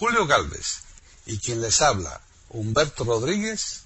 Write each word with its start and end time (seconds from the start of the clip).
Julio 0.00 0.26
Galvez 0.26 0.82
y 1.26 1.38
quien 1.38 1.60
les 1.60 1.82
habla, 1.82 2.22
Humberto 2.48 3.04
Rodríguez, 3.04 3.84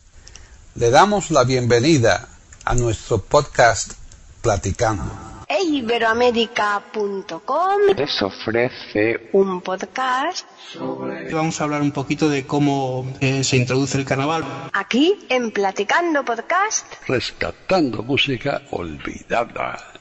le 0.76 0.90
damos 0.90 1.32
la 1.32 1.42
bienvenida 1.42 2.28
a 2.64 2.76
nuestro 2.76 3.20
podcast 3.20 3.94
Platicando. 4.40 5.02
Iberoamérica.com 5.48 7.80
les 7.96 8.22
ofrece 8.22 9.28
un 9.32 9.60
podcast 9.60 10.46
Vamos 11.32 11.60
a 11.60 11.64
hablar 11.64 11.82
un 11.82 11.90
poquito 11.90 12.28
de 12.28 12.46
cómo 12.46 13.12
eh, 13.18 13.42
se 13.42 13.56
introduce 13.56 13.98
el 13.98 14.04
carnaval. 14.04 14.44
aquí 14.72 15.26
en 15.28 15.50
Platicando 15.50 16.24
Podcast. 16.24 16.86
rescatando 17.08 18.04
música 18.04 18.62
olvidada. 18.70 19.94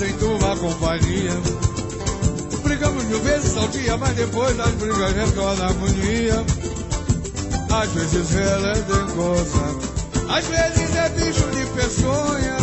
Mar 0.00 0.08
de 0.08 0.08
rosa 0.08 0.08
em 0.08 0.12
tua 0.14 0.56
companhia. 0.56 1.32
Brigamos 2.62 3.04
mil 3.04 3.20
vezes 3.20 3.56
ao 3.56 3.68
dia, 3.68 3.96
mas 3.96 4.16
depois 4.16 4.56
das 4.56 4.70
brigas 4.72 5.12
retorna 5.14 5.64
a 5.64 5.68
harmonia. 5.68 6.44
Às 7.70 7.90
vezes 7.90 8.34
ela 8.34 8.68
é 8.68 8.80
dengosa, 8.80 9.76
às 10.28 10.46
vezes 10.46 10.96
é 10.96 11.08
bicho 11.10 11.50
de 11.50 11.66
peçonha. 11.74 12.56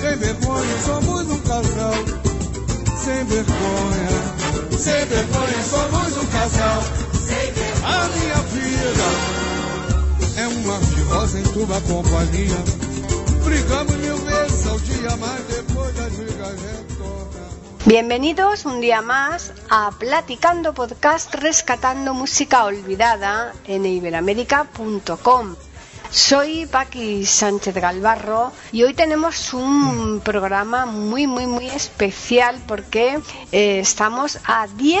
Sem 0.00 0.16
vergonha, 0.16 0.78
somos 0.84 1.30
um 1.30 1.38
casal. 1.40 1.94
Sem 3.04 3.24
vergonha, 3.24 4.78
sem 4.78 5.06
vergonha, 5.06 5.62
somos 5.64 6.16
um 6.16 6.26
casal. 6.26 6.82
A 7.82 8.08
minha 8.08 8.36
vida 8.52 9.04
é 10.36 10.48
um 10.48 10.94
de 10.94 11.02
rosa 11.02 11.38
em 11.38 11.42
tua 11.42 11.80
companhia. 11.82 12.89
Bienvenidos 17.86 18.66
un 18.66 18.80
día 18.80 19.02
más 19.02 19.52
a 19.68 19.90
Platicando 19.98 20.74
Podcast 20.74 21.34
Rescatando 21.34 22.14
Música 22.14 22.64
Olvidada 22.64 23.52
en 23.66 23.84
iberoamérica.com. 23.84 25.56
Soy 26.10 26.66
Paqui 26.66 27.24
Sánchez 27.24 27.72
Galvarro 27.76 28.50
y 28.72 28.82
hoy 28.82 28.94
tenemos 28.94 29.54
un 29.54 30.20
programa 30.24 30.84
muy 30.84 31.28
muy 31.28 31.46
muy 31.46 31.68
especial 31.68 32.60
porque 32.66 33.20
eh, 33.52 33.78
estamos 33.78 34.40
a 34.44 34.66
10 34.66 35.00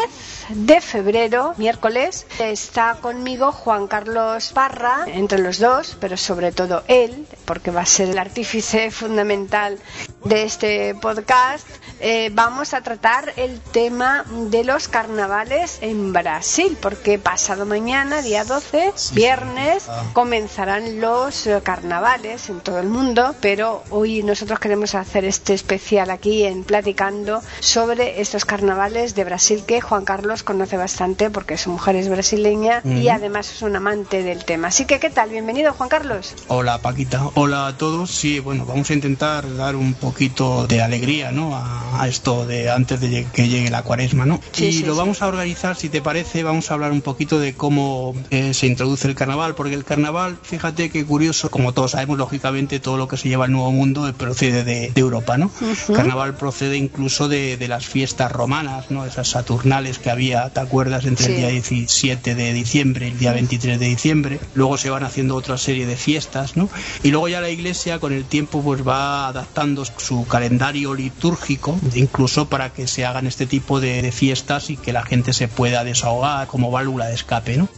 de 0.50 0.80
febrero, 0.80 1.54
miércoles. 1.56 2.26
Está 2.38 2.94
conmigo 3.00 3.50
Juan 3.50 3.88
Carlos 3.88 4.52
Parra, 4.52 5.04
entre 5.06 5.40
los 5.40 5.58
dos, 5.58 5.96
pero 6.00 6.16
sobre 6.16 6.52
todo 6.52 6.84
él, 6.86 7.26
porque 7.44 7.72
va 7.72 7.80
a 7.80 7.86
ser 7.86 8.10
el 8.10 8.18
artífice 8.18 8.92
fundamental 8.92 9.78
de 10.24 10.44
este 10.44 10.94
podcast. 10.94 11.66
Eh, 12.02 12.30
vamos 12.32 12.72
a 12.72 12.80
tratar 12.80 13.34
el 13.36 13.60
tema 13.60 14.24
de 14.50 14.64
los 14.64 14.88
carnavales 14.88 15.78
en 15.82 16.12
Brasil, 16.12 16.78
porque 16.80 17.18
pasado 17.18 17.66
mañana, 17.66 18.22
día 18.22 18.44
12, 18.44 18.92
viernes, 19.12 19.86
comenzarán 20.14 21.00
los 21.00 21.46
eh, 21.46 21.60
carnavales 21.62 22.48
en 22.48 22.60
todo 22.60 22.78
el 22.78 22.88
mundo, 22.88 23.34
pero 23.40 23.82
hoy 23.90 24.22
nosotros 24.22 24.58
queremos 24.58 24.94
hacer 24.94 25.26
este 25.26 25.52
especial 25.52 26.10
aquí 26.10 26.44
en 26.44 26.64
Platicando 26.64 27.42
sobre 27.60 28.22
estos 28.22 28.44
carnavales 28.44 29.14
de 29.14 29.24
Brasil 29.24 29.64
que 29.66 29.80
Juan 29.80 30.04
Carlos 30.04 30.42
conoce 30.42 30.78
bastante 30.78 31.28
porque 31.28 31.58
su 31.58 31.70
mujer 31.70 31.96
es 31.96 32.08
brasileña 32.08 32.82
y 32.84 33.08
además 33.08 33.52
es 33.52 33.62
un 33.62 33.76
amante 33.76 34.22
del 34.22 34.44
tema. 34.44 34.68
Así 34.68 34.86
que, 34.86 35.00
¿qué 35.00 35.10
tal? 35.10 35.30
Bienvenido, 35.30 35.74
Juan 35.74 35.88
Carlos. 35.88 36.34
Hola 36.48 36.78
Paquita, 36.78 37.28
hola 37.34 37.66
a 37.66 37.76
todos. 37.76 38.10
Sí, 38.10 38.40
bueno, 38.40 38.64
vamos 38.64 38.88
a 38.88 38.94
intentar 38.94 39.54
dar 39.56 39.76
un 39.76 39.92
poquito 40.10 40.66
de 40.66 40.82
alegría, 40.82 41.30
¿no? 41.30 41.54
A, 41.56 42.02
a 42.02 42.08
esto 42.08 42.44
de 42.46 42.68
antes 42.70 43.00
de 43.00 43.26
que 43.32 43.48
llegue 43.48 43.70
la 43.70 43.82
cuaresma, 43.82 44.26
¿no? 44.26 44.40
Sí, 44.52 44.66
y 44.66 44.72
sí, 44.72 44.84
lo 44.84 44.94
sí. 44.94 44.98
vamos 44.98 45.22
a 45.22 45.28
organizar, 45.28 45.76
si 45.76 45.88
te 45.88 46.02
parece, 46.02 46.42
vamos 46.42 46.70
a 46.70 46.74
hablar 46.74 46.90
un 46.90 47.00
poquito 47.00 47.38
de 47.38 47.54
cómo 47.54 48.14
eh, 48.30 48.52
se 48.54 48.66
introduce 48.66 49.06
el 49.06 49.14
carnaval, 49.14 49.54
porque 49.54 49.74
el 49.74 49.84
carnaval, 49.84 50.36
fíjate 50.42 50.90
qué 50.90 51.04
curioso, 51.04 51.50
como 51.50 51.72
todos 51.72 51.92
sabemos, 51.92 52.18
lógicamente 52.18 52.80
todo 52.80 52.96
lo 52.96 53.06
que 53.06 53.16
se 53.16 53.28
lleva 53.28 53.44
al 53.44 53.52
Nuevo 53.52 53.70
Mundo 53.70 54.08
eh, 54.08 54.12
procede 54.12 54.64
de, 54.64 54.90
de 54.90 55.00
Europa, 55.00 55.38
¿no? 55.38 55.50
Carnaval 55.94 56.34
procede 56.36 56.76
incluso 56.76 57.28
de, 57.28 57.56
de 57.56 57.68
las 57.68 57.86
fiestas 57.86 58.32
romanas, 58.32 58.90
¿no? 58.90 59.04
Esas 59.06 59.28
saturnales 59.28 59.98
que 60.00 60.10
había, 60.10 60.48
¿te 60.50 60.60
acuerdas? 60.60 61.04
Entre 61.06 61.26
el 61.26 61.36
día 61.36 61.48
17 61.48 62.34
de 62.34 62.52
diciembre 62.52 63.06
y 63.06 63.10
el 63.12 63.18
día 63.18 63.32
23 63.32 63.78
de 63.78 63.86
diciembre. 63.86 64.40
Luego 64.54 64.76
se 64.76 64.90
van 64.90 65.04
haciendo 65.04 65.36
otra 65.36 65.56
serie 65.56 65.86
de 65.86 65.96
fiestas, 65.96 66.56
¿no? 66.56 66.68
Y 67.04 67.10
luego 67.10 67.28
ya 67.28 67.40
la 67.40 67.50
iglesia 67.50 67.98
con 68.00 68.12
el 68.12 68.24
tiempo 68.24 68.60
pues 68.62 68.86
va 68.86 69.28
adaptando 69.28 69.82
su 70.00 70.26
calendario 70.26 70.94
litúrgico, 70.94 71.78
incluso 71.94 72.48
para 72.48 72.72
que 72.72 72.86
se 72.88 73.04
hagan 73.06 73.26
este 73.26 73.46
tipo 73.46 73.78
de, 73.80 74.10
fiestas 74.10 74.70
y 74.70 74.76
que 74.76 74.92
la 74.92 75.02
gente 75.04 75.32
se 75.32 75.46
pueda 75.46 75.84
desahogar 75.84 76.46
como 76.48 76.70
válvula 76.70 77.06
de 77.06 77.14
escape, 77.14 77.56
¿no? 77.56 77.68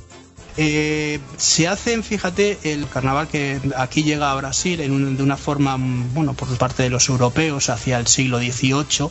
Eh, 0.58 1.18
se 1.38 1.66
hacen, 1.66 2.02
fíjate, 2.04 2.58
el 2.64 2.86
carnaval 2.88 3.26
que 3.28 3.58
aquí 3.76 4.02
llega 4.02 4.30
a 4.30 4.34
Brasil 4.34 4.80
en 4.80 4.92
un- 4.92 5.16
de 5.16 5.22
una 5.22 5.36
forma, 5.38 5.76
bueno, 5.78 6.34
por 6.34 6.48
parte 6.58 6.82
de 6.82 6.90
los 6.90 7.08
europeos 7.08 7.70
hacia 7.70 7.98
el 7.98 8.06
siglo 8.06 8.38
XVIII, 8.38 9.08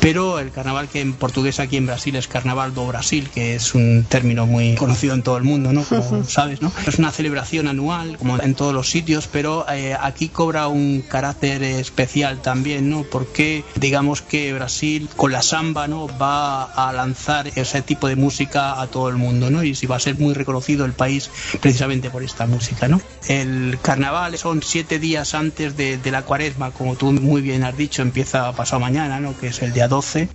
pero 0.00 0.38
el 0.38 0.50
carnaval 0.50 0.88
que 0.88 1.00
en 1.00 1.14
portugués 1.14 1.60
aquí 1.60 1.76
en 1.76 1.86
Brasil 1.86 2.16
es 2.16 2.28
Carnaval 2.28 2.74
do 2.74 2.86
Brasil, 2.86 3.28
que 3.32 3.54
es 3.54 3.74
un 3.74 4.04
término 4.08 4.46
muy 4.46 4.74
conocido 4.74 5.14
en 5.14 5.22
todo 5.22 5.36
el 5.36 5.44
mundo, 5.44 5.72
¿no? 5.72 5.82
Como 5.84 6.24
sabes, 6.28 6.62
¿no? 6.62 6.72
Es 6.86 6.98
una 6.98 7.10
celebración 7.10 7.68
anual, 7.68 8.16
como 8.18 8.38
en 8.38 8.54
todos 8.54 8.72
los 8.72 8.88
sitios, 8.88 9.28
pero 9.30 9.66
eh, 9.70 9.96
aquí 9.98 10.28
cobra 10.28 10.68
un 10.68 11.02
carácter 11.02 11.62
especial 11.62 12.40
también, 12.42 12.90
¿no? 12.90 13.04
Porque 13.04 13.64
digamos 13.76 14.22
que 14.22 14.52
Brasil 14.52 15.08
con 15.16 15.32
la 15.32 15.42
samba, 15.42 15.88
¿no? 15.88 16.06
Va 16.18 16.64
a 16.64 16.92
lanzar 16.92 17.48
ese 17.54 17.82
tipo 17.82 18.08
de 18.08 18.16
música 18.16 18.80
a 18.80 18.86
todo 18.86 19.08
el 19.08 19.16
mundo, 19.16 19.50
¿no? 19.50 19.62
Y 19.62 19.74
si 19.74 19.86
va 19.86 19.96
a 19.96 20.00
ser 20.00 20.18
muy 20.18 20.34
reconocido 20.34 20.84
el 20.84 20.92
país 20.92 21.30
precisamente 21.60 22.10
por 22.10 22.22
esta 22.22 22.46
música, 22.46 22.88
¿no? 22.88 23.00
El 23.28 23.78
carnaval 23.82 24.36
son 24.38 24.62
siete 24.62 24.98
días 24.98 25.34
antes 25.34 25.76
de, 25.76 25.98
de 25.98 26.10
la 26.10 26.22
cuaresma, 26.22 26.70
como 26.70 26.96
tú 26.96 27.12
muy 27.12 27.42
bien 27.42 27.64
has 27.64 27.76
dicho, 27.76 28.02
empieza 28.02 28.52
pasado 28.52 28.80
mañana, 28.80 29.20
¿no? 29.20 29.36
Que 29.38 29.48
es 29.48 29.62
el 29.62 29.72
día 29.72 29.85
12 29.88 30.28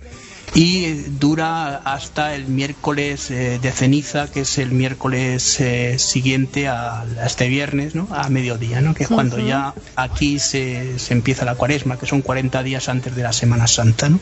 y 0.54 0.92
dura 1.18 1.76
hasta 1.76 2.34
el 2.34 2.46
miércoles 2.46 3.30
eh, 3.30 3.58
de 3.60 3.72
ceniza, 3.72 4.30
que 4.30 4.40
es 4.40 4.58
el 4.58 4.70
miércoles 4.72 5.58
eh, 5.60 5.98
siguiente 5.98 6.68
a, 6.68 7.00
a 7.02 7.26
este 7.26 7.48
viernes, 7.48 7.94
¿no? 7.94 8.06
A 8.10 8.28
mediodía, 8.28 8.80
¿no? 8.82 8.94
Que 8.94 9.04
es 9.04 9.08
cuando 9.08 9.38
ya 9.38 9.74
aquí 9.96 10.38
se, 10.38 10.98
se 10.98 11.14
empieza 11.14 11.46
la 11.46 11.54
cuaresma, 11.54 11.98
que 11.98 12.06
son 12.06 12.20
40 12.20 12.62
días 12.62 12.88
antes 12.88 13.14
de 13.16 13.22
la 13.22 13.32
Semana 13.32 13.66
Santa, 13.66 14.10
¿no? 14.10 14.18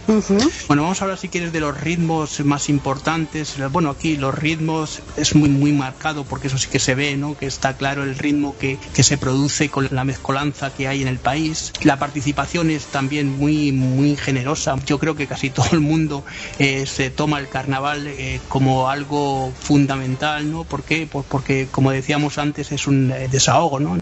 Bueno, 0.68 0.82
vamos 0.82 1.00
a 1.00 1.04
hablar 1.04 1.18
si 1.18 1.28
quieres 1.28 1.52
de 1.52 1.60
los 1.60 1.78
ritmos 1.80 2.40
más 2.44 2.68
importantes. 2.68 3.56
Bueno, 3.72 3.90
aquí 3.90 4.16
los 4.16 4.34
ritmos 4.34 5.00
es 5.16 5.34
muy 5.34 5.48
muy 5.48 5.72
marcado 5.72 6.24
porque 6.24 6.46
eso 6.46 6.58
sí 6.58 6.68
que 6.68 6.78
se 6.78 6.94
ve, 6.94 7.16
¿no? 7.16 7.36
Que 7.36 7.46
está 7.46 7.76
claro 7.76 8.04
el 8.04 8.16
ritmo 8.16 8.56
que, 8.56 8.78
que 8.94 9.02
se 9.02 9.18
produce 9.18 9.68
con 9.68 9.88
la 9.90 10.04
mezcolanza 10.04 10.70
que 10.70 10.86
hay 10.86 11.02
en 11.02 11.08
el 11.08 11.18
país. 11.18 11.72
La 11.82 11.98
participación 11.98 12.70
es 12.70 12.86
también 12.86 13.36
muy 13.36 13.72
muy 13.72 14.16
generosa. 14.16 14.76
Yo 14.86 14.98
creo 15.00 15.16
que 15.16 15.26
casi 15.26 15.50
todo 15.50 15.68
el 15.72 15.80
mundo 15.80 16.19
eh, 16.58 16.86
se 16.86 17.10
toma 17.10 17.38
el 17.38 17.48
carnaval 17.48 18.06
eh, 18.06 18.40
como 18.48 18.88
algo 18.88 19.52
fundamental, 19.58 20.50
¿no? 20.50 20.64
¿Por 20.64 20.82
qué? 20.82 21.08
Porque 21.10 21.68
como 21.70 21.90
decíamos 21.90 22.38
antes 22.38 22.72
es 22.72 22.86
un 22.86 23.12
eh, 23.12 23.28
desahogo, 23.28 23.80
¿no? 23.80 23.98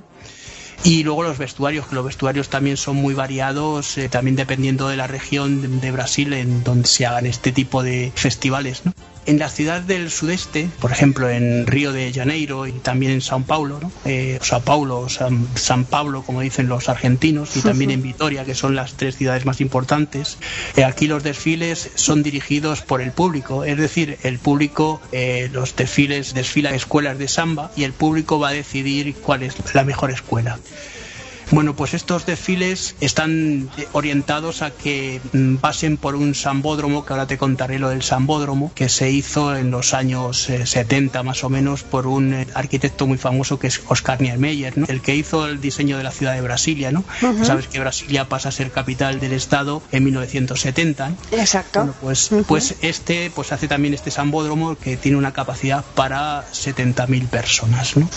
Y 0.85 1.03
luego 1.03 1.25
los 1.25 1.39
vestuarios, 1.39 1.89
que 1.89 1.97
los 1.97 2.05
vestuarios 2.05 2.49
también 2.49 2.77
son 2.77 2.97
muy 2.97 3.13
variados, 3.13 3.97
también 4.11 4.37
dependiendo 4.37 4.89
de 4.89 4.97
la 4.97 5.09
región 5.09 5.61
de, 5.61 5.69
de 5.69 5.91
Brasil 5.91 6.33
en 6.33 6.63
donde 6.63 6.87
se 6.87 7.05
hagan 7.05 7.27
este 7.27 7.51
tipo 7.51 7.83
de 7.83 8.13
festivales. 8.15 8.83
¿no? 8.85 8.93
En 9.29 9.39
las 9.39 9.53
ciudades 9.53 9.87
del 9.87 10.11
sudeste, 10.11 10.71
por 10.81 10.91
ejemplo 10.91 11.29
en 11.29 11.67
Río 11.67 11.93
de 11.93 12.11
Janeiro 12.15 12.67
y 12.67 12.73
también 12.73 13.13
en 13.13 13.21
Sao 13.21 13.43
Paulo, 13.43 13.79
¿no? 13.79 13.93
eh, 14.07 14.41
Paulo, 14.65 15.11
San, 15.11 15.47
San 15.55 15.85
Pablo, 15.85 16.23
como 16.23 16.41
dicen 16.41 16.67
los 16.67 16.89
argentinos, 16.89 17.55
y 17.55 17.61
también 17.61 17.91
en 17.91 18.01
Vitoria, 18.01 18.47
que 18.47 18.55
son 18.55 18.75
las 18.75 18.95
tres 18.95 19.17
ciudades 19.17 19.45
más 19.45 19.61
importantes, 19.61 20.39
eh, 20.77 20.85
aquí 20.85 21.09
los 21.09 21.23
desfiles 21.23 21.91
son 21.95 22.23
dirigidos 22.23 22.81
por 22.81 23.03
el 23.03 23.13
público, 23.13 23.65
es 23.65 23.77
decir, 23.77 24.17
el 24.23 24.39
público, 24.39 24.99
eh, 25.13 25.51
los 25.53 25.77
desfiles 25.77 26.33
desfilan 26.33 26.75
escuelas 26.75 27.19
de 27.19 27.29
samba 27.29 27.71
y 27.77 27.85
el 27.85 27.93
público 27.93 28.39
va 28.39 28.49
a 28.49 28.53
decidir 28.53 29.15
cuál 29.17 29.43
es 29.43 29.57
la 29.75 29.85
mejor 29.85 30.11
escuela. 30.11 30.59
Bueno, 31.51 31.75
pues 31.75 31.95
estos 31.95 32.27
desfiles 32.27 32.95
están 33.01 33.71
eh, 33.79 33.89
orientados 33.93 34.63
a 34.63 34.71
que 34.71 35.21
mm, 35.33 35.57
pasen 35.57 35.97
por 35.97 36.15
un 36.15 36.35
sambódromo, 36.35 37.07
que 37.07 37.13
ahora 37.13 37.27
te 37.27 37.39
contaré 37.39 37.79
lo 37.79 37.89
del 37.89 38.03
sambódromo, 38.03 38.71
que 38.75 38.89
se 38.89 39.11
hizo 39.11 39.57
en 39.57 39.71
los 39.71 39.95
años 39.95 40.49
70 40.65 41.23
más 41.23 41.45
o 41.45 41.49
menos 41.49 41.83
por 41.83 42.07
un 42.07 42.47
arquitecto 42.55 43.07
muy 43.07 43.19
famoso 43.19 43.59
que 43.59 43.69
es 43.69 43.81
Oscar 43.89 44.21
Niemeyer, 44.21 44.77
¿no? 44.77 44.87
el 44.89 45.01
que 45.01 45.15
hizo 45.15 45.47
el 45.47 45.61
diseño 45.61 45.97
de 45.97 46.05
la 46.05 46.11
ciudad 46.11 46.35
de 46.35 46.43
Brasilia. 46.43 46.93
¿no? 46.93 47.05
Sabes 47.43 47.69
que 47.69 47.81
Brasilia 47.81 48.29
pasa 48.29 48.51
a 48.51 48.53
ser 48.53 48.71
capital 48.71 49.21
del 49.21 49.33
Estado 49.33 49.83
en 49.91 50.05
1970. 50.05 51.13
Exacto. 51.33 51.81
Bueno, 51.81 51.95
pues, 52.01 52.31
pues 52.47 52.77
este 52.83 53.31
pues 53.35 53.53
hace 53.53 53.69
también 53.69 53.95
este 53.95 54.11
sambódromo 54.11 54.77
que 54.77 54.97
tiene 54.97 55.17
una 55.17 55.33
capacidad 55.33 55.85
para 55.95 56.45
70.000 56.53 57.29
personas. 57.29 57.97
¿no? 57.97 58.09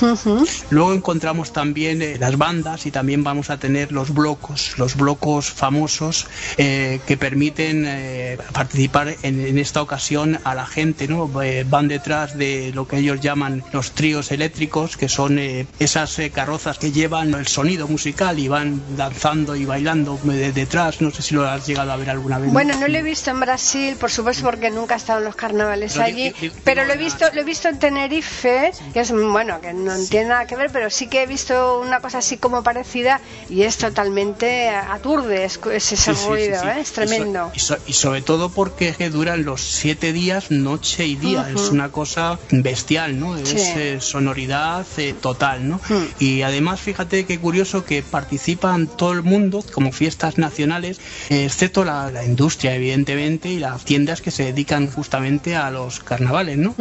Luego 0.70 0.94
encontramos 0.94 1.54
también 1.54 2.02
eh, 2.02 2.18
las 2.20 2.38
bandas 2.38 2.86
y 2.86 2.92
también 2.92 3.21
vamos 3.24 3.50
a 3.50 3.58
tener 3.58 3.92
los 3.92 4.14
blocos, 4.14 4.78
los 4.78 4.96
blocos 4.96 5.50
famosos 5.50 6.28
eh, 6.58 7.00
que 7.06 7.18
permiten 7.18 7.86
eh, 7.88 8.38
participar 8.54 9.16
en, 9.24 9.58
esta 9.58 9.82
ocasión 9.82 10.40
a 10.44 10.56
la 10.56 10.66
gente. 10.66 11.08
¿no? 11.08 11.30
van 11.66 11.88
detrás 11.88 12.38
de 12.38 12.72
lo 12.74 12.88
que 12.88 12.98
ellos 12.98 13.20
llaman 13.22 13.64
los 13.72 13.92
tríos 13.92 14.32
eléctricos, 14.32 14.98
que 14.98 15.10
son 15.10 15.40
esas 15.80 16.20
carrozas 16.34 16.78
que 16.78 16.92
llevan 16.92 17.34
el 17.34 17.48
sonido 17.48 17.88
musical 17.88 18.40
y 18.40 18.48
van 18.48 18.82
danzando 18.96 19.56
y 19.56 19.66
bailando 19.66 20.20
detrás. 20.24 21.02
No 21.02 21.12
sé 21.12 21.22
si 21.22 21.36
lo 21.36 21.48
has 21.48 21.68
llegado 21.68 21.92
a 21.92 21.96
ver 21.96 22.10
alguna 22.10 22.40
vez. 22.40 22.52
Bueno, 22.52 22.76
no 22.78 22.88
lo 22.88 22.98
he 22.98 23.02
visto 23.02 23.32
en 23.32 23.40
Brasil, 23.40 23.96
por 24.00 24.12
supuesto, 24.12 24.44
porque 24.44 24.70
nunca 24.70 24.96
he 24.96 24.98
estado 24.98 25.20
en 25.20 25.26
los 25.26 25.36
carnavales 25.36 25.98
allí, 25.98 26.34
pero 26.64 26.86
lo 26.86 26.94
he 26.94 26.98
visto, 26.98 27.26
lo 27.34 27.42
he 27.42 27.44
visto 27.44 27.68
en 27.70 27.80
Tenerife, 27.80 28.72
que 28.94 29.00
es 29.00 29.12
bueno, 29.12 29.62
que 29.62 29.74
no 29.74 29.94
tiene 30.10 30.30
nada 30.30 30.46
que 30.46 30.56
ver, 30.56 30.72
pero 30.72 30.90
sí 30.90 31.08
que 31.08 31.24
he 31.24 31.28
visto 31.28 31.80
una 31.80 32.00
cosa 32.00 32.20
así 32.20 32.38
como 32.38 32.64
parecida 32.64 33.11
y 33.50 33.64
es 33.64 33.78
totalmente 33.78 34.70
aturde, 34.70 35.44
es, 35.46 35.60
ese 35.76 36.14
ruido, 36.14 36.64
¿eh? 36.64 36.80
es 36.80 36.92
tremendo. 36.92 37.52
Y, 37.88 37.94
sobre 37.94 38.22
todo 38.22 38.50
porque 38.50 38.94
duran 39.10 39.44
los 39.44 39.62
siete 39.62 40.14
días, 40.14 40.52
noche 40.52 41.06
y 41.06 41.16
día, 41.16 41.50
es 41.54 41.70
una 41.70 41.92
cosa 41.92 42.40
bestial, 42.52 43.20
¿no? 43.20 43.36
Es 43.36 43.54
eh, 43.54 43.98
sonoridad 44.00 44.86
eh, 44.98 45.14
total, 45.20 45.68
¿no? 45.68 45.82
Y 46.20 46.44
además, 46.44 46.80
fíjate 46.80 47.26
qué 47.26 47.40
curioso 47.40 47.84
que 47.84 48.04
participan 48.04 48.88
todo 48.88 49.12
el 49.12 49.24
mundo 49.24 49.64
como 49.74 49.92
fiestas 49.92 50.38
nacionales, 50.38 51.00
excepto 51.30 51.84
la, 51.84 52.12
industria, 52.26 52.76
evidentemente, 52.76 53.50
y 53.50 53.60
las 53.60 53.84
tiendas 53.84 54.22
que 54.22 54.32
se 54.32 54.46
dedican 54.46 54.90
justamente 54.90 55.56
a 55.56 55.72
los 55.72 56.00
carnavales, 56.00 56.58
¿no? 56.58 56.76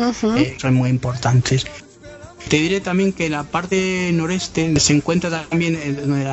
son 0.59 0.75
muy 0.75 0.91
importantes. 0.91 1.67
Te 2.49 2.59
diré 2.59 2.81
también 2.81 3.13
que 3.13 3.29
la 3.29 3.45
parte 3.45 4.11
noreste 4.13 4.79
se 4.81 4.93
encuentra 4.93 5.47
también 5.49 5.79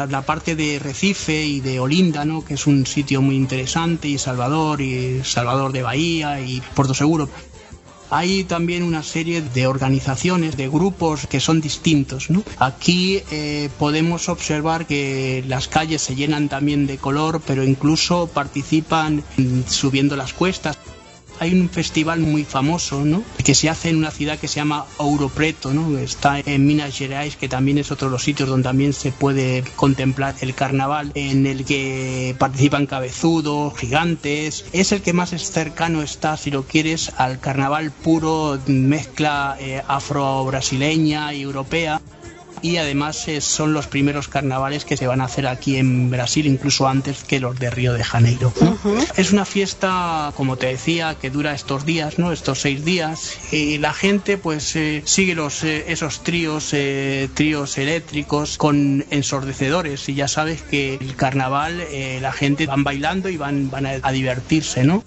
la 0.10 0.22
parte 0.24 0.56
de 0.56 0.80
Recife 0.80 1.46
y 1.46 1.60
de 1.60 1.80
Olinda, 1.80 2.26
¿no? 2.26 2.44
que 2.44 2.56
es 2.56 2.66
un 2.66 2.86
sitio 2.88 3.22
muy 3.22 3.36
interesante, 3.36 4.08
y 4.08 4.18
Salvador, 4.18 4.82
y 4.82 5.24
Salvador 5.24 5.72
de 5.72 5.84
Bahía 5.84 6.42
y 6.42 6.62
Puerto 6.74 6.94
Seguro. 6.94 7.30
Hay 8.10 8.46
también 8.46 8.84
una 8.84 9.04
serie 9.04 9.42
de 9.42 9.68
organizaciones, 9.68 10.56
de 10.56 10.70
grupos 10.70 11.28
que 11.28 11.42
son 11.42 11.60
distintos. 11.60 12.30
Aquí 12.58 13.22
eh, 13.32 13.70
podemos 13.78 14.30
observar 14.30 14.88
que 14.88 15.44
las 15.46 15.68
calles 15.68 16.02
se 16.02 16.16
llenan 16.16 16.48
también 16.48 16.88
de 16.88 16.98
color, 16.98 17.42
pero 17.46 17.64
incluso 17.64 18.28
participan 18.28 19.24
subiendo 19.68 20.16
las 20.16 20.32
cuestas 20.32 20.78
hay 21.40 21.54
un 21.54 21.70
festival 21.70 22.20
muy 22.20 22.44
famoso, 22.44 23.04
¿no? 23.06 23.24
Que 23.44 23.56
se 23.56 23.70
hace 23.70 23.90
en 23.90 23.98
una 23.98 24.12
ciudad 24.12 24.40
que 24.40 24.48
se 24.48 24.56
llama 24.56 24.86
Ouro 24.98 25.30
Preto, 25.30 25.74
¿no? 25.74 25.98
Está 25.98 26.40
en 26.40 26.66
Minas 26.66 26.98
Gerais, 26.98 27.36
que 27.36 27.48
también 27.50 27.78
es 27.78 27.92
otro 27.92 28.08
de 28.08 28.12
los 28.14 28.24
sitios 28.24 28.50
donde 28.50 28.64
también 28.64 28.94
se 28.94 29.12
puede 29.12 29.64
contemplar 29.76 30.36
el 30.42 30.54
carnaval, 30.54 31.12
en 31.16 31.46
el 31.46 31.66
que 31.66 32.36
participan 32.38 32.86
cabezudos, 32.86 33.78
gigantes. 33.78 34.66
Es 34.74 34.92
el 34.92 35.02
que 35.02 35.14
más 35.14 35.30
cercano 35.30 36.02
está, 36.02 36.38
si 36.38 36.52
lo 36.52 36.64
quieres, 36.64 37.12
al 37.18 37.40
carnaval 37.40 37.92
puro, 37.92 38.60
mezcla 38.68 39.58
eh, 39.60 39.82
afro-brasileña 39.88 41.34
y 41.34 41.42
europea 41.42 42.02
y 42.62 42.78
además 42.78 43.28
eh, 43.28 43.42
son 43.42 43.74
los 43.74 43.88
primeros 43.88 44.28
carnavales 44.28 44.86
que 44.86 44.98
se 44.98 45.08
van 45.08 45.22
a 45.22 45.26
hacer 45.26 45.48
aquí 45.48 45.78
en 45.78 46.10
Brasil, 46.10 46.46
incluso 46.46 46.88
antes 46.88 47.24
que 47.24 47.40
los 47.40 47.58
de 47.60 47.70
Río 47.70 47.94
de 47.94 48.04
Janeiro. 48.04 48.54
Es 49.16 49.32
una 49.32 49.46
fiesta, 49.46 50.32
como 50.36 50.58
te 50.58 50.68
decía, 50.68 51.16
que 51.20 51.30
dura 51.30 51.54
estos 51.54 51.86
días, 51.86 52.20
¿no? 52.20 52.32
estos 52.32 52.60
seis 52.60 52.84
días, 52.84 53.38
y 53.52 53.78
la 53.78 53.94
gente 53.94 54.38
pues 54.38 54.76
eh, 54.76 55.02
sigue 55.06 55.36
los, 55.36 55.64
eh, 55.64 55.86
esos 55.88 56.24
tríos, 56.24 56.74
tríos 57.34 57.78
eléctricos 57.78 58.58
con 58.58 59.06
ensordecedores 59.10 60.08
y 60.10 60.16
ya 60.16 60.28
sabes 60.28 60.62
que 60.62 60.96
el 60.96 61.16
carnaval 61.16 61.84
la 62.22 62.32
gente 62.32 62.66
van 62.66 62.84
bailando 62.84 63.30
y 63.30 63.38
van, 63.38 63.70
van 63.70 63.86
a, 63.86 63.92
a 64.02 64.12
divertirse, 64.12 64.84
¿no? 64.84 65.04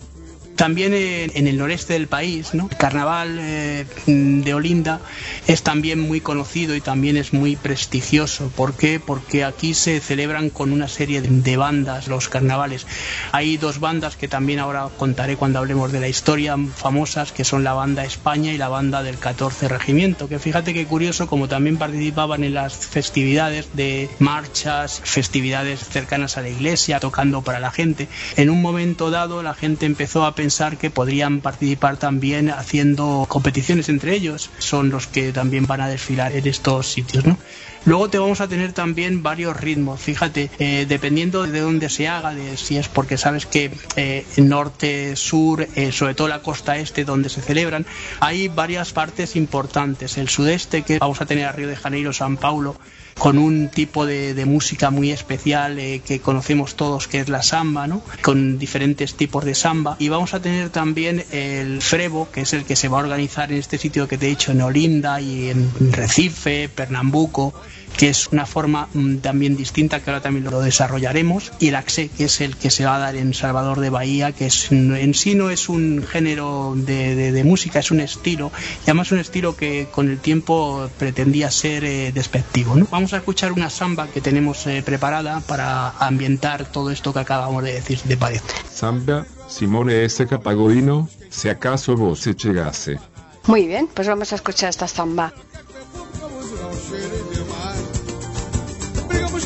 También 0.61 0.93
en, 0.93 1.47
el 1.47 1.57
noreste 1.57 1.95
del 1.95 2.07
país, 2.07 2.53
¿no? 2.53 2.69
el 2.71 2.77
carnaval 2.77 3.39
eh, 3.41 3.87
de 4.05 4.53
Olinda 4.53 5.01
es 5.47 5.62
también 5.62 5.99
muy 5.99 6.21
conocido 6.21 6.77
y 6.77 6.83
también 6.83 7.17
es 7.17 7.33
muy 7.33 7.57
prestigioso. 7.57 8.53
¿Por 8.55 8.75
qué? 8.75 9.01
Porque 9.01 9.43
aquí 9.43 9.73
se 9.73 10.01
celebran 10.01 10.51
con 10.51 10.71
una 10.71 10.87
serie 10.87 11.23
de, 11.23 11.57
bandas 11.57 12.09
los 12.09 12.29
carnavales. 12.29 12.87
Hay 13.33 13.57
dos 13.57 13.81
bandas 13.81 14.17
que 14.17 14.29
también 14.29 14.59
ahora 14.59 14.91
contaré 14.99 15.37
cuando 15.37 15.61
hablemos 15.61 15.93
de 15.93 16.01
la 16.01 16.09
historia 16.09 16.59
famosas, 16.77 17.33
que 17.33 17.45
son 17.45 17.65
la 17.65 17.73
banda 17.73 18.05
España 18.05 18.53
y 18.53 18.59
la 18.59 18.69
banda 18.69 19.03
del 19.03 19.17
14 19.17 19.67
Regimiento, 19.67 20.29
que 20.29 20.39
fíjate 20.39 20.75
qué 20.75 20.85
curioso, 20.85 21.27
como 21.27 21.49
también 21.49 21.79
participaban 21.79 22.45
en 22.45 22.53
las 22.53 22.75
festividades 22.75 23.71
de 23.73 24.11
marchas, 24.19 25.01
festividades 25.03 25.81
cercanas 25.81 26.37
a 26.37 26.43
la 26.43 26.51
iglesia, 26.51 27.01
tocando 27.01 27.41
para 27.41 27.61
la 27.61 27.71
gente. 27.71 28.09
En 28.37 28.51
un 28.51 28.61
momento 28.61 29.11
dado 29.11 29.43
la 29.43 29.55
gente 29.55 29.87
empezó 29.87 30.27
a 30.27 30.35
pensar 30.35 30.50
que 30.79 30.91
podrían 30.91 31.41
participar 31.41 31.97
también 31.97 32.50
haciendo 32.50 33.26
competiciones 33.29 33.88
entre 33.88 34.14
ellos. 34.14 34.50
Son 34.58 34.91
los 34.91 35.06
que 35.06 35.32
también 35.32 35.67
van 35.67 35.81
a 35.81 35.88
desfilar 35.88 36.32
en 36.32 36.47
estos 36.47 36.87
sitios, 36.87 37.25
¿no? 37.25 37.38
Luego 37.87 38.11
te 38.11 38.19
vamos 38.19 38.43
a 38.43 38.49
tener 38.49 38.75
también 38.75 39.23
varios 39.23 39.56
ritmos, 39.56 40.00
fíjate, 40.00 40.50
eh, 40.58 40.85
dependiendo 40.87 41.47
de 41.47 41.61
dónde 41.61 41.88
se 41.88 42.08
haga, 42.08 42.35
de 42.35 42.58
si 42.58 42.76
es 42.76 42.88
porque 42.88 43.17
sabes 43.17 43.47
que 43.47 43.70
eh, 43.97 44.26
norte, 44.37 45.17
sur, 45.17 45.67
eh, 45.75 45.91
sobre 45.91 46.14
todo 46.14 46.29
la 46.29 46.43
costa 46.43 46.76
este 46.76 47.06
donde 47.06 47.31
se 47.31 47.41
celebran, 47.41 47.87
hay 48.20 48.49
varias 48.49 48.93
partes 48.93 49.35
importantes. 49.35 50.19
El 50.19 50.29
sudeste, 50.29 50.82
que 50.82 50.99
vamos 50.99 51.23
a 51.23 51.26
tener 51.26 51.47
a 51.47 51.52
Río 51.52 51.69
de 51.69 51.76
Janeiro, 51.76 52.12
San 52.12 52.37
Paulo, 52.37 52.76
con 53.21 53.37
un 53.37 53.69
tipo 53.69 54.07
de, 54.07 54.47
música 54.47 54.89
muy 54.91 55.11
especial 55.11 55.79
eh, 55.79 56.01
que 56.03 56.21
conocemos 56.21 56.75
todos, 56.75 57.07
que 57.07 57.21
es 57.21 57.29
la 57.29 57.43
samba, 57.43 57.87
¿no? 57.87 58.03
con 58.23 58.59
diferentes 58.59 59.15
tipos 59.15 59.45
de 59.45 59.55
samba. 59.55 59.97
Y 59.99 60.09
vamos 60.09 60.33
a 60.33 60.41
tener 60.41 60.71
también 60.71 61.27
el 61.31 61.83
frevo, 61.83 62.31
que 62.33 62.41
es 62.41 62.55
el 62.55 62.65
que 62.65 62.77
se 62.77 62.89
va 62.89 62.97
a 62.97 63.03
organizar 63.03 63.53
en 63.53 63.59
este 63.59 63.77
sitio 63.77 64.09
que 64.09 64.17
te 64.17 64.25
he 64.25 64.31
dicho, 64.31 64.53
en 64.53 64.63
Olinda 64.63 65.21
y 65.21 65.51
en 65.51 65.71
Recife, 65.93 66.71
Pernambuco 66.71 67.53
que 68.00 68.08
es 68.08 68.29
una 68.29 68.47
forma 68.47 68.88
mm, 68.94 69.17
también 69.17 69.58
distinta 69.58 70.00
que 70.00 70.08
ahora 70.08 70.23
también 70.23 70.47
lo 70.47 70.62
desarrollaremos, 70.62 71.52
y 71.61 71.69
el 71.69 71.75
AXE, 71.75 72.08
que 72.08 72.25
es 72.25 72.41
el 72.41 72.56
que 72.56 72.70
se 72.70 72.87
va 72.87 72.97
a 72.97 72.99
dar 72.99 73.14
en 73.14 73.35
Salvador 73.35 73.79
de 73.79 73.91
Bahía, 73.91 74.32
que 74.32 74.47
es, 74.47 74.73
en 74.73 75.12
sí 75.12 75.35
no 75.35 75.50
es 75.50 75.69
un 75.69 76.02
género 76.02 76.73
de, 76.75 77.42
música, 77.45 77.78
es 77.78 77.90
un 77.90 78.00
estilo, 78.00 78.52
y 78.80 78.85
además 78.85 79.12
un 79.12 79.19
estilo 79.19 79.54
que 79.54 79.88
con 79.90 80.09
el 80.09 80.19
tiempo 80.19 80.88
pretendía 80.99 81.50
ser 81.50 81.85
eh, 81.85 82.11
despectivo. 82.11 82.75
¿no? 82.75 82.87
Vamos 82.90 83.12
a 83.12 83.19
escuchar 83.19 83.52
una 83.52 83.69
samba 83.69 84.09
que 84.09 84.23
tenemos 84.23 84.66
eh, 84.66 84.83
preparada 84.83 85.40
para 85.40 85.90
ambientar 85.99 86.73
todo 86.73 86.90
esto 86.90 87.12
que 87.12 87.19
acabamos 87.19 87.62
de 87.64 87.75
decir, 87.75 88.00
de 88.04 88.16
parece? 88.16 88.47
Samba, 88.73 89.26
Simone 89.47 90.07
S. 90.07 90.26
Capagodino, 90.26 91.07
si 91.28 91.50
acaso 91.50 91.97
vos 91.97 92.25
llegase. 92.25 92.99
Muy 93.47 93.66
bien, 93.66 93.90
pues 93.92 94.09
vamos 94.09 94.33
a 94.33 94.37
escuchar 94.37 94.71
esta 94.71 94.88
samba. 94.88 95.35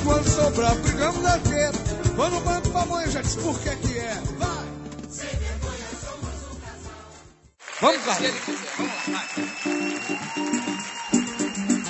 Quando 0.05 0.29
sobrar, 0.29 0.75
brigamos 0.77 1.23
na 1.23 1.37
guerra. 1.39 1.73
Quando 2.15 2.45
mando 2.45 2.71
pra 2.71 2.87
mãe, 2.87 3.11
já 3.11 3.23
disse 3.23 3.39
por 3.39 3.59
que 3.59 3.75
que 3.77 3.99
é. 3.99 4.23
Vai! 4.39 4.67
Sem 5.11 5.29
vergonha, 5.29 5.89
somos 6.05 6.35
um 6.53 6.57
casal. 6.61 6.93
Vamos, 7.81 8.05
Carlos. 8.05 8.31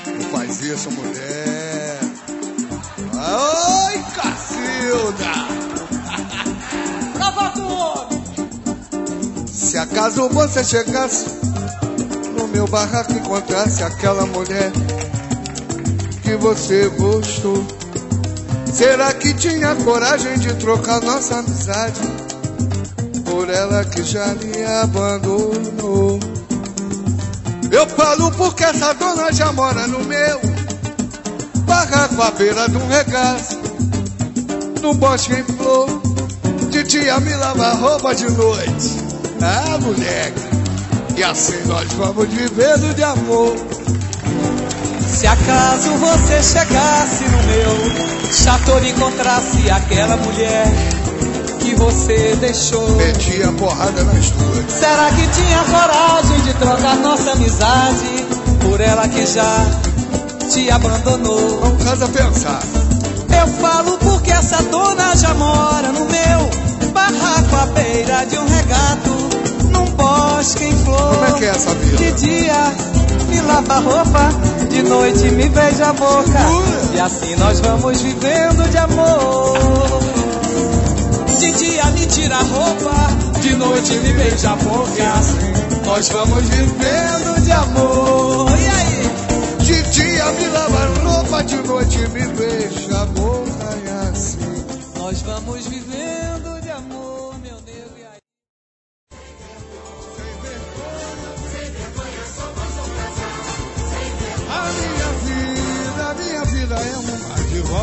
Não 0.06 0.30
faz 0.30 0.62
isso, 0.62 0.90
mulher. 0.92 2.00
Oi, 3.16 4.04
Cacilda! 4.14 5.32
Prova 7.12 7.48
do 7.50 7.66
homem! 7.68 8.24
Se 9.46 9.76
acaso 9.76 10.28
você 10.28 10.62
chegasse 10.64 11.26
no 12.36 12.46
meu 12.48 12.66
barraco 12.68 13.12
e 13.12 13.16
encontrasse 13.16 13.82
aquela 13.82 14.24
mulher 14.26 14.70
que 16.22 16.36
você 16.36 16.88
gostou 16.90 17.64
Será 18.74 19.12
que 19.14 19.32
tinha 19.34 19.76
coragem 19.76 20.36
de 20.38 20.52
trocar 20.54 21.00
nossa 21.00 21.38
amizade 21.38 22.00
por 23.24 23.48
ela 23.48 23.84
que 23.84 24.02
já 24.02 24.26
me 24.34 24.64
abandonou? 24.64 26.18
Eu 27.70 27.86
falo 27.88 28.32
porque 28.32 28.64
essa 28.64 28.92
dona 28.94 29.32
já 29.32 29.52
mora 29.52 29.86
no 29.86 30.00
meu 30.04 30.40
barraco 31.66 32.20
à 32.20 32.30
beira 32.32 32.68
de 32.68 32.76
um 32.76 32.88
regaço. 32.88 33.58
no 34.82 34.92
bosque 34.94 35.34
em 35.34 35.44
flor. 35.44 35.88
Titia 36.70 37.20
me 37.20 37.34
lava 37.36 37.74
roupa 37.74 38.12
de 38.14 38.28
noite. 38.32 38.90
Ah, 39.40 39.78
moleque. 39.78 40.40
E 41.16 41.22
assim 41.22 41.62
nós 41.66 41.90
vamos 41.92 42.28
vivendo 42.28 42.92
de 42.94 43.04
amor. 43.04 43.54
Se 45.24 45.28
acaso 45.28 45.90
você 45.94 46.42
chegasse 46.42 47.24
no 47.24 47.42
meu 47.44 48.30
chateau 48.30 48.78
e 48.84 48.90
encontrasse 48.90 49.70
aquela 49.70 50.18
mulher 50.18 50.66
que 51.60 51.74
você 51.76 52.36
deixou, 52.42 52.86
Metia 52.96 53.50
porrada 53.52 54.04
nas 54.04 54.28
duas. 54.28 54.70
será 54.70 55.10
que 55.12 55.26
tinha 55.28 55.64
coragem 55.64 56.40
de 56.42 56.52
trocar 56.52 56.96
nossa 56.96 57.32
amizade 57.32 58.26
por 58.60 58.78
ela 58.82 59.08
que 59.08 59.24
já 59.24 59.66
te 60.52 60.70
abandonou? 60.70 61.58
Não 61.62 61.76
casa 61.78 62.06
pensar. 62.06 62.60
Eu 63.30 63.46
falo 63.62 63.96
porque 63.96 64.30
essa 64.30 64.62
dona 64.64 65.16
já 65.16 65.32
mora 65.32 65.90
no 65.90 66.04
meu 66.04 66.90
barraco 66.92 67.56
à 67.62 67.66
beira 67.72 68.26
de 68.26 68.36
um 68.36 68.46
regato, 68.46 69.10
num 69.72 69.86
bosque 69.92 70.64
em 70.64 70.84
flor. 70.84 71.14
Como 71.14 71.24
é 71.24 71.32
que 71.38 71.44
é 71.46 71.48
essa 71.48 71.74
vida? 71.76 71.96
De 71.96 72.12
dia 72.12 72.93
me 73.34 73.40
lava 73.40 73.74
a 73.74 73.78
roupa, 73.80 74.28
de 74.70 74.82
noite 74.82 75.24
me 75.32 75.48
beija 75.48 75.86
a 75.86 75.92
boca. 75.92 76.40
E 76.94 77.00
assim 77.00 77.34
nós 77.36 77.58
vamos 77.60 78.00
vivendo 78.00 78.70
de 78.70 78.78
amor. 78.78 79.58
De 81.38 81.52
dia 81.52 81.84
me 81.86 82.06
tira 82.06 82.36
a 82.36 82.42
roupa, 82.42 83.40
de 83.40 83.54
noite 83.56 83.94
me 83.94 84.12
beija 84.12 84.50
a 84.50 84.56
boca. 84.56 84.92
E 84.96 85.02
assim 85.02 85.84
nós 85.84 86.08
vamos 86.10 86.44
vivendo 86.44 87.42
de 87.42 87.52
amor. 87.52 88.50
E 88.50 88.68
aí? 88.68 89.64
De 89.64 89.82
dia 89.90 90.24
me 90.32 90.48
lava 90.48 90.86
roupa, 91.02 91.42
de 91.42 91.56
noite 91.56 91.98
me 91.98 92.26
beija 92.26 93.02
a 93.02 93.06
boca 93.06 93.78
e 93.84 94.10
assim. 94.10 94.64
Nós 94.96 95.22
vamos 95.22 95.66
vivendo 95.66 95.93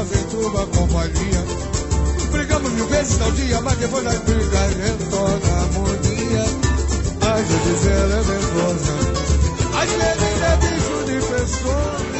mar 0.02 0.06
de 0.06 0.16
rosa 0.16 0.16
em 0.16 0.24
tua 0.24 0.68
companhia. 0.68 1.46
Brigamos 2.32 2.72
mil 2.72 2.88
vezes 2.88 3.22
ao 3.22 3.32
dia, 3.32 3.62
mas 3.62 3.78
depois 3.78 4.04
das 4.04 4.20
brigas 4.20 4.74
retorna 4.74 5.52
a 5.52 5.62
harmonia. 5.62 6.46
Às 7.22 7.48
vezes 7.48 7.86
ela 7.86 8.14
é 8.14 8.24
nervosa, 8.24 8.94
às 9.80 9.90
vezes 9.90 10.42
é 10.42 10.58
bicho 10.58 11.06
de 11.06 11.20
pessoa. 11.28 12.11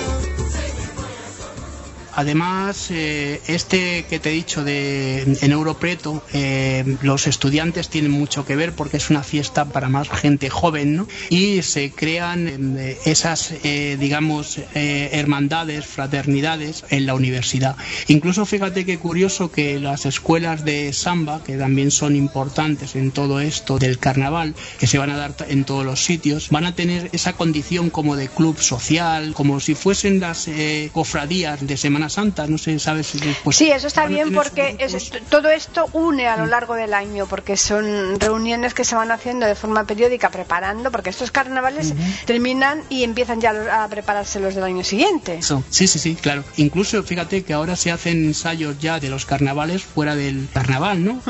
Además, 2.22 2.90
eh, 2.92 3.42
este 3.48 4.06
que 4.08 4.20
te 4.20 4.30
he 4.30 4.34
dicho 4.34 4.64
de 4.64 5.24
en 5.42 5.52
Europreto, 5.52 6.24
eh, 6.34 6.98
los 7.02 7.26
estudiantes 7.26 7.90
tienen 7.90 8.12
mucho 8.12 8.46
que 8.46 8.56
ver 8.56 8.74
porque 8.74 8.98
es 8.98 9.10
una 9.10 9.24
fiesta 9.24 9.66
para 9.66 9.90
más 9.90 10.08
gente 10.08 10.52
joven, 10.52 10.96
¿no? 10.98 11.08
Y 11.32 11.64
se 11.64 11.90
crean 11.90 12.78
eh, 12.78 13.00
esas, 13.06 13.56
eh, 13.64 13.98
digamos, 14.00 14.60
hermandades, 14.76 15.88
fraternidades 15.88 16.86
en 16.92 17.08
la 17.08 17.16
universidad. 17.16 17.76
Incluso 18.08 18.46
fíjate 18.46 18.86
qué 18.86 19.00
curioso 19.00 19.52
que 19.52 19.80
las 19.80 20.06
escuelas 20.06 20.64
de 20.64 20.94
samba, 20.94 21.42
que 21.44 21.58
también 21.58 21.90
son 21.90 22.16
importantes 22.16 22.96
en 22.96 23.10
todo 23.10 23.40
esto 23.40 23.80
del 23.80 23.98
carnaval, 23.98 24.54
que 24.78 24.86
se 24.86 25.00
van 25.00 25.10
a 25.10 25.18
dar 25.18 25.34
en 25.50 25.64
todos 25.64 25.84
los 25.84 26.04
sitios, 26.04 26.50
van 26.52 26.66
a 26.66 26.76
tener 26.76 27.10
esa 27.14 27.34
condición 27.34 27.90
como 27.90 28.16
de 28.16 28.28
club 28.28 28.60
social, 28.60 29.34
como 29.34 29.60
si 29.60 29.74
fuesen 29.74 30.20
las 30.20 30.48
cofradías 30.92 31.66
de 31.66 31.78
Semana 31.78 32.10
Santa, 32.12 32.46
no 32.48 32.58
sé, 32.58 32.78
¿sabes? 32.80 33.12
Pues 33.44 33.56
Sí, 33.58 33.72
eso 33.72 33.88
está 33.88 34.06
bien 34.06 34.34
porque 34.34 34.76
es- 34.80 35.12
todo 35.30 35.50
esto 35.50 35.88
une 35.94 36.28
a 36.28 36.38
lo 36.38 36.46
largo 36.46 36.76
del 36.76 36.94
año, 36.94 37.26
porque 37.28 37.58
son 37.58 38.20
reuniones 38.20 38.74
que 38.74 38.84
se 38.84 38.96
van 38.96 39.12
haciendo 39.12 39.46
de 39.46 39.56
forma 39.56 39.86
periódica 39.86 40.30
preparando, 40.30 40.92
porque 40.92 41.10
estos 41.10 41.32
carnavales 41.32 41.94
terminan 42.26 42.84
y 42.90 43.04
empiezan 43.04 43.42
ya 43.42 43.84
a 43.84 43.88
prepararse 43.88 44.40
los 44.40 44.56
del 44.56 44.64
año 44.64 44.84
siguiente. 44.84 45.36
Eso, 45.40 45.64
sí, 45.70 45.88
sí, 45.88 46.00
sí, 46.00 46.16
claro. 46.16 46.44
Incluso 46.58 47.02
fíjate 47.04 47.44
que 47.44 47.54
ahora 47.54 47.76
se 47.76 47.92
hacen 47.92 48.26
ensayos 48.26 48.78
ya 48.80 49.00
de 49.00 49.10
los 49.10 49.26
carnavales 49.26 49.84
fuera 49.84 50.16
del 50.16 50.48
carnaval, 50.54 51.04
¿no? 51.04 51.22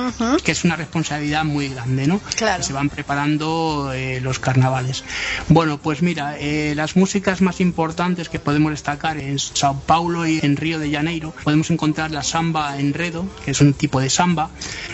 Que 0.44 0.52
es 0.52 0.64
una 0.64 0.76
responsabilidad 0.76 1.44
muy 1.46 1.70
grande, 1.70 2.08
¿no? 2.08 2.20
Claro. 2.36 2.64
Se 2.64 2.74
van 2.74 2.90
preparando 2.90 3.92
eh, 3.94 4.20
los 4.22 4.40
carnavales. 4.40 5.04
Bueno, 5.48 5.78
pues 5.78 6.02
mira, 6.02 6.38
eh, 6.40 6.74
las 6.76 6.96
músicas 6.96 7.42
más 7.42 7.60
importantes 7.62 8.30
que 8.30 8.40
podemos 8.40 8.72
destacar 8.72 9.18
en 9.18 9.38
Sao 9.40 9.80
Paulo 9.86 10.26
y 10.26 10.40
en 10.42 10.58
Río 10.62 10.80
de 10.80 10.92
Janeiro 10.92 11.34
podemos 11.44 11.72
encontrar 11.72 12.12
la 12.12 12.24
samba 12.24 12.80
enredo, 12.80 13.26
que 13.44 13.52
es 13.52 13.62
un 13.62 13.74
tipo 13.74 14.00
de 14.00 14.10
samba, 14.10 14.50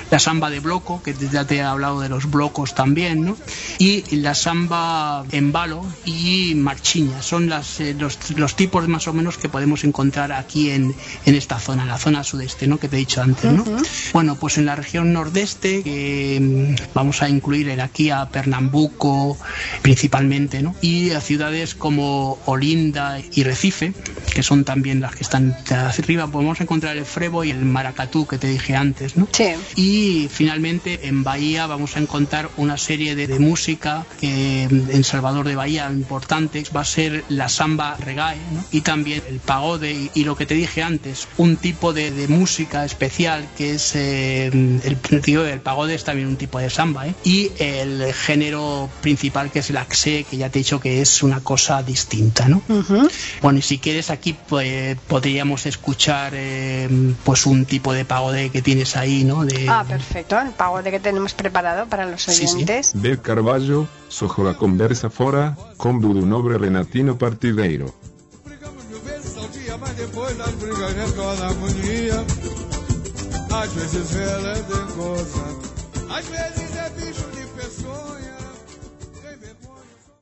la 0.10 0.18
samba 0.18 0.50
de 0.50 0.62
bloco, 0.62 1.04
que 1.04 1.14
ya 1.14 1.46
te 1.46 1.58
he 1.58 1.62
hablado 1.62 2.00
de 2.00 2.10
los 2.10 2.32
blocos 2.32 2.74
también, 2.74 3.26
¿no? 3.26 3.38
Y 3.78 4.04
la 4.16 4.34
samba 4.34 5.26
en 5.32 5.52
balo 5.52 5.86
y 6.06 6.56
marchiña, 6.56 7.22
son 7.22 7.50
las, 7.50 7.80
eh, 7.82 7.96
los, 7.98 8.18
los 8.38 8.56
tipos 8.56 8.88
más 8.88 9.08
o 9.08 9.14
menos 9.14 9.38
que 9.38 9.50
podemos 9.50 9.84
encontrar 9.84 10.32
aquí 10.32 10.72
en, 10.72 10.96
en 11.26 11.36
esta 11.36 11.60
zona, 11.60 11.84
en 11.84 11.90
la 11.90 11.98
zona 11.98 12.24
sudeste, 12.24 12.68
¿no? 12.68 12.80
Que 12.80 12.88
te 12.88 12.96
he 12.96 13.00
dicho 13.00 13.22
antes, 13.22 13.52
¿no? 13.52 13.66
Bueno, 14.14 14.38
pues 14.38 14.58
en 14.58 14.66
la 14.66 14.76
región 14.76 15.12
nordeste, 15.12 16.40
mm, 16.40 16.94
vamos 16.94 17.22
a 17.22 17.30
incluir 17.30 17.70
en 17.70 17.82
aquí 17.82 18.10
a 18.10 18.30
Pernambuco 18.30 19.38
principalmente, 19.82 20.64
¿no? 20.64 20.76
Y 20.82 21.12
a 21.12 21.20
ciudades 21.20 21.76
como 21.76 22.40
Olinda 22.46 23.20
y 23.34 23.44
Recife, 23.44 23.94
que 24.34 24.44
son 24.44 24.64
también 24.64 25.02
las 25.02 25.16
que 25.16 25.24
están 25.24 25.57
hacia 25.66 26.04
arriba, 26.04 26.28
podemos 26.28 26.60
encontrar 26.62 26.98
el 26.98 27.06
frevo 27.06 27.44
y 27.44 27.52
el 27.52 27.64
maracatú 27.66 28.26
que 28.28 28.38
te 28.38 28.48
dije 28.48 28.76
antes, 28.76 29.18
¿no? 29.18 29.28
Sí. 29.32 29.54
Y 29.76 30.30
finalmente 30.32 31.08
en 31.08 31.24
Bahía 31.24 31.68
vamos 31.68 31.96
a 31.96 32.00
encontrar 32.00 32.50
una 32.58 32.78
serie 32.78 33.16
de, 33.16 33.28
de 33.28 33.40
música 33.40 34.06
que 34.20 34.68
mm, 34.70 34.92
en 34.92 35.04
Salvador 35.04 35.48
de 35.48 35.56
Bahía 35.56 35.90
importante 35.92 36.64
va 36.76 36.82
a 36.82 36.86
ser 36.86 37.24
la 37.30 37.50
samba 37.50 37.98
reggae 37.98 38.38
¿no? 38.52 38.64
y 38.72 38.82
también 38.82 39.22
el 39.28 39.40
pagode 39.40 39.92
y, 39.92 40.12
y 40.14 40.24
lo 40.24 40.36
que 40.36 40.46
te 40.46 40.56
dije 40.56 40.84
antes, 40.84 41.28
un 41.38 41.58
tipo 41.58 41.94
de, 41.94 42.12
de 42.12 42.28
música 42.28 42.86
especial 42.86 43.48
que 43.58 43.76
es 43.76 43.96
eh, 43.96 44.48
el 44.48 45.22
tío 45.22 45.44
del 45.44 45.60
pagode 45.60 45.96
es 45.96 46.04
también 46.04 46.28
un 46.28 46.38
tipo 46.38 46.60
de 46.60 46.70
samba 46.70 47.08
¿eh? 47.08 47.16
y 47.24 47.52
el 47.60 48.14
género 48.14 48.90
principal 49.02 49.52
que 49.52 49.60
es 49.60 49.70
el 49.70 49.78
axe 49.78 50.26
que 50.30 50.38
ya 50.38 50.50
te 50.50 50.60
he 50.60 50.62
dicho 50.62 50.80
que 50.80 51.02
es 51.02 51.24
una 51.24 51.42
cosa 51.42 51.84
distinta, 51.84 52.48
¿no? 52.48 52.62
Ujú. 52.68 53.10
Bueno, 53.42 53.60
y 53.60 53.62
si 53.62 53.80
quieres 53.80 54.10
aquí 54.10 54.36
pues, 54.48 54.98
podríamos 55.08 55.47
escuchar 55.56 56.34
eh, 56.36 56.90
pues 57.24 57.46
un 57.46 57.66
tipo 57.66 57.94
de 57.94 58.04
pagode 58.06 58.50
que 58.50 58.62
tienes 58.62 58.96
ahí, 58.98 59.24
¿no? 59.24 59.46
De, 59.46 59.68
Ah, 59.70 59.86
perfecto. 59.88 60.40
El 60.40 60.52
pago 60.52 60.82
de 60.84 60.92
que 60.92 61.00
tenemos 61.00 61.34
preparado 61.34 61.88
para 61.88 62.06
los 62.06 62.22
Sí, 62.24 62.48
sí. 62.48 62.56
oyentes. 62.56 62.92
Bel 62.96 63.22
Carvalho, 63.22 63.88
sojo 64.10 64.44
la 64.44 64.56
conversa 64.56 65.10
fora, 65.10 65.56
com 65.78 66.00
do 66.00 66.14
nobre 66.14 66.58
Renatino 66.58 67.18
Partideiro. 67.18 67.94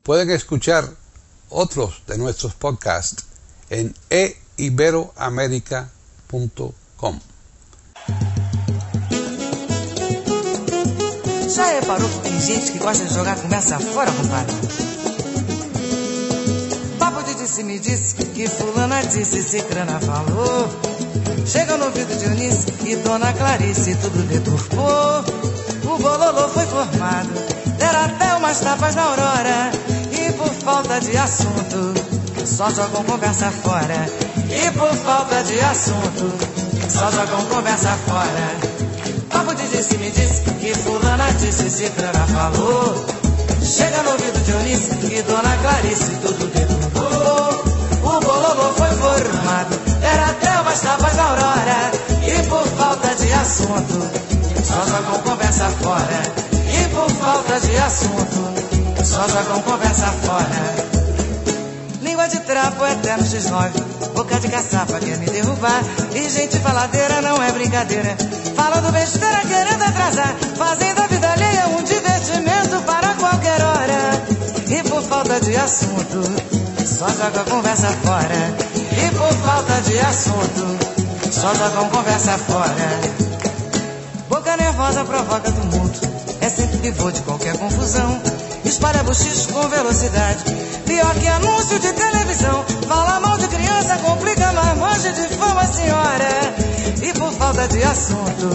Pueden 0.04 0.30
escuchar 0.30 0.90
otros 1.50 2.04
de 2.08 2.18
nuestros 2.18 2.54
podcasts 2.54 3.26
en 3.70 3.94
eiberoamerica.com. 4.58 7.20
Já 11.56 11.66
reparou 11.68 12.10
que 12.10 12.20
tem 12.20 12.42
gente 12.42 12.74
que 12.74 12.80
gosta 12.80 13.06
de 13.06 13.14
jogar 13.14 13.38
conversa 13.38 13.80
fora, 13.80 14.12
compadre? 14.12 14.56
Papo 17.00 17.24
de 17.24 17.36
disse 17.36 17.64
me 17.64 17.80
disse 17.80 18.16
que 18.16 18.50
fulana 18.50 19.02
disse, 19.04 19.42
cicrana 19.42 20.00
falou. 20.00 20.70
Chega 21.46 21.78
no 21.78 21.86
ouvido 21.86 22.18
de 22.18 22.26
Eunice 22.26 22.66
e 22.86 22.96
Dona 22.98 23.32
Clarice 23.34 23.96
tudo 23.96 24.22
deturpou. 24.24 25.24
O 25.84 25.98
bololô 25.98 26.50
foi 26.50 26.66
formado, 26.66 27.30
deram 27.78 28.06
até 28.06 28.36
umas 28.36 28.60
tapas 28.60 28.96
na 28.96 29.04
aurora. 29.04 29.72
E 30.12 30.34
por 30.34 30.50
falta 30.50 31.00
de 31.00 31.16
assunto, 31.16 31.94
só 32.46 32.70
jogam 32.70 33.04
conversa 33.04 33.52
fora. 33.52 34.06
E 34.50 34.72
por 34.72 34.94
falta 34.96 35.44
de 35.44 35.60
assunto, 35.62 36.32
só 36.90 37.10
jogam 37.12 37.46
conversa 37.46 37.90
fora. 38.08 38.76
Papo 39.30 39.56
de 39.56 39.68
disse 39.68 39.98
me 39.98 40.12
disse 40.12 40.42
que 40.60 40.76
fulana 40.76 41.32
disse, 41.34 41.70
cicrana 41.70 42.26
falou. 42.28 43.06
Chega 43.64 44.04
no 44.04 44.12
ouvido 44.12 44.40
de 44.44 44.52
Eunice 44.52 44.92
e 45.12 45.22
Dona 45.24 45.58
Clarice 45.58 46.12
tudo 46.22 46.46
deturpou. 46.48 47.66
O 48.04 48.20
bololô 48.20 48.74
foi 48.74 48.90
formado, 48.90 49.80
era 50.04 50.30
até 50.30 50.62
umas 50.62 50.82
tapas 50.82 51.16
na 51.16 51.24
aurora. 51.24 51.92
E 52.28 52.48
por 52.48 52.68
falta 52.78 53.16
de 53.16 53.34
assunto, 53.34 54.10
só 54.64 54.86
jogam 54.86 55.20
conversa 55.24 55.70
fora. 55.82 56.22
E 56.54 56.88
por 56.94 57.10
falta 57.10 57.60
de 57.60 57.78
assunto, 57.78 59.04
só 59.04 59.28
jogam 59.28 59.62
conversa 59.64 60.08
fora. 60.24 60.95
Língua 62.26 62.40
de 62.40 62.40
trapo, 62.40 62.86
eterno 62.88 63.24
X9. 63.24 64.14
Boca 64.16 64.40
de 64.40 64.48
caçapa 64.48 65.00
quer 65.00 65.18
me 65.20 65.28
derrubar. 65.28 65.80
E 66.16 66.28
gente 66.28 66.58
faladeira 66.58 67.22
não 67.22 67.42
é 67.42 67.52
brincadeira. 67.52 68.18
Falando 68.56 68.92
besteira, 68.92 69.42
querendo 69.42 69.84
atrasar. 69.84 70.34
Fazendo 70.58 71.04
a 71.04 71.08
vida 71.08 71.32
alheia 71.32 71.68
um 71.68 71.84
divertimento 71.84 72.82
para 72.82 73.14
qualquer 73.14 73.62
hora. 73.62 74.24
E 74.68 74.90
por 74.90 75.04
falta 75.04 75.40
de 75.40 75.56
assunto, 75.56 76.24
só 76.88 77.08
joga 77.10 77.44
conversa 77.48 77.90
fora. 78.04 78.56
E 78.74 79.16
por 79.16 79.34
falta 79.46 79.82
de 79.82 80.00
assunto, 80.00 81.32
só 81.32 81.54
joga 81.54 81.90
conversa 81.90 82.38
fora. 82.40 83.02
Boca 84.30 84.58
nervosa 84.58 85.06
provoca 85.06 85.52
tumulto. 85.52 86.00
É 86.42 86.50
sempre 86.50 86.78
pivô 86.78 87.12
de 87.12 87.22
qualquer 87.22 87.56
confusão. 87.58 88.20
Espalha 88.64 89.04
bochicho 89.04 89.50
com 89.54 89.68
velocidade. 89.70 90.44
Pior 90.86 91.16
que 91.16 91.28
anúncio 91.28 91.80
de 91.80 91.94
televisão. 91.94 92.66
Fala 92.88 93.20
mal 93.20 93.38
de 93.38 93.48
criança, 93.48 93.98
complica 93.98 94.52
mais 94.54 94.78
mancha 94.78 95.12
de 95.12 95.28
fama, 95.36 95.66
senhora. 95.66 96.56
E 97.02 97.14
por 97.14 97.32
falta 97.34 97.68
de 97.68 97.84
assunto, 97.84 98.50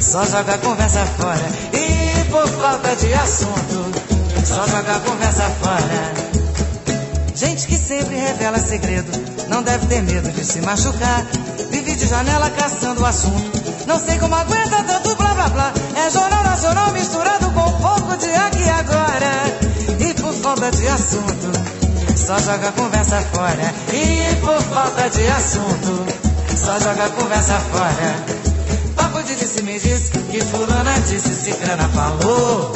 só 0.00 0.24
joga 0.24 0.54
a 0.54 0.58
conversa 0.58 1.04
fora. 1.18 1.48
E 1.72 2.24
por 2.30 2.46
falta 2.48 2.94
de 2.96 3.14
assunto, 3.14 3.92
só 4.44 4.66
joga 4.66 4.96
a 4.96 5.00
conversa 5.00 5.50
fora. 5.60 6.32
Gente 7.34 7.66
que 7.66 7.76
sempre 7.76 8.16
revela 8.16 8.58
segredo, 8.58 9.10
não 9.48 9.62
deve 9.62 9.86
ter 9.86 10.02
medo 10.02 10.30
de 10.30 10.44
se 10.44 10.60
machucar. 10.60 11.26
Vive 11.70 11.94
de 11.94 12.06
janela 12.06 12.50
caçando 12.50 13.00
o 13.02 13.06
assunto. 13.06 13.62
Não 13.86 13.98
sei 13.98 14.18
como 14.18 14.34
aguenta 14.34 14.82
tanto 14.84 15.16
blá 15.16 15.34
blá 15.34 15.48
blá. 15.48 15.72
É 15.96 16.10
jornal 16.10 16.44
nacional 16.44 16.92
misturado 16.92 17.50
com 17.50 17.60
um 17.60 17.80
pouco 17.80 18.16
de 18.18 18.26
aqui 18.26 18.68
agora. 18.68 19.61
Falta 20.42 20.72
de 20.72 20.88
assunto, 20.88 21.52
só 22.16 22.36
joga 22.40 22.70
a 22.70 22.72
conversa 22.72 23.20
fora. 23.32 23.72
E 23.92 24.34
por 24.40 24.60
falta 24.60 25.08
de 25.08 25.24
assunto, 25.28 26.04
só 26.56 26.80
joga 26.80 27.04
a 27.04 27.10
conversa 27.10 27.60
fora. 27.70 28.16
Papo 28.96 29.22
de 29.22 29.36
disse 29.36 29.62
me 29.62 29.78
disse 29.78 30.10
que 30.10 30.40
fulana 30.40 30.98
disse, 31.06 31.32
cicrana 31.32 31.88
falou. 31.90 32.74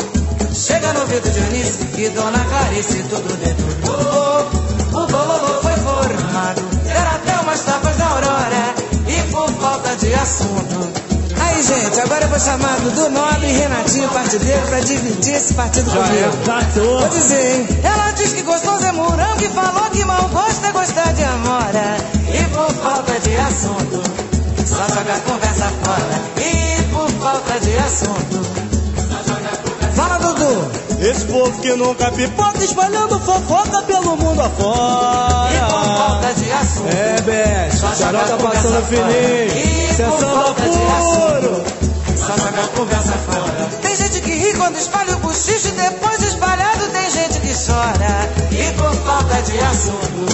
Chega 0.55 0.93
no 0.93 1.01
ouvido 1.01 1.29
de 1.29 1.41
Eunice 1.41 1.89
e 1.99 2.09
Dona 2.11 2.39
Clarice 2.45 3.03
tudo 3.11 3.37
deturpou. 3.37 5.03
O 5.03 5.07
bololô 5.09 5.61
foi 5.61 5.75
formado, 5.75 6.63
era 6.89 7.11
até 7.17 7.41
umas 7.41 7.61
tapas 7.63 7.97
da 7.97 8.07
aurora. 8.07 8.75
E 9.09 9.31
por 9.33 9.51
falta 9.55 9.97
de 9.97 10.15
assunto. 10.15 11.06
Aí, 11.57 11.63
gente, 11.63 11.99
agora 12.03 12.23
eu 12.23 12.29
vou 12.29 12.39
chamar 12.39 12.79
Dudu 12.81 13.09
Nobre 13.09 13.47
e 13.47 13.53
Renatinho 13.53 14.11
Partideiro 14.11 14.61
pra 14.67 14.79
dividir 14.81 15.37
esse 15.37 15.55
partido 15.55 15.91
comigo. 15.91 17.01
Vou 17.01 17.09
dizer, 17.09 17.57
hein? 17.57 17.69
Ela 17.83 18.11
diz 18.11 18.35
que 18.35 18.43
gostoso 18.43 18.85
é 18.85 18.93
morango 18.93 19.43
e 19.43 19.49
falou 19.49 19.91
que 19.91 20.05
mal 20.05 20.29
gosta 20.29 20.67
é 20.67 20.73
gostar 20.73 21.15
de 21.15 21.25
amora. 21.25 21.97
E 22.29 22.45
por 22.55 22.71
falta 22.75 23.19
de 23.21 23.37
assunto, 23.39 24.03
só 24.67 24.87
joga 24.87 25.15
a 25.15 25.21
conversa 25.21 25.73
fora. 25.83 26.21
E 26.37 26.83
por 26.93 27.11
falta 27.23 27.59
de 27.61 27.79
assunto. 27.79 28.66
Fala, 29.97 30.19
Dudu! 30.19 30.71
Esse 31.01 31.25
povo 31.25 31.59
que 31.61 31.75
nunca 31.75 32.11
pipoca 32.13 32.63
espalhando 32.63 33.19
fofoca 33.21 33.83
pelo 33.83 34.17
mundo 34.17 34.43
afora. 34.43 35.55
E 35.55 35.59
por 35.71 35.85
falta 35.97 36.35
de 36.35 36.53
assunto. 36.53 36.89
É, 36.89 37.21
Beth, 37.23 37.77
Só 37.79 37.87
o 37.89 37.95
Xará 37.97 38.19
joga 38.21 38.35
a 38.35 38.37
conversa 38.37 38.69
passando 38.69 38.87
fininho. 38.87 40.11
Falta 40.21 40.63
de 40.63 40.79
puro. 40.79 41.65
Só 42.17 42.37
joga 42.37 42.69
conversa 42.77 43.13
fora. 43.13 43.69
Tem 43.83 43.97
gente 43.97 44.21
que 44.21 44.31
ri 44.33 44.53
quando 44.55 44.77
espalha 44.77 45.17
o 45.17 45.19
bochicho 45.21 45.69
e 45.69 45.73
depois 45.73 46.19
de 46.19 46.27
espalhado 46.27 46.89
tem 46.93 47.11
gente 47.11 47.41
que 47.41 47.55
chora. 47.55 48.29
E 48.53 48.73
por 48.75 48.95
falta 48.97 49.43
de 49.43 49.59
assunto. 49.61 50.27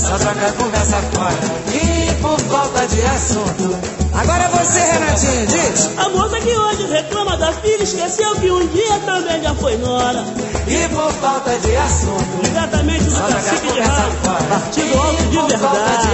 Só 0.00 0.18
joga 0.18 0.52
conversa 0.52 0.96
fora. 1.12 1.38
E 1.74 2.12
por 2.22 2.40
falta 2.40 2.86
de 2.86 3.02
assunto. 3.06 4.03
Agora 4.14 4.44
é 4.44 4.48
você, 4.48 4.78
Renatinho, 4.78 5.46
diz. 5.46 5.90
A 5.98 6.08
moça 6.08 6.40
que 6.40 6.56
hoje 6.56 6.86
reclama 6.86 7.36
da 7.36 7.52
filha 7.52 7.82
esqueceu 7.82 8.34
que 8.36 8.50
um 8.50 8.66
dia 8.68 8.98
também 9.00 9.42
já 9.42 9.54
foi 9.54 9.76
nora. 9.76 10.24
E 10.68 10.88
por 10.88 11.12
falta 11.14 11.58
de 11.58 11.76
assunto. 11.76 12.42
Diretamente 12.42 13.04
do 13.04 13.20
cacique 13.20 13.72
de 13.72 13.80
rádio, 13.80 14.18
partido 14.48 14.98
alto 14.98 15.22
de 15.24 15.36
verdade. 15.36 16.08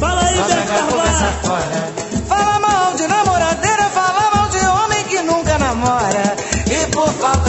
Fala 0.00 0.22
aí, 0.24 0.36
Beto 0.36 0.66
Carvalho. 0.66 2.07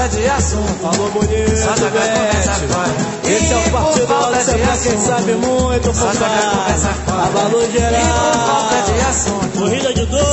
de 0.10 0.26
é 0.26 0.30
assunto. 0.30 0.82
Falou 0.82 1.10
bonito, 1.12 1.56
Santa 1.56 1.90
Bete. 1.90 3.30
Esse 3.30 3.54
é 3.54 3.58
o 3.58 3.72
partido 3.72 4.08
do 4.08 4.44
Sebra, 4.44 4.78
quem 4.78 5.00
sabe 5.00 5.34
muito 5.34 5.94
falar. 5.94 6.68
A 7.08 7.30
valor 7.30 7.72
geral. 7.72 8.70
E 8.72 8.92
de 8.92 9.02
assunto. 9.08 9.60
Corrida 9.60 9.94
de 9.94 10.06
dois. 10.06 10.26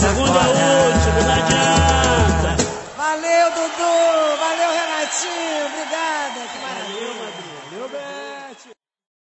Segunda 0.00 0.38
a 0.38 0.48
última, 0.48 1.20
não 1.22 1.32
adianta. 1.32 2.56
Valeu, 2.96 3.50
Dudu. 3.50 3.94
Valeu, 4.40 4.70
Renatinho. 4.78 5.66
Obrigada. 5.66 6.40
Que 6.50 6.58
maravilha. 6.62 7.30
Valeu, 7.70 7.88
Bete. 7.88 8.70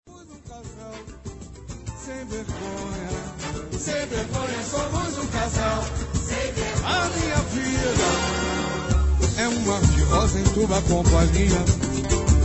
Um 0.09 0.39
casal 0.49 0.95
sem 2.05 2.25
vergonha. 2.25 3.09
Sem 3.77 4.05
vergonha, 4.07 4.63
somos 4.69 5.17
um 5.17 5.27
casal. 5.27 5.83
Sem 6.13 6.51
vergonha. 6.53 6.85
A 6.85 7.09
minha 7.09 7.35
vida 7.51 8.54
é 9.37 9.47
uma 9.47 9.79
rosa 10.09 10.39
em 10.39 10.43
tua 10.43 10.81
companhia. 10.83 11.59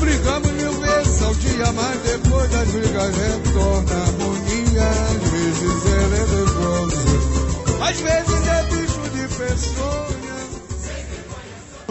Brigamos 0.00 0.50
mil 0.53 0.72
vezes 0.72 1.22
ao 1.22 1.35
dia, 1.35 1.72
mas 1.72 2.00
depois 2.00 2.50
das 2.50 2.68
brigas 2.68 3.16
retorna 3.16 3.94
a 3.94 4.03
harmonia. 4.03 4.88
Às 4.90 5.31
vezes 5.31 5.87
ela 5.87 6.16
é 6.16 6.26
nervosa, 6.26 6.96
às 7.88 8.00
vezes 8.00 8.46
é 8.48 8.62
bicho 8.64 9.00
de 9.11 9.37
peçonha. 9.37 10.20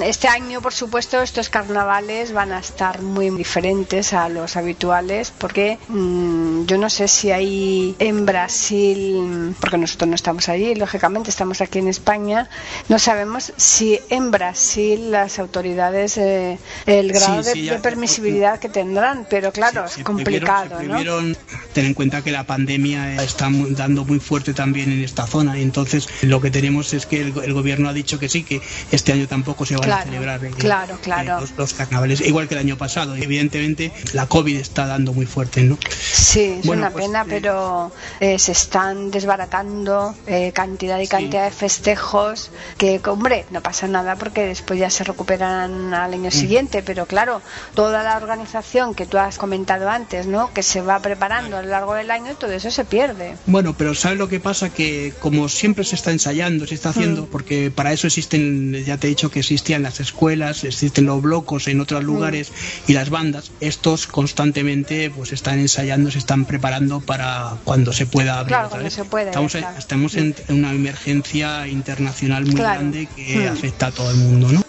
Este 0.03 0.27
año, 0.27 0.61
por 0.61 0.73
supuesto, 0.73 1.21
estos 1.21 1.49
carnavales 1.49 2.31
van 2.31 2.51
a 2.51 2.59
estar 2.59 3.01
muy 3.01 3.29
diferentes 3.31 4.13
a 4.13 4.29
los 4.29 4.55
habituales 4.55 5.31
porque 5.37 5.77
mm, 5.87 6.65
yo 6.65 6.77
no 6.77 6.89
sé 6.89 7.07
si 7.07 7.31
hay 7.31 7.95
en 7.99 8.25
Brasil, 8.25 9.55
porque 9.59 9.77
nosotros 9.77 10.07
no 10.09 10.15
estamos 10.15 10.49
allí, 10.49 10.75
lógicamente 10.75 11.29
estamos 11.29 11.61
aquí 11.61 11.79
en 11.79 11.87
España, 11.87 12.49
no 12.87 12.99
sabemos 12.99 13.53
si 13.57 13.99
en 14.09 14.31
Brasil 14.31 15.11
las 15.11 15.39
autoridades 15.39 16.17
eh, 16.17 16.59
el 16.85 17.11
grado 17.11 17.41
Sí, 17.43 17.47
de, 17.49 17.53
sí, 17.53 17.63
ya- 17.65 17.73
de 17.73 17.79
permisibilidad 17.79 18.59
que 18.59 18.69
tendrán, 18.69 19.27
pero 19.29 19.51
claro, 19.51 19.85
es 19.85 20.03
complicado, 20.03 20.69
¿no? 20.71 20.77
prohibieron 20.77 21.37
tener 21.73 21.89
en 21.89 21.93
cuenta 21.93 22.21
que 22.21 22.31
la 22.31 22.45
pandemia 22.45 23.21
está 23.23 23.49
dando 23.69 24.05
muy 24.05 24.19
fuerte 24.19 24.53
también 24.53 24.91
en 24.91 25.03
esta 25.03 25.27
zona 25.27 25.57
y 25.57 25.61
entonces 25.61 26.07
lo 26.21 26.41
que 26.41 26.51
tenemos 26.51 26.93
es 26.93 27.05
que 27.05 27.21
el, 27.21 27.33
el 27.43 27.53
gobierno 27.53 27.89
ha 27.89 27.93
dicho 27.93 28.19
que 28.19 28.29
sí, 28.29 28.43
que 28.43 28.61
este 28.91 29.13
año 29.13 29.27
tampoco 29.27 29.65
se 29.65 29.75
van 29.75 29.88
a 29.88 29.88
Claro, 29.89 30.03
celebrar 30.05 30.45
eh, 30.45 30.51
claro, 30.57 30.97
eh, 31.37 31.41
los, 31.41 31.51
los 31.57 31.73
carnavales, 31.73 32.21
igual 32.21 32.47
que 32.47 32.53
el 32.55 32.59
año 32.61 32.77
pasado. 32.77 33.15
Evidentemente 33.15 33.91
la 34.13 34.25
COVID 34.27 34.57
está 34.57 34.85
dando 34.87 35.13
muy 35.13 35.25
fuerte, 35.25 35.61
¿no? 35.63 35.77
Sí, 35.99 36.57
es 36.59 36.65
Bueno, 36.65 36.83
una 36.83 36.91
pues, 36.91 37.05
pena, 37.05 37.21
eh, 37.21 37.25
pero 37.29 37.91
se 38.19 38.51
están 38.51 39.11
desbaratando 39.11 40.15
cantidad 40.53 40.99
y 40.99 41.07
cantidad 41.07 41.45
de 41.45 41.51
festejos 41.51 42.51
que, 42.77 42.99
hombre, 43.05 43.45
no 43.51 43.61
pasa 43.61 43.87
nada 43.87 44.15
porque 44.15 44.45
después 44.45 44.79
ya 44.79 44.89
se 44.89 45.03
recuperan 45.03 45.93
al 45.93 46.11
Mm. 46.11 46.13
año 46.13 46.31
siguiente, 46.31 46.83
pero 46.83 47.05
claro, 47.05 47.41
toda 47.73 48.03
la 48.03 48.17
organización 48.17 48.93
que 48.95 49.05
tú 49.05 49.17
has 49.17 49.37
comentado 49.37 49.89
antes, 49.89 50.27
¿no? 50.27 50.53
Que 50.53 50.63
se 50.63 50.81
va 50.81 50.99
preparando 50.99 51.57
a 51.57 51.61
lo 51.61 51.69
largo 51.69 51.93
del 51.93 52.11
año, 52.11 52.35
todo 52.35 52.51
eso 52.51 52.69
se 52.71 52.85
pierde. 52.85 53.35
Bueno, 53.45 53.73
pero 53.77 53.93
¿sabes 53.95 54.17
lo 54.17 54.27
que 54.27 54.39
pasa? 54.39 54.69
Que 54.69 55.13
como 55.19 55.49
siempre 55.49 55.83
se 55.83 55.95
está 55.95 56.11
ensayando, 56.11 56.67
se 56.67 56.75
está 56.75 56.89
haciendo, 56.89 57.23
Mm. 57.23 57.27
porque 57.27 57.71
para 57.71 57.91
eso 57.93 58.07
existen, 58.07 58.73
ya 58.85 58.97
te 58.97 59.07
he 59.07 59.09
dicho 59.09 59.31
que 59.31 59.43
existían 59.69 59.83
las 59.83 59.99
escuelas, 59.99 60.63
existen 60.63 61.05
los 61.05 61.21
blocos 61.21 61.67
en 61.67 61.77
Mm. 61.77 61.81
otros 61.81 62.03
lugares 62.03 62.51
y 62.87 62.93
las 62.93 63.11
bandas, 63.11 63.51
estos 63.59 64.07
constantemente 64.07 65.11
pues 65.11 65.31
están 65.31 65.59
ensayando, 65.59 66.09
se 66.09 66.17
están 66.17 66.45
preparando 66.45 67.01
para 67.01 67.57
cuando 67.65 67.93
se 67.93 68.07
pueda 68.07 68.39
abrir 68.39 68.47
Claro, 68.47 68.65
otra 68.67 68.77
cuando 68.77 68.85
vez. 68.85 68.93
se 68.95 69.05
pueda, 69.05 69.29
Estamos, 69.29 69.53
está. 69.53 69.77
estamos 69.77 70.15
en 70.15 70.33
una 70.49 70.71
emergencia 70.73 71.67
internacional 71.67 72.45
muy 72.47 72.55
Claro. 72.55 72.79
grande 72.79 73.07
que 73.15 73.47
Mm. 73.47 73.53
afecta 73.53 73.87
a 73.87 73.91
todo 73.91 74.09
el 74.09 74.17
mundo, 74.17 74.51
¿no? 74.51 74.61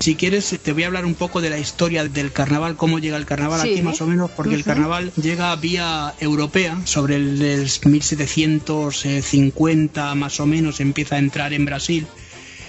Si 0.00 0.14
quieres, 0.16 0.56
te 0.62 0.72
voy 0.72 0.84
a 0.84 0.86
hablar 0.86 1.04
un 1.04 1.14
poco 1.16 1.40
de 1.42 1.50
la 1.50 1.58
historia 1.58 2.04
del 2.04 2.32
carnaval, 2.32 2.76
cómo 2.76 2.98
llega 3.00 3.16
el 3.18 3.26
carnaval 3.26 3.60
Sí. 3.60 3.72
aquí 3.72 3.82
más 3.82 4.00
o 4.00 4.06
menos, 4.06 4.30
porque 4.30 4.54
el 4.54 4.62
carnaval 4.64 5.12
llega 5.20 5.54
vía 5.56 6.14
europea, 6.20 6.78
sobre 6.84 7.16
el 7.16 7.68
1750 7.84 10.14
más 10.14 10.40
o 10.40 10.46
menos 10.46 10.80
empieza 10.80 11.16
a 11.16 11.18
entrar 11.18 11.52
en 11.52 11.64
Brasil 11.64 12.06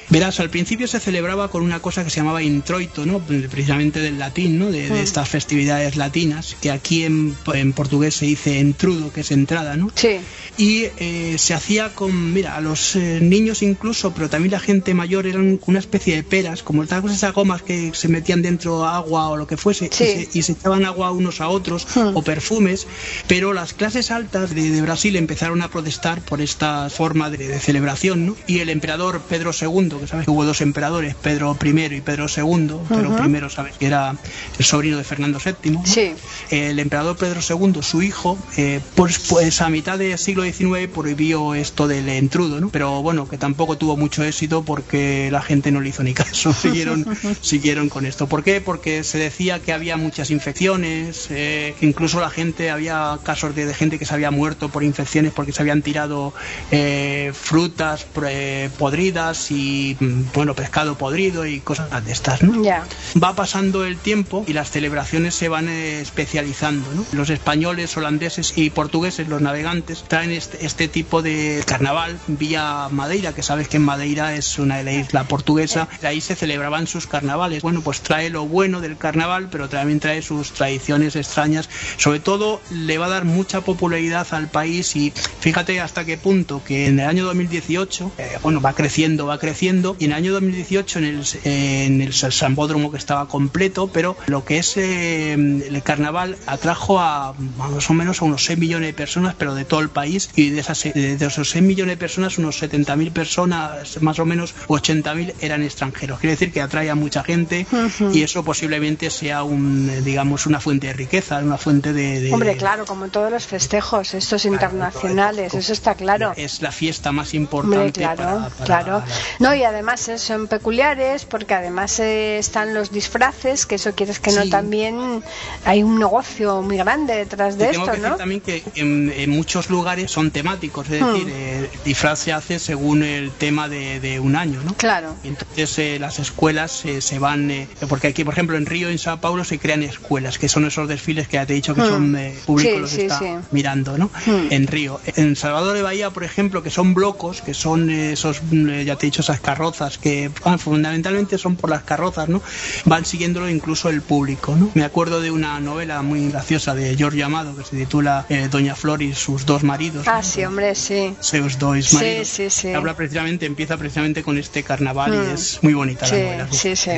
Verás, 0.09 0.39
al 0.39 0.49
principio 0.49 0.87
se 0.87 0.99
celebraba 0.99 1.49
con 1.51 1.61
una 1.61 1.81
cosa 1.81 2.03
que 2.03 2.09
se 2.09 2.17
llamaba 2.17 2.41
introito, 2.41 3.05
¿no? 3.05 3.19
precisamente 3.19 3.99
del 3.99 4.17
latín, 4.17 4.57
¿no? 4.57 4.71
de, 4.71 4.89
de 4.89 4.99
Mm. 4.99 5.03
estas 5.03 5.29
festividades 5.29 5.95
latinas, 5.97 6.55
que 6.61 6.71
aquí 6.71 7.03
en, 7.03 7.35
en 7.53 7.73
portugués 7.73 8.15
se 8.15 8.25
dice 8.25 8.59
entrudo, 8.59 9.13
que 9.13 9.21
es 9.21 9.31
entrada, 9.31 9.75
¿no? 9.77 9.91
Sí. 9.95 10.17
Y 10.57 10.85
eh, 10.97 11.35
se 11.37 11.53
hacía 11.53 11.93
con, 11.93 12.33
mira, 12.33 12.55
a 12.55 12.61
los 12.61 12.95
eh, 12.95 13.19
niños 13.21 13.61
incluso, 13.61 14.11
pero 14.13 14.29
también 14.29 14.51
la 14.51 14.59
gente 14.59 14.93
mayor 14.93 15.27
eran 15.27 15.59
una 15.67 15.79
especie 15.79 16.15
de 16.15 16.23
peras, 16.23 16.63
como 16.63 16.81
estas 16.83 17.01
cosas 17.01 17.17
esas 17.17 17.33
gomas 17.33 17.61
que 17.61 17.91
se 17.93 18.07
metían 18.07 18.41
dentro 18.41 18.85
agua 18.87 19.29
o 19.29 19.37
lo 19.37 19.45
que 19.47 19.57
fuese, 19.57 19.89
Sí. 19.91 20.03
y, 20.03 20.07
se, 20.07 20.39
y 20.39 20.41
se 20.41 20.51
echaban 20.53 20.85
agua 20.85 21.11
unos 21.11 21.39
a 21.39 21.49
otros, 21.49 21.85
Hmm. 21.95 22.15
o 22.17 22.21
perfumes, 22.23 22.87
pero 23.27 23.53
las 23.53 23.73
clases 23.73 24.09
altas 24.11 24.53
de, 24.55 24.69
de 24.71 24.81
Brasil 24.81 25.15
empezaron 25.15 25.61
a 25.61 25.69
protestar 25.69 26.21
por 26.21 26.41
esta 26.41 26.89
forma 26.89 27.29
de, 27.29 27.47
de 27.47 27.59
celebración, 27.59 28.25
¿no? 28.25 28.35
Y 28.47 28.59
el 28.59 28.69
emperador 28.69 29.21
Pedro 29.29 29.51
II, 29.59 29.98
que 29.99 30.07
sabes 30.07 30.25
que 30.25 30.31
hubo 30.31 30.45
dos 30.45 30.62
emperadores, 30.62 31.15
Pedro 31.15 31.57
I 31.63 31.95
y 31.95 32.01
Pedro 32.01 32.25
II, 32.25 32.73
Pedro 32.88 33.09
Ujú. 33.09 33.35
I, 33.35 33.49
sabes 33.49 33.77
que 33.77 33.85
era 33.85 34.15
el 34.57 34.65
sobrino 34.65 34.97
de 34.97 35.03
Fernando 35.03 35.39
VII, 35.43 35.71
¿no? 35.71 35.85
Sí. 35.85 36.13
el 36.49 36.79
emperador 36.79 37.17
Pedro 37.17 37.41
II, 37.47 37.81
su 37.81 38.01
hijo, 38.01 38.38
eh, 38.57 38.79
pues, 38.95 39.19
pues 39.29 39.62
a 39.62 39.69
mitad 39.69 39.97
del 39.97 40.17
siglo 40.17 40.43
XIX 40.43 40.88
prohibió 40.93 41.55
esto 41.55 41.88
del 41.88 42.09
entrudo, 42.09 42.59
¿no? 42.59 42.69
Pero 42.69 43.01
bueno, 43.01 43.27
que 43.27 43.38
tampoco 43.38 43.77
tuvo 43.77 43.97
mucho 43.97 44.23
éxito 44.23 44.63
porque 44.63 45.29
la 45.31 45.41
gente 45.41 45.71
no 45.71 45.81
le 45.81 45.89
hizo 45.89 46.03
ni 46.03 46.13
caso, 46.13 46.53
siguieron, 46.62 47.05
siguieron 47.41 47.89
con 47.89 48.05
esto. 48.05 48.27
¿Por 48.27 48.43
qué? 48.43 48.62
Porque 48.62 49.03
se 49.03 49.17
decía 49.17 49.59
que 49.59 49.73
había 49.73 49.97
muchas 49.97 50.31
infecciones, 50.31 51.27
eh, 51.29 51.75
que 51.79 51.85
incluso 51.85 52.19
la 52.19 52.29
gente, 52.29 52.69
había 52.69 53.19
casos 53.23 53.55
de, 53.55 53.65
de 53.65 53.73
gente 53.73 53.99
que 53.99 54.05
se 54.05 54.13
había 54.13 54.31
muerto 54.31 54.69
por 54.69 54.83
infecciones 54.83 55.33
porque 55.33 55.51
se 55.51 55.62
habían 55.62 55.81
tirado 55.81 56.33
eh, 56.71 57.31
frutas 57.33 58.05
eh, 58.27 58.69
podridas 58.77 59.51
y, 59.51 59.88
mm, 59.99 60.32
bueno, 60.34 60.54
pescado 60.54 60.97
podrido 60.97 61.45
y 61.45 61.60
cosas 61.60 61.89
de 62.06 62.12
estas, 62.12 62.41
¿no? 62.43 62.63
Ya. 62.63 62.86
va 63.21 63.36
pasando 63.36 63.86
el 63.86 63.97
tiempo 63.97 64.43
y 64.47 64.54
las 64.54 64.71
celebraciones 64.71 65.36
se 65.36 65.49
van 65.49 65.69
eh, 65.69 66.02
especializando. 66.02 66.91
¿no? 66.93 67.06
Los 67.12 67.30
españoles, 67.30 67.95
holandeses 67.97 68.54
y 68.58 68.69
portugueses, 68.69 69.28
los 69.28 69.41
navegantes, 69.41 70.04
traen 70.08 70.32
este, 70.32 70.65
este 70.65 70.88
tipo 70.88 71.21
de 71.21 71.63
carnaval 71.65 72.19
vía 72.28 72.88
Madeira, 72.91 73.34
que 73.34 73.43
sabes 73.43 73.67
que 73.67 73.78
en 73.78 73.84
Madeira 73.84 74.36
es 74.36 74.60
una 74.60 74.82
isla 74.82 75.23
portuguesa, 75.25 75.88
de 76.02 76.08
ahí 76.08 76.21
se 76.21 76.36
celebraban 76.36 76.88
sus 76.88 77.08
carnavales. 77.08 77.62
Bueno, 77.62 77.82
pues 77.82 78.02
trae 78.02 78.30
lo 78.30 78.45
bueno 78.45 78.82
del 78.82 78.97
carnaval, 78.97 79.49
pero 79.52 79.69
también 79.69 79.99
trae 79.99 80.21
sus 80.21 80.52
tradiciones 80.52 81.15
extrañas. 81.15 81.69
Sobre 81.97 82.19
todo 82.19 82.62
le 82.71 82.97
va 82.97 83.08
a 83.08 83.10
dar 83.10 83.25
mucha 83.25 83.62
popularidad 83.62 84.28
al 84.32 84.47
país 84.47 84.95
y 84.95 85.12
fíjate 85.39 85.80
hasta 85.80 86.06
qué 86.06 86.17
punto 86.17 86.62
que 86.63 86.88
en 86.88 86.99
el 86.99 87.08
año 87.08 87.25
2018, 87.25 88.12
eh, 88.17 88.38
bueno, 88.41 88.62
va 88.62 88.73
creciendo, 88.73 89.25
va 89.25 89.39
creciendo, 89.39 89.78
y 89.99 90.05
en 90.05 90.11
el 90.11 90.17
año 90.17 90.33
2018 90.33 90.99
en 90.99 91.05
el, 91.05 91.23
en 91.43 92.01
el 92.01 92.13
Sambódromo 92.13 92.91
que 92.91 92.97
estaba 92.97 93.27
completo, 93.27 93.89
pero 93.91 94.15
lo 94.27 94.43
que 94.45 94.57
es 94.59 94.75
eh, 94.77 95.33
el 95.33 95.81
carnaval 95.83 96.37
atrajo 96.45 96.99
a 96.99 97.33
más 97.57 97.89
o 97.89 97.93
menos 97.93 98.21
a 98.21 98.25
unos 98.25 98.43
6 98.45 98.59
millones 98.59 98.87
de 98.89 98.93
personas, 98.93 99.35
pero 99.37 99.55
de 99.55 99.65
todo 99.65 99.79
el 99.79 99.89
país, 99.89 100.29
y 100.35 100.49
de, 100.49 100.59
esas, 100.61 100.83
de 100.83 101.13
esos 101.19 101.49
6 101.49 101.63
millones 101.63 101.93
de 101.93 101.97
personas, 101.97 102.37
unos 102.37 102.61
70.000 102.61 103.11
personas, 103.11 104.01
más 104.01 104.19
o 104.19 104.25
menos 104.25 104.53
80.000 104.67 105.33
eran 105.41 105.63
extranjeros. 105.63 106.19
Quiere 106.19 106.33
decir 106.35 106.51
que 106.51 106.61
atrae 106.61 106.89
a 106.89 106.95
mucha 106.95 107.23
gente 107.23 107.65
Ujú. 107.71 108.11
y 108.13 108.23
eso 108.23 108.43
posiblemente 108.43 109.09
sea 109.09 109.43
un, 109.43 110.03
digamos, 110.03 110.45
una 110.45 110.59
fuente 110.59 110.87
de 110.87 110.93
riqueza, 110.93 111.39
una 111.39 111.57
fuente 111.57 111.93
de... 111.93 112.19
de- 112.21 112.33
Hombre, 112.33 112.57
claro, 112.57 112.85
como 112.85 113.05
en 113.05 113.11
todos 113.11 113.31
los 113.31 113.45
festejos, 113.45 114.13
estos 114.13 114.45
internacionales, 114.45 115.53
eso 115.53 115.73
está 115.73 115.95
claro. 115.95 116.33
Es 116.35 116.61
la 116.61 116.71
fiesta 116.71 117.11
más 117.11 117.29
Hombre, 117.33 117.37
importante 117.41 117.99
claro, 118.01 118.23
para- 118.23 118.49
para 118.49 118.65
claro. 118.65 119.03
No, 119.39 119.53
y 119.55 119.63
además 119.69 120.08
eh, 120.10 120.17
son 120.17 120.47
peculiares 120.47 121.25
porque 121.25 121.53
además 121.53 121.99
eh, 121.99 122.38
están 122.38 122.73
los 122.73 122.91
disfraces, 122.91 123.65
que 123.65 123.75
eso 123.75 123.93
quieres 123.93 124.19
que 124.19 124.32
no 124.32 124.43
Sí. 124.43 124.49
también 124.49 125.23
hay 125.65 125.84
un 125.84 125.99
negocio 125.99 126.62
muy 126.62 126.77
grande 126.77 127.15
detrás 127.15 127.58
de 127.58 127.65
Y 127.67 127.71
tengo 127.71 127.84
esto, 127.86 127.91
que 127.93 127.97
decir 127.97 128.12
¿no? 128.12 128.17
también 128.17 128.41
que 128.41 128.63
en, 128.75 129.12
en 129.15 129.29
muchos 129.29 129.69
lugares 129.69 130.12
son 130.12 130.32
temáticos, 130.32 130.89
es 130.89 131.01
Hmm. 131.01 131.13
decir, 131.13 131.27
eh, 131.29 131.69
el 131.73 131.84
disfraz 131.84 132.19
se 132.19 132.34
hace 132.34 132.60
según 132.60 133.03
el 133.03 133.32
tema 133.32 133.67
de, 133.69 133.99
de 133.99 134.19
un 134.19 134.36
año, 134.36 134.62
¿no? 134.63 134.73
Claro. 134.75 135.15
Y 135.23 135.29
entonces 135.29 135.77
eh, 135.79 135.97
las 135.99 136.19
escuelas 136.19 136.84
eh, 136.86 137.01
se 137.01 137.19
van, 137.19 137.49
eh, 137.51 137.67
porque 137.88 138.08
aquí, 138.08 138.23
por 138.23 138.34
ejemplo, 138.34 138.58
en 138.58 138.65
Río 138.65 138.89
en 138.89 138.97
Sao 138.99 139.19
Paulo 139.21 139.43
se 139.43 139.60
crean 139.60 139.84
escuelas, 139.84 140.38
que 140.38 140.49
son 140.49 140.65
esos 140.65 140.88
desfiles 140.88 141.27
que 141.27 141.36
ya 141.38 141.45
te 141.45 141.53
he 141.53 141.55
dicho 141.55 141.75
que 141.75 141.82
Hmm. 141.82 141.86
son 141.86 142.17
públicos 142.45 142.73
Sí, 142.75 142.79
los 142.82 142.89
sí, 142.89 143.01
está 143.01 143.19
sí. 143.19 143.25
mirando, 143.51 143.97
¿no? 143.97 144.12
Hmm. 144.25 144.47
En 144.49 144.67
Río. 144.67 144.99
En 145.15 145.36
Salvador 145.36 145.75
de 145.75 145.82
Bahía, 145.82 146.10
por 146.12 146.23
ejemplo, 146.23 146.63
que 146.63 146.69
son 146.69 146.93
blocos, 146.93 147.41
que 147.41 147.53
son 147.53 147.89
esos, 147.89 148.41
mm, 148.43 148.82
ya 148.82 148.95
te 148.95 149.05
he 149.05 149.08
dicho, 149.08 149.21
esas 149.21 149.39
carrozas, 149.49 149.97
que 149.97 150.29
ah, 150.43 150.59
fundamentalmente 150.59 151.38
son 151.39 151.55
por 151.55 151.71
las 151.71 151.81
carrozas, 151.83 152.29
¿no? 152.29 152.39
Van 152.85 153.03
siguiéndolo 153.03 153.49
incluso 153.49 153.89
el 153.89 154.03
público, 154.03 154.55
¿no? 154.55 154.69
Me 154.75 154.83
acuerdo 154.83 155.21
de 155.21 155.31
una 155.31 155.59
novela 155.59 156.03
muy 156.03 156.29
graciosa 156.29 156.75
de 156.75 156.95
Giorgio 156.95 157.25
Amado 157.25 157.55
que 157.55 157.63
se 157.63 157.75
titula 157.75 158.25
eh, 158.29 158.47
Doña 158.51 158.75
Flor 158.75 159.01
y 159.01 159.15
sus 159.15 159.47
dos 159.47 159.63
maridos. 159.63 160.05
Ah, 160.07 160.21
sí, 160.21 160.43
hombre, 160.45 160.75
sí. 160.75 161.15
Seus 161.19 161.57
dois 161.57 161.88
Sí, 161.88 161.95
maridos. 161.95 162.27
sí, 162.27 162.49
sí. 162.51 162.73
Habla 162.73 162.95
precisamente, 162.95 163.47
empieza 163.47 163.75
precisamente 163.77 164.21
con 164.21 164.38
este 164.38 164.62
carnaval 164.63 165.12
Mm. 165.12 165.29
y 165.29 165.33
es 165.33 165.59
muy 165.63 165.73
bonita 165.73 166.05
Sí, 166.05 166.15
la 166.15 166.21
novela. 166.23 166.47
sí, 166.51 166.75
sí. 166.75 166.91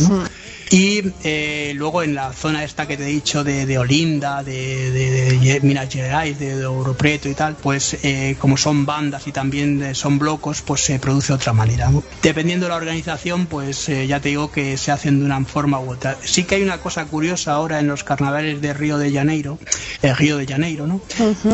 ¿no? 0.00 0.08
Mm. 0.08 0.24
Y 0.70 1.02
eh, 1.22 1.72
luego 1.76 2.02
en 2.02 2.14
la 2.14 2.32
zona 2.32 2.64
esta 2.64 2.86
que 2.86 2.96
te 2.96 3.04
he 3.04 3.08
dicho 3.08 3.44
de, 3.44 3.66
de 3.66 3.78
Olinda, 3.78 4.42
de, 4.42 4.90
de, 4.90 5.38
de 5.38 5.60
Minas 5.60 5.88
Gerais, 5.92 6.38
de, 6.38 6.66
Ouro 6.66 6.94
Preto 6.94 7.28
y 7.28 7.34
tal, 7.34 7.54
pues 7.54 7.96
eh, 8.02 8.36
como 8.38 8.56
son 8.56 8.84
bandas 8.84 9.26
y 9.26 9.32
también 9.32 9.82
eh, 9.82 9.94
son 9.94 10.18
blocos, 10.18 10.62
pues 10.62 10.80
se 10.80 10.98
produce 10.98 11.28
de 11.28 11.34
otra 11.34 11.52
manera. 11.52 11.90
Dependiendo 12.22 12.66
de 12.66 12.70
la 12.70 12.76
organización, 12.76 13.46
pues 13.46 13.88
eh, 13.88 14.06
ya 14.06 14.20
te 14.20 14.30
digo 14.30 14.50
que 14.50 14.76
se 14.76 14.90
hacen 14.90 15.20
de 15.20 15.24
una 15.24 15.44
forma 15.44 15.78
u 15.78 15.90
otra. 15.90 16.16
Sí 16.22 16.44
que 16.44 16.56
hay 16.56 16.62
una 16.62 16.78
cosa 16.78 17.04
curiosa 17.04 17.52
ahora 17.52 17.78
en 17.78 17.86
los 17.86 18.04
carnavales 18.04 18.60
de 18.60 18.74
Río 18.74 18.98
de 18.98 19.12
Janeiro, 19.12 19.58
el 20.02 20.16
Río 20.16 20.36
de 20.36 20.46
Janeiro, 20.46 20.86
¿no? 20.86 21.00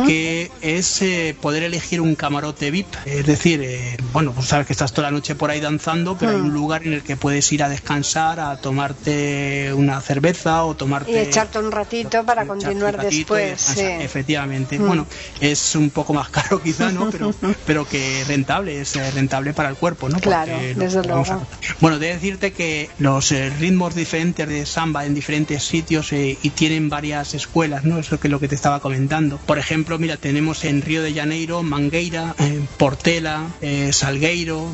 Que 0.06 0.50
es 0.62 1.02
eh, 1.02 1.36
poder 1.40 1.62
elegir 1.62 2.00
un 2.00 2.14
camarote 2.14 2.70
VIP. 2.70 2.86
Es 3.04 3.26
decir, 3.26 3.60
eh, 3.62 3.96
bueno, 4.12 4.32
pues 4.32 4.48
sabes 4.48 4.66
que 4.66 4.72
estás 4.72 4.92
toda 4.92 5.08
la 5.08 5.12
noche 5.12 5.34
por 5.34 5.50
ahí 5.50 5.60
danzando, 5.60 6.16
pero 6.16 6.32
hay 6.32 6.40
un 6.40 6.52
lugar 6.52 6.86
en 6.86 6.94
el 6.94 7.02
que 7.02 7.16
puedes 7.16 7.50
ir 7.52 7.62
a 7.62 7.68
descansar, 7.68 8.40
a 8.40 8.56
tomarte 9.02 9.72
una 9.74 10.00
cerveza 10.00 10.64
o 10.64 10.74
tomarte... 10.74 11.10
Y 11.12 11.16
echarte 11.16 11.58
un 11.58 11.72
ratito 11.72 12.24
para 12.24 12.46
continuar 12.46 12.96
ratito 12.96 13.34
después, 13.34 13.60
sí. 13.60 13.80
Efectivamente. 13.80 14.78
Mm. 14.78 14.86
Bueno, 14.86 15.06
es 15.40 15.74
un 15.74 15.90
poco 15.90 16.12
más 16.14 16.28
caro 16.30 16.62
quizá, 16.62 16.90
¿no? 16.92 17.10
Pero, 17.10 17.34
pero 17.66 17.84
que 17.86 18.24
rentable, 18.26 18.80
es 18.80 18.96
eh, 18.96 19.10
rentable 19.10 19.52
para 19.54 19.68
el 19.68 19.76
cuerpo, 19.76 20.08
¿no? 20.08 20.18
Claro, 20.20 20.52
Porque 20.52 20.74
desde 20.74 20.98
a- 21.00 21.02
luego. 21.02 21.46
Bueno, 21.80 21.98
de 21.98 22.08
decirte 22.08 22.52
que 22.52 22.90
los 22.98 23.32
eh, 23.32 23.50
ritmos 23.50 23.94
diferentes 23.94 24.48
de 24.48 24.66
samba 24.66 25.04
en 25.04 25.14
diferentes 25.14 25.64
sitios 25.64 26.12
eh, 26.12 26.38
y 26.42 26.50
tienen 26.50 26.88
varias 26.88 27.34
escuelas, 27.34 27.84
¿no? 27.84 27.98
Eso 27.98 28.18
que 28.20 28.28
es 28.28 28.32
lo 28.32 28.40
que 28.40 28.48
te 28.48 28.54
estaba 28.54 28.80
comentando. 28.80 29.38
Por 29.38 29.58
ejemplo, 29.58 29.98
mira, 29.98 30.16
tenemos 30.16 30.64
en 30.64 30.82
Río 30.82 31.02
de 31.02 31.12
Janeiro, 31.14 31.62
Mangueira, 31.62 32.34
eh, 32.38 32.60
Portela, 32.78 33.48
eh, 33.60 33.90
Salgueiro, 33.92 34.72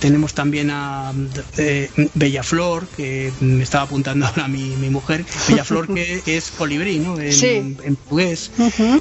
tenemos 0.00 0.34
también 0.34 0.70
a 0.70 1.12
Bellaflor, 2.14 2.88
que 2.88 3.32
me 3.60 3.64
estaba 3.64 3.84
apuntando 3.84 4.24
ahora 4.26 4.48
mi, 4.48 4.70
mi 4.76 4.88
mujer, 4.88 5.22
Bellaflor 5.46 5.86
que, 5.92 6.22
que 6.24 6.36
es 6.38 6.50
colibrí, 6.50 6.98
¿no? 6.98 7.20
En, 7.20 7.30
Sí. 7.30 7.76
en 7.84 7.96
portugués. 7.96 8.50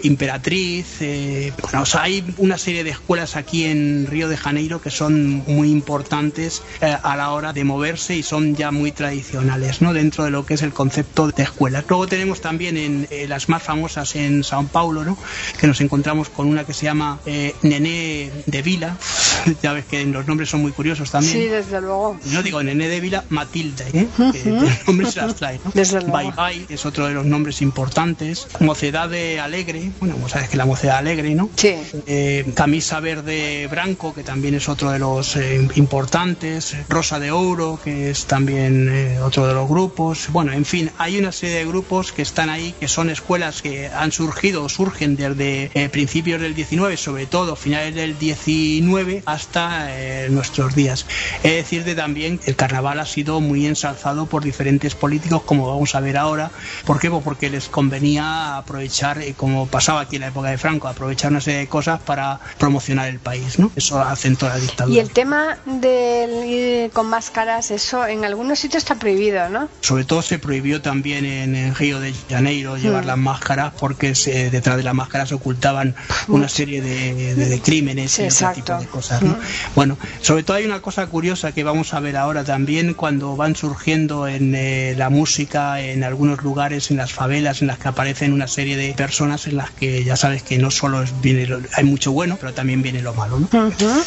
Imperatriz, 0.04 0.98
eh, 1.00 1.54
bueno, 1.62 1.84
o 1.84 1.86
sea, 1.86 2.02
hay 2.04 2.26
una 2.38 2.58
serie 2.58 2.84
de 2.84 2.90
escuelas 2.90 3.38
aquí 3.38 3.64
en 3.64 4.06
Río 4.06 4.28
de 4.28 4.36
Janeiro 4.36 4.82
que 4.82 4.90
son 4.90 5.44
muy 5.48 5.72
importantes 5.72 6.62
eh, 6.82 6.94
a 7.02 7.16
la 7.16 7.32
hora 7.32 7.54
de 7.54 7.64
moverse 7.64 8.18
y 8.18 8.22
son 8.24 8.54
ya 8.58 8.72
muy 8.72 8.92
tradicionales, 8.92 9.82
¿no? 9.82 9.94
Dentro 9.94 10.26
de 10.26 10.30
lo 10.32 10.46
que 10.46 10.56
es 10.56 10.62
el 10.62 10.74
concepto 10.74 11.30
de 11.32 11.44
escuelas. 11.44 11.86
Luego 11.88 12.06
tenemos 12.08 12.42
también 12.42 12.76
en 12.76 13.08
eh, 13.12 13.28
las 13.30 13.48
más 13.48 13.64
famosas 13.64 14.14
en 14.18 14.44
Sao 14.44 14.68
Paulo, 14.68 15.06
¿no? 15.06 15.18
Que 15.58 15.68
nos 15.68 15.80
encontramos 15.80 16.28
con 16.28 16.48
una 16.48 16.66
que 16.66 16.74
se 16.74 16.84
llama 16.84 17.22
eh, 17.26 17.56
Nené 17.62 18.30
de 18.46 18.62
Vila. 18.62 18.98
ya 19.64 19.72
ves 19.72 19.86
que 19.86 20.04
los 20.06 20.28
nombres 20.28 20.50
son 20.50 20.62
muy 20.62 20.74
curiosos 20.74 21.12
también. 21.12 21.34
Sí, 21.34 21.46
desde 21.46 21.80
luego. 21.80 22.20
No 22.34 22.44
digo 22.44 22.62
Nené 22.62 22.90
de 22.90 23.00
Vila, 23.00 23.24
Matilde, 23.30 23.86
¿eh? 23.94 24.08
Que 24.52 24.66
los 24.66 24.88
nombres 24.88 25.14
se 25.14 25.22
las 25.22 25.36
trae, 25.36 25.60
¿no? 25.64 25.72
Desde. 25.74 26.00
Bye 26.00 26.32
Bye 26.36 26.66
es 26.70 26.86
otro 26.86 27.08
de 27.08 27.14
los 27.14 27.26
nombres 27.26 27.62
importantes. 27.62 28.48
Mocedad 28.60 29.10
de 29.10 29.40
Alegre, 29.40 29.92
bueno, 30.00 30.16
como 30.16 30.30
sabes 30.30 30.50
que 30.50 30.58
la 30.58 30.66
Mocedad 30.66 30.98
Alegre, 30.98 31.36
¿no? 31.36 31.50
Sí. 31.56 31.76
Eh, 32.08 32.52
camisa 32.56 33.00
Verde 33.00 33.68
Branco, 33.68 34.14
que 34.14 34.24
también 34.24 34.56
es 34.56 34.70
otro 34.70 34.92
de 34.92 35.00
los 35.00 35.36
eh, 35.36 35.68
importantes. 35.76 36.76
Rosa 36.88 37.20
de 37.20 37.32
Ouro, 37.32 37.80
que 37.84 38.10
es 38.10 38.26
también 38.26 38.90
eh, 38.90 39.20
otro 39.22 39.48
de 39.48 39.54
los 39.54 39.68
grupos. 39.68 40.28
Bueno, 40.32 40.54
en 40.54 40.66
fin, 40.66 40.92
hay 40.98 41.18
una 41.18 41.32
serie 41.32 41.58
de 41.58 41.66
grupos 41.66 42.12
que 42.12 42.22
están 42.22 42.50
ahí, 42.50 42.74
que 42.80 42.88
son 42.88 43.10
escuelas 43.10 43.62
que 43.62 43.88
han 43.88 44.12
surgido 44.12 44.64
o 44.64 44.70
surgen 44.70 45.16
desde 45.16 45.72
eh, 45.74 45.90
principios 45.90 46.42
del 46.42 46.56
19, 46.56 46.98
sobre 46.98 47.26
todo 47.26 47.56
finales 47.56 47.96
del 47.96 48.18
19 48.18 49.24
hasta 49.26 49.88
eh, 49.90 50.28
nuestros 50.30 50.76
días. 50.76 51.06
Es 51.44 51.54
decirte 51.54 51.96
también 51.96 52.38
que 52.38 52.52
el 52.52 52.56
carnaval 52.56 53.00
ha 53.00 53.06
sido 53.06 53.42
muy 53.42 53.66
ensalzado 53.66 54.26
por 54.26 54.39
por 54.40 54.46
diferentes 54.46 54.96
políticos, 54.96 55.42
como 55.46 55.68
vamos 55.68 55.96
a 55.96 56.00
ver 56.00 56.16
ahora. 56.16 56.50
¿Por 56.86 56.98
qué? 56.98 57.10
Pues 57.10 57.22
porque 57.26 57.50
les 57.50 57.68
convenía 57.68 58.56
aprovechar, 58.56 59.22
eh, 59.22 59.34
como 59.36 59.68
pasaba 59.68 60.00
aquí 60.00 60.16
en 60.16 60.22
la 60.22 60.28
época 60.30 60.48
de 60.50 60.58
Franco, 60.58 60.88
aprovechar 60.88 61.30
una 61.32 61.42
serie 61.42 61.60
de 61.60 61.68
cosas 61.68 62.00
para 62.00 62.40
promocionar 62.58 63.10
el 63.10 63.20
país, 63.20 63.60
¿no? 63.60 63.70
Eso 63.76 64.00
hacen 64.02 64.38
toda 64.38 64.54
la 64.54 64.60
dictadura. 64.62 64.96
Y 64.96 65.00
el 65.00 65.12
tema 65.12 65.58
del 65.66 66.46
ir 66.46 66.92
con 66.92 67.08
máscaras, 67.08 67.70
eso 67.72 68.08
en 68.08 68.24
algunos 68.24 68.60
sitios 68.60 68.82
está 68.84 68.96
prohibido, 68.96 69.50
¿no? 69.50 69.68
Sobre 69.82 70.06
todo 70.06 70.22
se 70.22 70.40
prohibió 70.40 70.82
también 70.82 71.26
en, 71.26 71.54
en 71.58 71.76
Río 71.76 72.00
de 72.00 72.14
Janeiro 72.30 72.78
llevar 72.78 73.04
Mm. 73.04 73.08
las 73.08 73.18
máscaras 73.18 73.74
porque 73.78 74.16
se- 74.16 74.50
detrás 74.52 74.78
de 74.78 74.84
las 74.84 74.94
máscaras 74.94 75.28
se 75.28 75.36
ocultaban 75.36 75.96
una 76.30 76.48
serie 76.48 76.82
de, 76.82 77.36
de- 77.36 77.46
de 77.50 77.62
crímenes 77.62 78.14
Sí, 78.14 78.22
y 78.22 78.26
exacto. 78.26 78.62
tipo 78.62 78.78
de 78.80 78.86
cosas. 78.88 79.22
¿no? 79.22 79.32
Mm. 79.34 79.40
Bueno, 79.76 79.98
sobre 80.22 80.44
todo 80.44 80.56
hay 80.56 80.64
una 80.66 80.82
cosa 80.82 81.06
curiosa 81.08 81.52
que 81.52 81.66
vamos 81.66 81.94
a 81.94 82.00
ver 82.00 82.16
ahora 82.16 82.46
también 82.46 82.94
cuando 82.94 83.36
van 83.36 83.58
surgiendo 83.58 84.28
en 84.30 84.54
eh, 84.56 84.94
la 84.98 85.10
música 85.10 85.82
en 85.82 86.04
algunos 86.04 86.42
lugares, 86.44 86.92
en 86.92 86.98
las 86.98 87.12
favelas, 87.12 87.62
en 87.62 87.68
las 87.68 87.78
que 87.80 87.88
aparecen 87.90 88.34
una 88.34 88.48
serie 88.48 88.78
de 88.78 88.94
personas 88.94 89.48
en 89.48 89.58
las 89.58 89.72
que 89.72 90.04
ya 90.04 90.16
sabes 90.16 90.44
que 90.44 90.58
no 90.58 90.72
solo 90.72 91.04
viene 91.22 91.46
lo- 91.48 91.60
hay 91.76 91.84
mucho 91.84 92.12
bueno, 92.12 92.38
pero 92.40 92.54
también 92.54 92.82
viene 92.82 93.02
lo 93.02 93.14
malo. 93.14 93.40
¿no? 93.40 93.48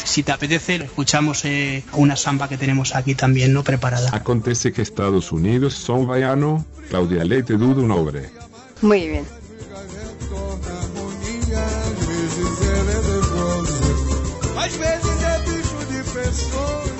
Si 0.03 0.23
te 0.23 0.31
apetece, 0.31 0.75
escuchamos 0.75 1.45
eh, 1.45 1.83
una 1.93 2.15
samba 2.15 2.47
que 2.49 2.57
tenemos 2.57 2.95
aquí 2.95 3.15
también 3.15 3.53
no 3.53 3.63
preparada. 3.63 4.09
Acontece 4.13 4.71
que 4.71 4.81
Estados 4.81 5.31
Unidos 5.31 5.73
son 5.75 6.07
baiano, 6.07 6.65
Cláudia 6.89 7.23
Leite 7.23 7.53
Duda 7.57 7.81
um 7.81 7.87
nobre. 7.87 8.29
Muy 8.81 9.07
bien. 9.07 9.25
Às 14.55 14.73
vezes 14.75 15.23
é 15.23 15.39
bicho 15.39 15.77
de. 15.91 16.92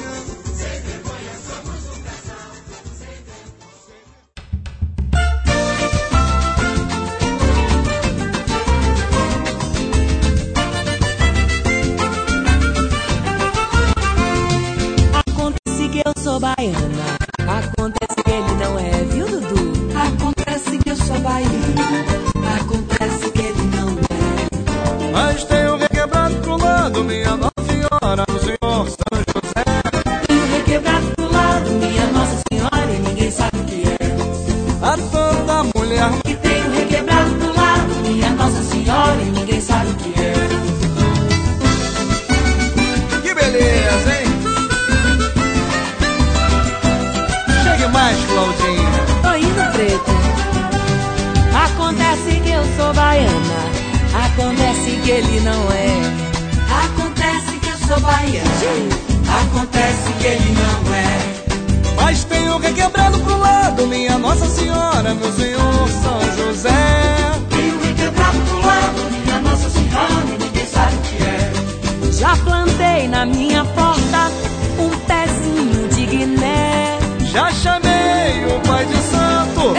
Plantei 72.63 73.07
na 73.07 73.25
minha 73.25 73.63
porta 73.65 74.31
um 74.79 74.89
pezinho 75.05 75.87
de 75.89 76.05
Guiné. 76.05 76.97
Já 77.31 77.51
chamei 77.51 78.45
o 78.55 78.59
Pai 78.67 78.85
de 78.85 78.97
Santo 78.97 79.73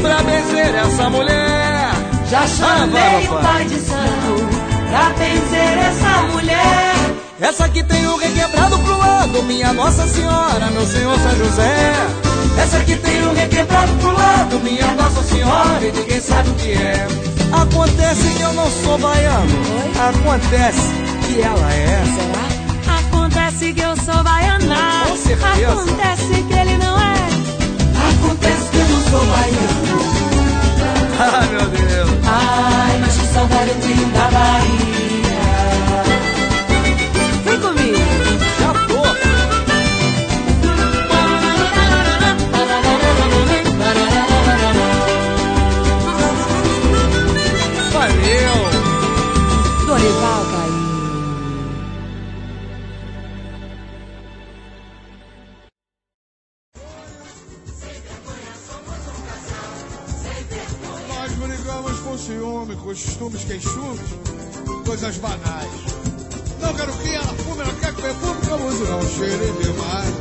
pra 0.00 0.22
benzer 0.22 0.74
essa 0.74 1.10
mulher. 1.10 1.90
Já 2.30 2.46
chamei 2.46 3.26
Ah, 3.28 3.32
o. 3.34 3.42
Pai 3.42 3.64
de 3.64 3.80
Santo 3.80 4.48
pra 4.88 5.10
benzer 5.18 5.78
essa 5.78 6.22
mulher. 6.32 6.94
Essa 7.40 7.64
aqui 7.64 7.82
tem 7.82 8.06
o 8.06 8.16
requebrado 8.16 8.78
pro 8.78 8.98
lado, 8.98 9.42
minha 9.44 9.72
Nossa 9.72 10.06
Senhora, 10.06 10.66
meu 10.72 10.86
Senhor 10.86 11.18
São 11.18 11.36
José. 11.36 11.92
Essa 12.62 12.76
aqui 12.78 12.96
tem 12.96 13.26
o 13.26 13.32
requebrado 13.34 13.92
pro 13.94 14.12
lado, 14.12 14.60
minha 14.60 14.86
Nossa 14.94 15.22
Senhora, 15.22 15.80
e 15.82 15.90
ninguém 15.92 16.20
sabe 16.20 16.50
o 16.50 16.54
que 16.54 16.72
é. 16.72 17.06
Acontece 17.52 18.28
que 18.36 18.42
eu 18.42 18.52
não 18.52 18.70
sou 18.70 18.98
baiano, 18.98 19.58
acontece 20.08 20.92
que 21.34 21.40
ela 21.40 21.72
é. 21.72 22.02
Acontece 22.98 23.72
que 23.72 23.80
eu 23.80 23.96
sou 23.96 24.22
baiana. 24.24 24.76
Com 25.08 25.16
certeza. 25.16 25.72
Acontece 25.72 26.42
que 26.42 26.52
ele 26.52 26.76
não 26.78 26.98
é. 26.98 27.14
Acontece 28.10 28.70
que 28.70 28.76
eu 28.76 28.88
não 28.88 29.00
sou 29.10 29.26
baiana. 29.26 30.00
Ah, 31.22 31.46
meu 31.50 31.66
Deus. 31.68 32.10
Ai, 32.24 32.98
mas 32.98 33.14
que 33.14 33.26
saudade 33.26 33.68
eu 33.68 33.74
tenho 33.82 34.08
da 34.08 34.30
Bahia. 34.30 34.99
Costumes, 63.20 63.44
queixumes, 63.44 64.00
coisas 64.86 65.16
banais. 65.18 65.70
Não 66.58 66.72
quero 66.72 66.92
que 66.92 67.14
ela 67.14 67.34
fume, 67.34 67.60
ela 67.60 67.74
quer 67.74 67.92
comer 67.92 68.14
pública, 68.14 68.56
música 68.56 68.90
não 68.90 69.02
cheire 69.02 69.52
demais. 69.62 70.14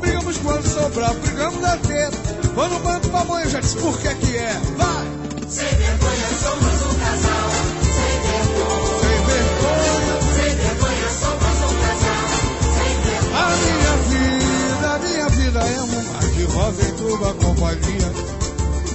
Brigamos 0.00 0.38
quando 0.38 0.66
sobrar, 0.66 1.14
brigamos 1.14 1.62
até. 1.62 2.10
Vou 2.54 2.68
no 2.70 2.78
banco 2.78 3.08
pra 3.10 3.24
mãe, 3.24 3.44
eu 3.44 3.50
já 3.50 3.60
disse 3.60 3.76
por 3.76 3.98
que 3.98 4.14
que 4.14 4.36
é. 4.36 4.52
Vai! 4.78 5.04
Sem 5.46 5.68
vergonha 5.68 6.28
somos 6.42 6.82
um 6.82 6.98
casal. 6.98 7.50
Sem 7.84 8.14
vergonha. 8.24 9.00
Sem 9.04 9.18
vergonha. 9.26 10.16
Sem 10.34 10.56
vergonha 10.56 11.08
somos 11.20 11.56
um 11.60 11.74
casal. 11.84 12.24
Sem 12.78 12.94
vergonha. 13.04 13.36
A 13.36 13.56
minha 13.60 13.94
vida, 14.08 14.88
a 14.88 14.98
minha 15.00 15.28
vida 15.28 15.60
é 15.60 15.80
um 15.82 16.12
mar 16.12 16.30
de 16.30 16.44
rosa 16.44 16.82
em 16.82 16.94
tua 16.96 17.34
companhia. 17.34 18.08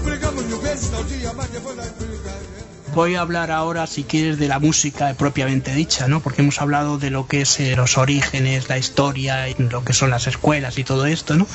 Brigamos 0.04 0.46
mil 0.46 0.60
vezes 0.60 0.92
ao 0.92 1.04
dia, 1.04 1.32
mas 1.34 1.50
depois 1.50 1.76
das 1.76 1.92
brigas. 1.92 2.59
Voy 2.94 3.16
a 3.16 3.22
hablar 3.22 3.52
ahora, 3.52 3.88
si 3.88 4.04
quieres, 4.04 4.38
de 4.40 4.48
la 4.48 4.60
música 4.60 5.14
propiamente 5.14 5.74
dicha, 5.74 6.08
¿no? 6.08 6.20
Porque 6.22 6.42
hemos 6.42 6.60
hablado 6.62 6.98
de 6.98 7.10
lo 7.10 7.28
que 7.28 7.42
es 7.42 7.60
eh, 7.60 7.76
los 7.76 7.98
orígenes, 7.98 8.68
la 8.70 8.78
historia, 8.78 9.46
lo 9.58 9.84
que 9.84 9.94
son 9.94 10.10
las 10.10 10.28
escuelas 10.28 10.78
y 10.78 10.84
todo 10.84 11.06
esto, 11.06 11.36
¿no? 11.36 11.48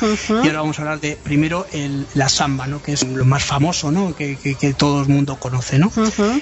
Y 0.45 0.49
ahora 0.49 0.61
vamos 0.61 0.79
a 0.79 0.83
hablar 0.83 1.01
de, 1.01 1.17
primero, 1.23 1.67
el, 1.73 2.07
la 2.15 2.29
samba, 2.29 2.67
¿no? 2.67 2.83
Que 2.83 2.93
es 2.93 3.07
lo 3.07 3.25
más 3.25 3.45
famoso, 3.45 3.91
¿no? 3.91 4.15
Que, 4.15 4.37
que- 4.37 4.55
que 4.55 4.73
todo 4.75 5.03
el 5.03 5.09
mundo 5.09 5.37
conoce, 5.39 5.79
¿no? 5.79 5.91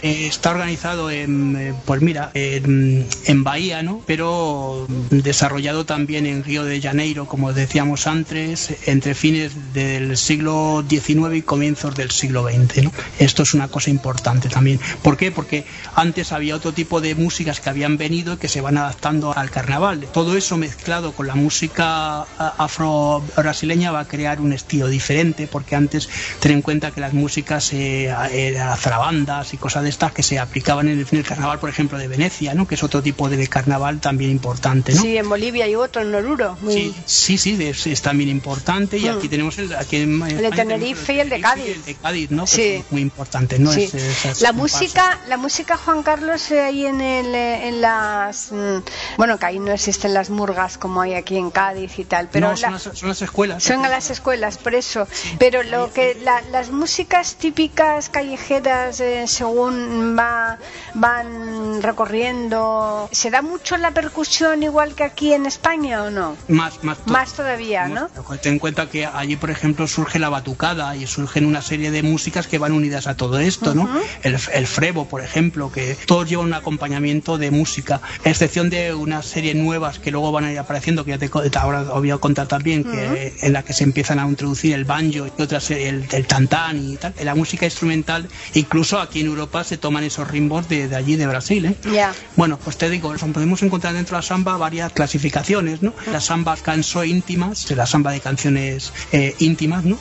Eh, 0.02 0.26
está 0.26 0.50
organizado 0.50 1.10
en, 1.10 1.56
eh, 1.58 1.74
pues 1.84 2.02
mira, 2.02 2.30
en, 2.34 3.06
en 3.26 3.44
Bahía, 3.44 3.82
¿no? 3.82 4.02
Pero 4.06 4.86
desarrollado 5.10 5.86
también 5.86 6.26
en 6.26 6.44
Río 6.44 6.64
de 6.64 6.80
Janeiro, 6.80 7.26
como 7.26 7.52
decíamos 7.52 8.06
antes, 8.06 8.74
entre 8.86 9.14
fines 9.14 9.72
del 9.72 10.16
siglo 10.16 10.84
XIX 10.88 11.34
y 11.34 11.42
comienzos 11.42 11.94
del 11.94 12.10
siglo 12.10 12.44
XX, 12.48 12.84
¿no? 12.84 12.92
Esto 13.18 13.42
es 13.42 13.54
una 13.54 13.68
cosa 13.68 13.90
importante 13.90 14.48
también. 14.48 14.78
¿Por 15.02 15.16
qué? 15.16 15.30
Porque 15.32 15.64
antes 15.94 16.32
había 16.32 16.54
otro 16.56 16.72
tipo 16.72 17.00
de 17.00 17.14
músicas 17.14 17.60
que 17.60 17.70
habían 17.70 17.96
venido 17.96 18.34
y 18.34 18.36
que 18.36 18.48
se 18.48 18.60
van 18.60 18.76
adaptando 18.78 19.36
al 19.36 19.50
carnaval. 19.50 20.06
Todo 20.12 20.36
eso 20.36 20.56
mezclado 20.56 21.12
con 21.12 21.26
la 21.26 21.34
música 21.34 22.22
a- 22.22 22.54
afro-brasileña 22.58 23.90
va 23.92 24.00
a 24.00 24.08
crear 24.08 24.40
un 24.40 24.52
estilo 24.52 24.88
diferente, 24.88 25.46
porque 25.46 25.76
antes 25.76 26.08
ten 26.40 26.52
en 26.52 26.62
cuenta 26.62 26.90
que 26.90 27.00
las 27.00 27.12
músicas 27.12 27.72
eh, 27.72 28.12
eran 28.32 28.76
zarabandas 28.76 29.54
y 29.54 29.56
cosas 29.56 29.82
de 29.84 29.90
estas 29.90 30.12
que 30.12 30.22
se 30.22 30.38
aplicaban 30.38 30.88
en 30.88 30.98
el, 31.00 31.06
en 31.10 31.18
el 31.18 31.24
carnaval, 31.24 31.58
por 31.58 31.70
ejemplo, 31.70 31.98
de 31.98 32.08
Venecia, 32.08 32.54
¿no? 32.54 32.66
que 32.66 32.74
es 32.74 32.82
otro 32.82 33.02
tipo 33.02 33.28
de 33.28 33.46
carnaval 33.48 34.00
también 34.00 34.30
importante. 34.30 34.94
¿no? 34.94 35.02
Sí, 35.02 35.16
en 35.16 35.28
Bolivia 35.28 35.68
y 35.68 35.74
otro 35.74 36.02
en 36.02 36.14
Oruro. 36.14 36.56
Muy- 36.60 36.72
Sí, 36.74 36.94
sí, 37.06 37.38
sí, 37.38 37.56
es, 37.62 37.86
es 37.86 38.02
también 38.02 38.28
importante 38.30 38.98
y 38.98 39.02
Mm. 39.08 39.16
aquí 39.18 39.28
tenemos 39.28 39.58
el, 39.58 39.74
aquí 39.74 39.96
en 39.96 40.22
El 40.22 40.38
de 40.42 40.50
Tenerife 40.50 41.14
y 41.14 41.20
el 41.20 41.28
de 41.28 41.40
Cádiz. 41.40 41.66
el 41.76 41.84
de 41.84 41.94
Cádiz, 41.94 42.30
¿no? 42.30 42.44
Que 42.44 42.50
Sí. 42.50 42.62
es 42.62 42.84
muy 42.90 43.02
importante, 43.02 43.58
¿no? 43.58 43.72
Sí. 43.72 43.82
Es- 43.84 43.94
es- 44.24 44.40
La 44.40 44.52
música 44.52 44.71
música, 44.80 45.18
la 45.28 45.36
música 45.36 45.76
Juan 45.76 46.02
Carlos 46.02 46.50
eh, 46.50 46.60
ahí 46.60 46.86
en, 46.86 47.00
el, 47.00 47.34
eh, 47.34 47.68
en 47.68 47.80
las, 47.80 48.52
mm, 48.52 48.78
bueno, 49.16 49.38
que 49.38 49.46
ahí 49.46 49.58
no 49.58 49.72
existen 49.72 50.14
las 50.14 50.30
murgas 50.30 50.78
como 50.78 51.00
hay 51.02 51.14
aquí 51.14 51.36
en 51.36 51.50
Cádiz 51.50 51.98
y 51.98 52.04
tal, 52.04 52.28
pero 52.30 52.48
No, 52.50 52.56
son, 52.56 52.62
la- 52.62 52.70
las, 52.72 52.82
son 52.98 53.08
las 53.08 53.22
escuelas. 53.22 53.62
son 53.62 53.84
a 53.84 53.88
las 53.88 54.10
escuelas, 54.10 54.58
por 54.58 54.74
eso. 54.74 55.06
Pero 55.38 55.62
lo 55.62 55.92
que 55.92 56.16
la- 56.22 56.40
las 56.50 56.70
músicas 56.70 57.34
típicas 57.36 58.08
callejeras, 58.08 59.00
eh, 59.00 59.24
según 59.26 60.16
va, 60.18 60.58
van 60.94 61.82
recorriendo, 61.82 63.08
¿se 63.12 63.30
da 63.30 63.42
mucho 63.42 63.76
la 63.76 63.90
percusión 63.92 64.62
igual 64.62 64.94
que 64.94 65.04
aquí 65.04 65.32
en 65.32 65.46
España 65.46 66.02
o 66.04 66.10
no? 66.10 66.36
Más, 66.48 66.82
más, 66.82 66.98
to- 66.98 67.12
Más 67.12 67.32
todavía, 67.32 67.88
¿no? 67.88 68.08
Ten 68.40 68.54
en 68.54 68.58
cuenta 68.58 68.88
que 68.88 69.06
allí, 69.06 69.36
por 69.36 69.50
ejemplo, 69.50 69.86
surge 69.86 70.18
la 70.18 70.28
batucada 70.28 70.94
y 70.96 71.06
surgen 71.06 71.46
una 71.46 71.62
serie 71.62 71.90
de 71.90 72.02
músicas 72.02 72.46
que 72.46 72.58
van 72.58 72.72
unidas 72.72 73.06
a 73.06 73.16
todo 73.16 73.38
esto, 73.38 73.74
¿no? 73.74 73.88
El 74.22 74.61
frevo, 74.66 75.06
por 75.06 75.22
ejemplo, 75.22 75.70
que 75.70 75.96
todos 76.06 76.28
llevan 76.28 76.46
un 76.46 76.54
acompañamiento 76.54 77.38
de 77.38 77.50
música, 77.50 78.00
a 78.24 78.28
excepción 78.28 78.70
de 78.70 78.94
una 78.94 79.22
serie 79.22 79.54
nuevas 79.54 79.98
que 79.98 80.10
luego 80.10 80.32
van 80.32 80.44
a 80.44 80.52
ir 80.52 80.58
apareciendo, 80.58 81.04
que 81.04 81.10
ya 81.12 81.18
te, 81.18 81.30
ahora 81.58 81.82
os 81.82 82.00
voy 82.00 82.10
a 82.10 82.18
contar 82.18 82.46
también, 82.48 82.84
que, 82.84 83.34
en 83.40 83.52
la 83.52 83.62
que 83.62 83.72
se 83.72 83.84
empiezan 83.84 84.18
a 84.18 84.26
introducir 84.26 84.74
el 84.74 84.84
banjo 84.84 85.26
y 85.26 85.42
otras, 85.42 85.70
el, 85.70 86.06
el 86.10 86.26
tantán 86.26 86.92
y 86.92 86.96
tal. 86.96 87.14
La 87.22 87.34
música 87.34 87.64
instrumental, 87.64 88.28
incluso 88.54 89.00
aquí 89.00 89.20
en 89.20 89.26
Europa 89.26 89.64
se 89.64 89.76
toman 89.76 90.04
esos 90.04 90.28
ritmos 90.28 90.68
de, 90.68 90.88
de 90.88 90.96
allí, 90.96 91.16
de 91.16 91.26
Brasil, 91.26 91.66
¿eh? 91.66 91.76
Ya. 91.92 92.14
Bueno, 92.36 92.58
pues 92.58 92.76
te 92.76 92.88
digo, 92.90 93.14
podemos 93.32 93.62
encontrar 93.62 93.94
dentro 93.94 94.16
de 94.16 94.18
la 94.18 94.26
samba 94.26 94.56
varias 94.56 94.92
clasificaciones, 94.92 95.82
¿no? 95.82 95.94
La 96.10 96.20
samba 96.20 96.56
canso 96.56 97.04
íntimas, 97.04 97.70
la 97.70 97.86
samba 97.86 98.12
de 98.12 98.20
canciones 98.20 98.92
eh, 99.12 99.34
íntimas, 99.38 99.84
¿no? 99.84 99.98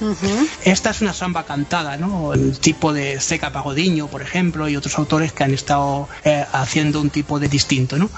Esta 0.63 0.91
es 0.91 1.02
una 1.02 1.13
samba 1.13 1.45
cantada, 1.45 1.97
¿no? 1.97 2.34
El 2.34 2.60
tipo 2.60 2.93
de 2.93 3.19
Seca 3.19 3.52
Pagodiño, 3.52 4.08
por 4.08 4.21
ejemplo, 4.21 4.41
y 4.68 4.76
otros 4.76 4.98
autores 4.98 5.34
que 5.34 5.44
han 5.44 5.54
estado 5.54 6.08
eh, 6.24 6.46
haciendo 6.52 7.02
un 7.02 7.10
tipo 7.10 7.40
de 7.40 7.48
distinto, 7.48 7.98
¿no? 7.98 8.10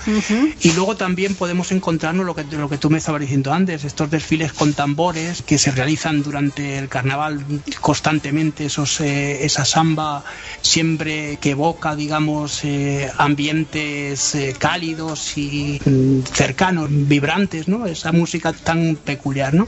Y 0.61 0.71
luego 0.73 0.95
también 0.95 1.35
podemos 1.35 1.71
encontrarnos 1.71 2.25
lo 2.25 2.35
que, 2.35 2.43
lo 2.43 2.69
que 2.69 2.77
tú 2.77 2.89
me 2.89 2.97
estabas 2.97 3.21
diciendo 3.21 3.53
antes, 3.53 3.83
estos 3.83 4.09
desfiles 4.09 4.53
con 4.53 4.73
tambores 4.73 5.41
que 5.41 5.57
se 5.57 5.71
realizan 5.71 6.23
durante 6.23 6.77
el 6.77 6.89
carnaval 6.89 7.43
constantemente, 7.81 8.65
esos, 8.65 8.99
eh, 9.01 9.45
esa 9.45 9.65
samba 9.65 10.23
siempre 10.61 11.37
que 11.37 11.51
evoca, 11.51 11.95
digamos, 11.95 12.63
eh, 12.63 13.09
ambientes 13.17 14.37
cálidos 14.57 15.37
y 15.37 15.79
mm, 15.85 16.21
cercanos, 16.33 16.87
vibrantes, 16.89 17.67
¿no? 17.67 17.85
Esa 17.85 18.11
música 18.11 18.53
tan 18.53 18.95
peculiar, 18.95 19.53
¿no? 19.53 19.67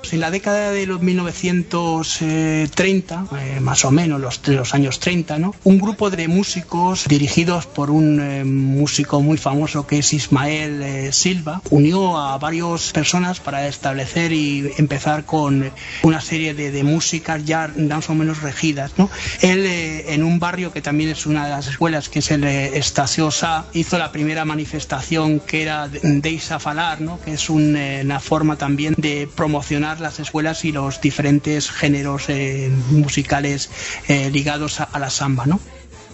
Pues 0.00 0.12
En 0.12 0.20
la 0.20 0.30
década 0.30 0.70
de 0.70 0.86
los 0.86 1.00
1930, 1.00 3.26
eh, 3.38 3.58
más 3.60 3.84
o 3.84 3.90
menos 3.90 4.20
los, 4.20 4.40
de 4.42 4.54
los 4.54 4.74
años 4.74 5.00
30, 5.00 5.38
¿no? 5.38 5.54
un 5.64 5.78
grupo 5.78 6.10
de 6.10 6.28
músicos 6.28 7.04
dirigidos 7.08 7.66
por 7.66 7.90
un 7.90 8.20
eh, 8.20 8.44
músico 8.44 9.20
muy 9.20 9.38
famoso 9.38 9.86
que 9.86 9.98
es 9.98 10.12
Ismael 10.12 10.82
eh, 10.82 11.12
Silva 11.12 11.60
unió 11.70 12.16
a 12.16 12.38
varias 12.38 12.92
personas 12.92 13.40
para 13.40 13.66
establecer 13.66 14.32
y 14.32 14.70
empezar 14.78 15.24
con 15.24 15.70
una 16.02 16.20
serie 16.20 16.54
de, 16.54 16.70
de 16.70 16.84
músicas 16.84 17.44
ya 17.44 17.72
más 17.76 18.08
o 18.08 18.14
menos 18.14 18.42
regidas. 18.42 18.92
¿no? 18.98 19.10
Él 19.40 19.66
eh, 19.66 20.14
en 20.14 20.22
un 20.22 20.38
barrio 20.38 20.72
que 20.72 20.80
también 20.80 21.10
es 21.10 21.26
una 21.26 21.44
de 21.44 21.50
las 21.50 21.66
escuelas, 21.66 22.08
que 22.08 22.20
es 22.20 22.30
el 22.30 22.44
eh, 22.44 22.78
Estació 22.78 23.30
Sa, 23.30 23.66
hizo 23.72 23.98
la 23.98 24.12
primera 24.12 24.44
manifestación 24.44 25.40
que 25.40 25.62
era 25.62 25.88
Deisa 25.88 26.58
Falar, 26.58 27.00
¿no? 27.00 27.20
que 27.20 27.34
es 27.34 27.50
un, 27.50 27.76
eh, 27.76 28.02
una 28.04 28.20
forma 28.20 28.56
también 28.56 28.94
de 28.96 29.28
promocionar 29.34 29.87
las 29.96 30.20
escuelas 30.20 30.64
y 30.64 30.72
los 30.72 31.00
diferentes 31.00 31.70
géneros 31.70 32.28
eh, 32.28 32.70
musicales 32.90 33.70
eh, 34.08 34.30
ligados 34.30 34.80
a, 34.80 34.84
a 34.84 34.98
la 34.98 35.10
samba. 35.10 35.46
¿no? 35.46 35.60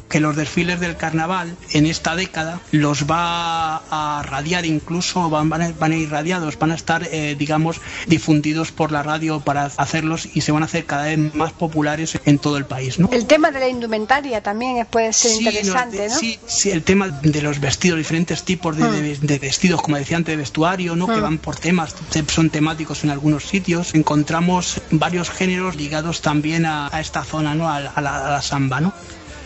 Que 0.08 0.20
los 0.20 0.36
desfiles 0.36 0.80
del 0.80 0.96
carnaval 0.96 1.56
en 1.72 1.86
esta 1.86 2.14
década 2.14 2.60
los 2.70 3.04
va 3.10 3.76
a 3.90 4.22
radiar 4.22 4.64
incluso 4.66 5.28
van, 5.30 5.48
van, 5.48 5.62
a, 5.62 5.72
van 5.72 5.92
a 5.92 5.96
ir 5.96 6.10
radiados 6.10 6.58
van 6.58 6.70
a 6.70 6.74
estar 6.74 7.08
eh, 7.10 7.34
digamos 7.38 7.80
difundidos 8.06 8.70
por 8.70 8.92
la 8.92 9.02
radio 9.02 9.40
para 9.40 9.64
hacerlos 9.76 10.28
y 10.34 10.42
se 10.42 10.52
van 10.52 10.62
a 10.62 10.66
hacer 10.66 10.84
cada 10.86 11.04
vez 11.04 11.34
más 11.34 11.52
populares 11.52 12.18
en 12.26 12.38
todo 12.38 12.58
el 12.58 12.66
país 12.66 12.98
¿no? 12.98 13.08
El 13.12 13.26
tema 13.26 13.50
de 13.50 13.60
la 13.60 13.68
indumentaria 13.68 14.42
también 14.42 14.86
puede 14.90 15.12
ser 15.12 15.30
Sí, 15.32 15.38
interesante, 15.46 16.06
no, 16.08 16.14
¿no? 16.14 16.20
Sí, 16.20 16.38
sí, 16.46 16.70
el 16.70 16.82
tema 16.82 17.08
de 17.08 17.42
los 17.42 17.58
vestidos, 17.60 17.98
diferentes 17.98 18.44
tipos 18.44 18.76
de, 18.76 18.88
de- 18.90 19.16
de 19.18 19.38
vestidos, 19.38 19.80
como 19.82 19.96
decía 19.96 20.16
antes, 20.16 20.32
de 20.32 20.36
vestuario, 20.36 20.94
¿no? 20.96 21.06
que 21.06 21.16
Mm. 21.16 21.22
van 21.22 21.38
por 21.38 21.56
temas, 21.56 21.94
te- 21.94 22.24
son 22.28 22.50
temáticos 22.50 23.04
en 23.04 23.10
algunos 23.10 23.44
sitios. 23.44 23.94
Encontramos 23.94 24.80
varios 24.90 25.30
géneros 25.30 25.76
ligados 25.76 26.20
también 26.20 26.66
a, 26.66 26.88
a 26.94 27.00
esta 27.00 27.24
zona, 27.24 27.54
¿no? 27.54 27.68
a, 27.68 27.76
a 27.78 28.00
la, 28.00 28.26
a 28.26 28.30
la 28.32 28.42
samba. 28.42 28.80
¿no? 28.80 28.92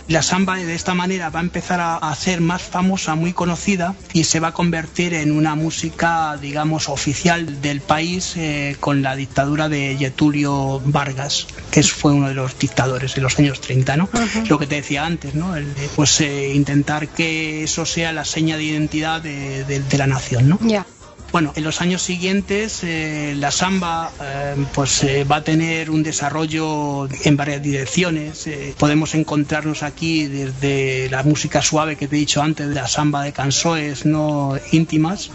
La 0.09 0.23
samba 0.23 0.57
de 0.57 0.75
esta 0.75 0.95
manera 0.95 1.29
va 1.29 1.41
a 1.41 1.43
empezar 1.43 1.81
a, 1.81 1.97
a 1.99 2.15
ser 2.15 2.41
más 2.41 2.63
famosa, 2.63 3.15
muy 3.15 3.35
conocida 3.35 3.95
y 4.15 4.25
se 4.25 4.41
va 4.41 4.49
a 4.49 4.53
convertir 4.53 5.13
en 5.13 5.33
una 5.33 5.55
música, 5.55 6.39
digamos, 6.41 6.89
oficial 6.89 7.61
del 7.61 7.83
país 7.83 8.33
eh, 8.37 8.77
con 8.81 9.03
la 9.03 9.15
dictadura 9.17 9.69
de 9.69 9.97
Getulio 9.99 10.81
Vargas, 10.85 11.47
que 11.71 11.83
fue 11.83 12.13
uno 12.15 12.29
de 12.29 12.35
los 12.35 12.59
dictadores 12.59 13.17
en 13.19 13.23
los 13.23 13.39
años 13.39 13.61
30, 13.61 13.97
¿no? 13.99 14.09
Lo 14.49 14.59
que 14.59 14.67
te 14.67 14.77
decía 14.77 15.05
antes, 15.05 15.35
¿no? 15.35 15.55
El 15.57 15.75
de, 15.75 15.89
pues 15.95 16.21
eh, 16.23 16.53
intentar 16.55 17.09
que 17.09 17.63
eso 17.65 17.85
sea 17.85 18.13
la 18.15 18.25
seña 18.25 18.57
de 18.57 18.65
identidad 18.65 19.21
de, 19.21 19.65
de- 19.65 19.81
de 19.81 19.99
la 19.99 20.07
nación, 20.07 20.49
¿no? 20.49 20.59
Ya. 20.63 20.87
Bueno, 21.31 21.53
en 21.57 21.63
los 21.63 21.83
años 21.83 22.01
siguientes 22.01 22.83
eh, 22.85 23.35
la 23.37 23.51
samba 23.51 24.11
eh, 24.19 24.55
pues 24.73 25.05
eh, 25.05 25.25
va 25.25 25.37
a 25.37 25.45
tener 25.45 25.91
un 25.91 26.03
desarrollo 26.03 27.07
en 27.25 27.37
varias 27.37 27.63
direcciones. 27.63 28.47
Eh, 28.47 28.75
podemos 28.79 29.15
encontrarnos 29.15 29.83
aquí 29.83 30.27
desde 30.27 31.11
la 31.11 31.23
música 31.25 31.61
suave 31.61 31.97
que 31.97 32.09
te 32.09 32.17
he 32.17 32.19
dicho 32.19 32.41
antes, 32.43 32.69
de 32.71 32.75
la 32.75 32.89
samba 32.89 33.23
de 33.23 33.33
cansoes 33.35 34.07
no 34.07 34.57
íntimas. 34.73 35.31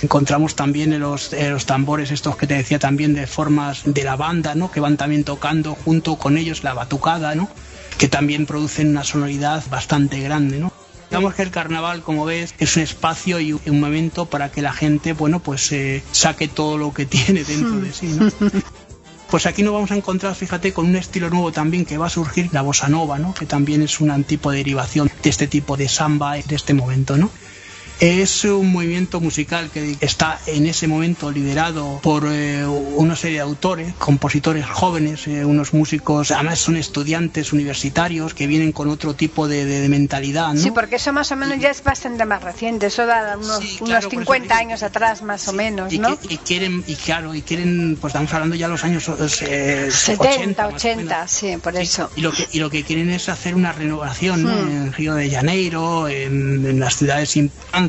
Encontramos 0.00 0.54
también 0.54 0.92
en 0.92 1.00
los, 1.00 1.32
en 1.32 1.50
los 1.52 1.66
tambores 1.66 2.12
estos 2.12 2.36
que 2.36 2.46
te 2.46 2.54
decía 2.54 2.78
también 2.78 3.12
de 3.12 3.26
formas 3.26 3.82
de 3.84 4.04
la 4.04 4.14
banda, 4.14 4.54
¿no? 4.54 4.70
Que 4.70 4.78
van 4.78 4.96
también 4.96 5.24
tocando 5.24 5.74
junto 5.74 6.16
con 6.16 6.38
ellos 6.38 6.62
la 6.62 6.72
batucada, 6.72 7.34
¿no? 7.34 7.48
Que 7.98 8.06
también 8.06 8.46
producen 8.46 8.90
una 8.90 9.02
sonoridad 9.02 9.64
bastante 9.70 10.20
grande, 10.20 10.60
¿no? 10.60 10.72
Digamos 11.10 11.34
que 11.34 11.42
el 11.42 11.50
carnaval, 11.50 12.02
como 12.02 12.24
ves, 12.24 12.54
es 12.58 12.76
un 12.76 12.82
espacio 12.82 13.38
y 13.40 13.52
un 13.52 13.80
momento 13.80 14.26
para 14.26 14.50
que 14.50 14.62
la 14.62 14.72
gente, 14.72 15.12
bueno, 15.12 15.40
pues 15.40 15.70
eh, 15.72 16.02
saque 16.12 16.48
todo 16.48 16.78
lo 16.78 16.92
que 16.92 17.06
tiene 17.06 17.44
dentro 17.44 17.80
de 17.80 17.92
sí, 17.92 18.06
¿no? 18.08 18.30
Pues 19.30 19.44
aquí 19.46 19.64
nos 19.64 19.72
vamos 19.72 19.90
a 19.90 19.96
encontrar, 19.96 20.36
fíjate, 20.36 20.72
con 20.72 20.86
un 20.86 20.94
estilo 20.94 21.28
nuevo 21.30 21.50
también 21.50 21.84
que 21.84 21.98
va 21.98 22.06
a 22.06 22.10
surgir, 22.10 22.48
la 22.52 22.62
bossa 22.62 22.88
nova, 22.88 23.18
¿no? 23.18 23.34
Que 23.34 23.44
también 23.44 23.82
es 23.82 23.98
un 23.98 24.22
tipo 24.22 24.52
de 24.52 24.58
derivación 24.58 25.10
de 25.20 25.30
este 25.30 25.48
tipo 25.48 25.76
de 25.76 25.88
samba 25.88 26.34
de 26.34 26.54
este 26.54 26.74
momento, 26.74 27.16
¿no? 27.16 27.30
Es 27.98 28.44
un 28.44 28.72
movimiento 28.72 29.20
musical 29.22 29.70
que 29.70 29.96
está 30.02 30.38
en 30.46 30.66
ese 30.66 30.86
momento 30.86 31.30
liderado 31.30 31.98
por 32.02 32.26
eh, 32.30 32.66
una 32.66 33.16
serie 33.16 33.36
de 33.38 33.42
autores, 33.42 33.94
compositores 33.98 34.66
jóvenes, 34.66 35.26
eh, 35.26 35.46
unos 35.46 35.72
músicos, 35.72 36.30
además 36.30 36.58
son 36.58 36.76
estudiantes 36.76 37.54
universitarios 37.54 38.34
que 38.34 38.46
vienen 38.46 38.72
con 38.72 38.90
otro 38.90 39.14
tipo 39.14 39.48
de, 39.48 39.64
de- 39.64 39.80
de 39.80 39.88
mentalidad, 39.88 40.52
¿no? 40.52 40.60
Sí, 40.60 40.70
porque 40.72 40.96
eso 40.96 41.14
más 41.14 41.32
o 41.32 41.36
menos 41.36 41.58
ya 41.58 41.70
es 41.70 41.82
bastante 41.82 42.26
más 42.26 42.42
reciente, 42.44 42.86
eso 42.88 43.06
da 43.06 43.34
unos, 43.38 43.60
Sí, 43.60 43.78
unos 43.80 43.88
claro, 43.88 44.08
por 44.10 44.12
eso 44.12 44.20
50 44.20 44.44
digo- 44.54 44.60
años 44.68 44.82
atrás 44.82 45.22
más 45.22 45.48
o 45.48 45.54
menos, 45.54 45.90
y, 45.90 45.98
¿no? 45.98 46.18
que- 46.20 46.34
y 46.34 46.36
quieren 46.36 46.84
y 46.86 46.96
claro 46.96 47.34
y 47.34 47.40
quieren 47.40 47.96
pues 47.98 48.10
estamos 48.12 48.30
hablando 48.34 48.56
ya 48.56 48.66
de 48.66 48.72
los 48.72 48.84
años 48.84 49.08
eh, 49.40 49.88
70, 49.90 50.64
más 50.64 50.72
o 50.72 50.76
80, 50.76 51.14
menos. 51.16 51.30
sí, 51.30 51.56
por 51.62 51.74
eso. 51.76 52.10
y 52.14 52.20
lo 52.20 52.30
que 52.32 52.46
y 52.52 52.58
lo 52.58 52.68
que 52.68 52.84
quieren 52.84 53.08
es 53.08 53.30
hacer 53.30 53.54
una 53.54 53.72
renovación 53.72 54.42
¿no? 54.42 54.50
Hmm. 54.54 54.68
en 54.86 54.92
Río 54.92 55.14
de 55.14 55.30
Janeiro 55.30 56.08
en, 56.08 56.66
en 56.66 56.78
las 56.78 56.96
ciudades 56.96 57.34
importantes 57.36 57.85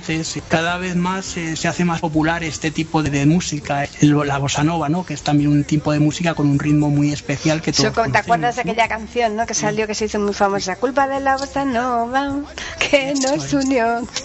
cada 0.48 0.78
vez 0.78 0.96
más 0.96 1.38
eh, 1.38 1.56
se 1.56 1.68
hace 1.68 1.86
más 1.86 2.00
popular 2.02 2.44
este 2.44 2.72
tipo 2.72 3.04
de, 3.04 3.10
de 3.10 3.26
música 3.26 3.86
el- 4.02 4.18
la 4.28 4.38
bossa 4.38 4.64
nova 4.64 4.90
no 4.90 5.06
que 5.06 5.14
es 5.14 5.22
también 5.22 5.50
un 5.52 5.64
tipo 5.64 5.92
de 5.92 6.00
música 6.00 6.34
con 6.34 6.48
un 6.48 6.60
ritmo 6.60 6.90
muy 6.90 7.12
especial 7.12 7.62
que 7.62 7.72
todos 7.74 7.94
¿Te 8.12 8.18
acuerdas 8.18 8.56
de 8.56 8.62
aquella 8.62 8.88
canción 8.88 9.36
¿no? 9.36 9.46
que 9.46 9.54
salió 9.54 9.88
que 9.88 9.96
se 9.96 10.06
hizo 10.06 10.20
muy 10.20 10.34
famosa? 10.34 10.76
Culpa 10.78 11.08
de 11.08 11.20
la 11.20 11.38
bossa 11.38 11.66
nova 11.66 12.42
que 12.80 13.14
nos 13.22 13.54
unió. 13.54 14.08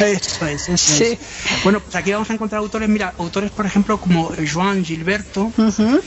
Eso 0.00 0.46
es, 0.46 0.68
eso 0.68 0.92
Sí. 0.94 1.04
es. 1.04 1.18
Bueno, 1.64 1.80
pues 1.80 1.94
aquí 1.94 2.12
vamos 2.12 2.28
a 2.30 2.34
encontrar 2.34 2.58
autores, 2.60 2.88
mira, 2.88 3.14
autores 3.18 3.50
por 3.50 3.64
ejemplo 3.66 3.98
como 4.00 4.30
Joan 4.52 4.84
Gilberto, 4.84 5.52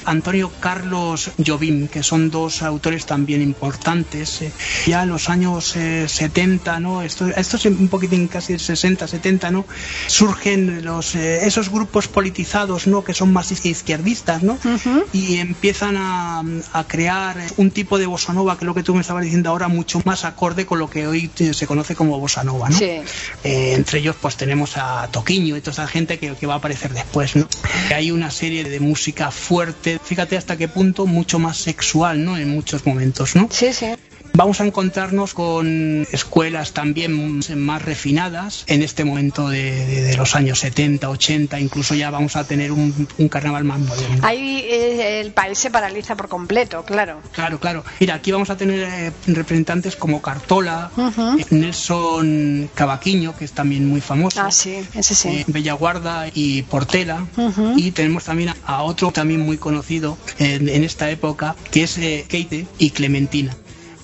Antonio 0.05 0.51
Carlos 0.59 1.31
Jobim, 1.45 1.87
que 1.87 2.03
son 2.03 2.29
dos 2.29 2.61
autores 2.61 3.05
también 3.05 3.41
importantes. 3.41 4.41
eh, 4.41 4.51
ya 4.85 5.03
en 5.03 5.09
los 5.09 5.29
años 5.29 5.75
eh, 5.75 6.05
70, 6.07 6.79
¿no? 6.79 7.01
Esto, 7.01 7.27
esto 7.27 7.57
es 7.57 7.65
un 7.65 7.87
poquitín 7.87 8.27
casi 8.27 8.44
60, 8.45 9.07
70, 9.07 9.51
¿no? 9.51 9.65
Surgen 10.07 10.83
los, 10.83 11.15
eh, 11.15 11.45
esos 11.45 11.69
grupos 11.69 12.07
politizados, 12.07 12.87
¿no? 12.87 13.03
Que 13.03 13.13
son 13.13 13.33
más 13.33 13.51
izquierdistas, 13.51 14.43
¿no? 14.43 14.57
Y 15.13 15.37
empiezan 15.37 15.97
a, 15.97 16.43
a 16.73 16.83
crear 16.87 17.37
un 17.57 17.71
tipo 17.71 17.97
de 17.97 18.05
bossa 18.05 18.33
nova, 18.33 18.57
que 18.57 18.65
es 18.65 18.67
lo 18.67 18.75
que 18.75 18.83
tú 18.83 18.93
me 18.95 19.01
estabas 19.01 19.23
diciendo 19.23 19.49
ahora, 19.49 19.67
mucho 19.67 20.01
más 20.05 20.25
acorde 20.25 20.65
con 20.65 20.79
lo 20.79 20.89
que 20.89 21.07
hoy 21.07 21.29
se 21.35 21.67
conoce 21.67 21.95
como 21.95 22.19
bossa 22.19 22.43
nova, 22.43 22.69
¿no? 22.69 22.77
Sí. 22.77 23.01
Eh, 23.43 23.73
entre 23.73 23.99
ellos 23.99 24.15
pues 24.21 24.35
tenemos 24.35 24.77
a 24.77 25.07
Toquiño 25.11 25.57
y 25.57 25.61
toda 25.61 25.71
esa 25.71 25.87
gente 25.87 26.19
que, 26.19 26.35
que 26.35 26.47
va 26.47 26.55
a 26.55 26.57
aparecer 26.57 26.93
después, 26.93 27.35
¿no? 27.35 27.47
Hay 27.93 28.11
una 28.11 28.31
serie 28.31 28.63
de 28.63 28.79
música 28.79 29.31
fuerte, 29.31 29.99
fíjate 30.03 30.37
hasta 30.37 30.57
qué 30.57 30.67
punto 30.67 31.05
mucho 31.05 31.39
más 31.39 31.57
sexual, 31.57 32.23
¿no? 32.23 32.37
En 32.37 32.49
muchos 32.49 32.85
momentos, 32.85 33.35
¿no? 33.35 33.47
Sí, 33.51 33.73
sí. 33.73 33.87
Vamos 34.37 34.59
a 34.59 34.65
encontrarnos 34.65 35.33
con 35.33 36.05
escuelas 36.11 36.73
también 36.73 37.39
más 37.57 37.81
refinadas 37.81 38.65
en 38.67 38.81
este 38.83 39.05
momento 39.05 39.47
de, 39.47 39.85
de- 39.85 40.01
de 40.03 40.17
los 40.17 40.35
años 40.35 40.59
70, 40.59 41.09
80, 41.09 41.57
incluso 41.59 41.95
ya 41.95 42.09
vamos 42.09 42.35
a 42.35 42.43
tener 42.45 42.73
un, 42.73 43.07
un 43.17 43.29
carnaval 43.29 43.63
más 43.63 43.79
moderno. 43.79 44.17
Ahí 44.27 44.59
eh, 44.69 45.21
el 45.21 45.31
país 45.31 45.57
se 45.57 45.71
paraliza 45.71 46.15
por 46.17 46.27
completo, 46.27 46.83
claro. 46.83 47.21
Claro, 47.31 47.59
claro. 47.61 47.85
Mira, 48.01 48.15
aquí 48.15 48.31
vamos 48.33 48.49
a 48.49 48.57
tener 48.57 48.83
eh, 48.83 49.11
representantes 49.27 49.95
como 49.95 50.21
Cartola, 50.21 50.91
eh, 51.39 51.45
Nelson 51.51 52.69
Cavaquiño, 52.73 53.37
que 53.37 53.45
es 53.45 53.53
también 53.53 53.87
muy 53.87 54.01
famoso. 54.01 54.41
Ah, 54.41 54.51
sí, 54.51 54.75
ese 54.95 55.15
sí. 55.15 55.29
eh, 55.29 55.43
Bellaguarda 55.47 56.25
y 56.33 56.61
Portela. 56.63 57.25
Y 57.77 57.91
tenemos 57.91 58.25
también 58.25 58.49
a, 58.49 58.57
a 58.65 58.83
otro 58.83 59.11
también 59.11 59.39
muy 59.41 59.57
conocido 59.57 60.17
en, 60.39 60.67
en 60.67 60.83
esta 60.83 61.09
época, 61.09 61.55
que 61.71 61.83
es 61.83 61.95
Keite 61.95 62.67
y 62.77 62.89
Clementina. 62.91 63.55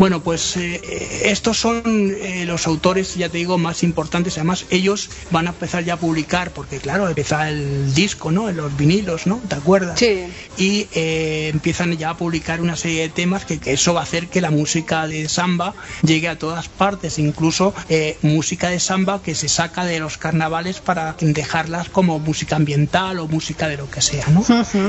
Bueno, 0.01 0.23
pues 0.23 0.57
eh, 0.57 0.81
estos 1.25 1.59
son 1.59 1.83
eh, 1.85 2.45
los 2.47 2.65
autores, 2.65 3.13
ya 3.13 3.29
te 3.29 3.37
digo, 3.37 3.59
más 3.59 3.83
importantes. 3.83 4.35
Además, 4.39 4.65
ellos 4.71 5.11
van 5.29 5.45
a 5.45 5.51
empezar 5.51 5.83
ya 5.83 5.93
a 5.93 5.97
publicar, 5.97 6.49
porque 6.49 6.79
claro, 6.79 7.07
empieza 7.07 7.47
el 7.47 7.93
disco, 7.93 8.31
¿no? 8.31 8.49
En 8.49 8.57
los 8.57 8.75
vinilos, 8.75 9.27
¿no? 9.27 9.39
¿Te 9.47 9.53
acuerdas? 9.53 9.99
Sí. 9.99 10.25
Y 10.57 10.87
eh, 10.95 11.49
empiezan 11.53 11.95
ya 11.97 12.09
a 12.09 12.17
publicar 12.17 12.61
una 12.61 12.75
serie 12.77 13.03
de 13.03 13.09
temas 13.09 13.45
que, 13.45 13.59
que 13.59 13.73
eso 13.73 13.93
va 13.93 13.99
a 13.99 14.03
hacer 14.03 14.27
que 14.27 14.41
la 14.41 14.49
música 14.49 15.05
de 15.05 15.29
samba 15.29 15.75
llegue 16.01 16.29
a 16.29 16.39
todas 16.39 16.67
partes, 16.67 17.19
incluso 17.19 17.75
eh, 17.87 18.17
música 18.23 18.69
de 18.69 18.79
samba 18.79 19.21
que 19.21 19.35
se 19.35 19.49
saca 19.49 19.85
de 19.85 19.99
los 19.99 20.17
carnavales 20.17 20.79
para 20.79 21.15
dejarlas 21.19 21.89
como 21.89 22.17
música 22.17 22.55
ambiental 22.55 23.19
o 23.19 23.27
música 23.27 23.67
de 23.67 23.77
lo 23.77 23.87
que 23.87 24.01
sea, 24.01 24.25
¿no? 24.29 24.43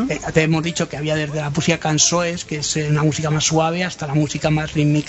Eh, 0.09 0.21
te 0.33 0.43
hemos 0.43 0.63
dicho 0.63 0.89
que 0.89 0.97
había 0.97 1.17
desde 1.17 1.39
la 1.39 1.51
música 1.51 1.77
cansoes, 1.79 2.47
que 2.47 2.61
es 2.61 2.77
una 2.77 3.03
música 3.03 3.29
más 3.29 3.45
suave, 3.45 3.85
hasta 3.85 4.07
la 4.07 4.15
música 4.15 4.49
más 4.49 4.73
rítmica, 4.73 5.02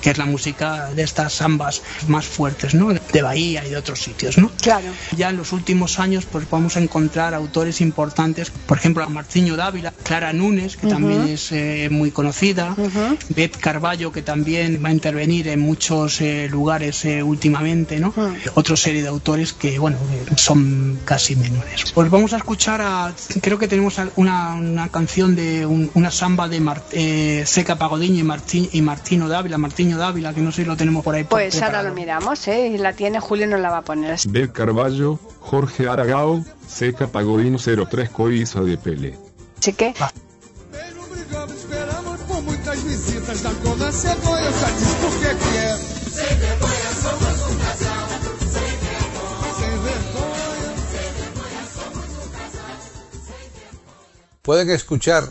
que 0.00 0.10
es 0.10 0.18
la 0.18 0.26
música 0.26 0.90
de 0.94 1.02
estas 1.02 1.32
sambas 1.34 1.82
más 2.08 2.26
fuertes, 2.26 2.74
¿no? 2.74 2.88
De 2.92 3.22
Bahía 3.22 3.64
y 3.66 3.70
de 3.70 3.76
otros 3.76 4.00
sitios, 4.02 4.38
¿no? 4.38 4.50
Claro. 4.60 4.88
Ya 5.16 5.30
en 5.30 5.36
los 5.36 5.52
últimos 5.52 5.98
años 5.98 6.26
pues 6.30 6.48
vamos 6.50 6.76
a 6.76 6.80
encontrar 6.80 7.34
autores 7.34 7.80
importantes, 7.80 8.50
por 8.50 8.78
ejemplo 8.78 9.04
a 9.04 9.08
Martiño 9.08 9.56
Dávila, 9.56 9.92
Clara 10.02 10.32
Núñez, 10.32 10.76
que 10.76 10.86
Ujú. 10.86 10.94
también 10.94 11.22
es 11.28 11.52
eh, 11.52 11.88
muy 11.90 12.10
conocida, 12.10 12.74
Beth 13.30 13.56
Carballo, 13.56 14.12
que 14.12 14.22
también 14.22 14.80
va 14.84 14.88
a 14.88 14.92
intervenir 14.92 15.48
en 15.48 15.60
muchos 15.60 16.20
eh, 16.20 16.48
lugares 16.50 17.04
eh, 17.04 17.22
últimamente, 17.22 17.98
¿no? 18.00 18.12
Otra 18.54 18.76
serie 18.76 19.02
de 19.02 19.08
autores 19.08 19.52
que, 19.52 19.78
bueno, 19.78 19.98
eh, 20.12 20.24
son 20.36 20.98
casi 21.04 21.36
menores. 21.36 21.92
Pues 21.94 22.10
vamos 22.10 22.32
a 22.32 22.36
escuchar 22.36 22.80
a, 22.82 23.14
creo 23.40 23.58
que 23.58 23.68
tenemos 23.68 23.96
una, 24.16 24.54
una 24.54 24.88
canción 24.88 25.34
de 25.34 25.66
un- 25.66 25.90
una 25.94 26.10
samba 26.10 26.48
de 26.48 26.60
Mar- 26.60 26.84
eh, 26.92 27.44
Seca 27.46 27.76
Pagodiño 27.76 28.20
y, 28.20 28.22
Martín, 28.24 28.68
y 28.72 28.82
Martino 28.82 29.28
Dávila, 29.28 29.39
Martiño 29.58 29.96
Dávila, 29.98 30.32
que 30.34 30.40
no 30.40 30.52
sé 30.52 30.62
si 30.62 30.68
lo 30.68 30.76
tenemos 30.76 31.02
por 31.04 31.14
ahí. 31.14 31.24
por- 31.24 31.38
Pues 31.40 31.60
ahora 31.62 31.82
lo 31.82 31.92
miramos, 31.94 32.46
¿eh? 32.48 32.68
Y 32.68 32.78
la 32.78 32.92
tiene 32.92 33.20
Julio, 33.20 33.46
nos 33.46 33.60
la 33.60 33.70
va 33.70 33.78
a 33.78 33.82
poner. 33.82 34.18
Bel 34.28 34.52
Carvalho, 34.52 35.18
Jorge 35.40 35.88
Aragao, 35.88 36.44
Seca 36.68 37.06
Pagodino 37.08 37.58
03 37.58 38.10
Coiça 38.10 38.60
de 38.62 38.76
Pelé. 38.76 39.18
Así 39.58 39.72
que. 39.72 39.94
Pueden 54.42 54.70
escuchar 54.70 55.28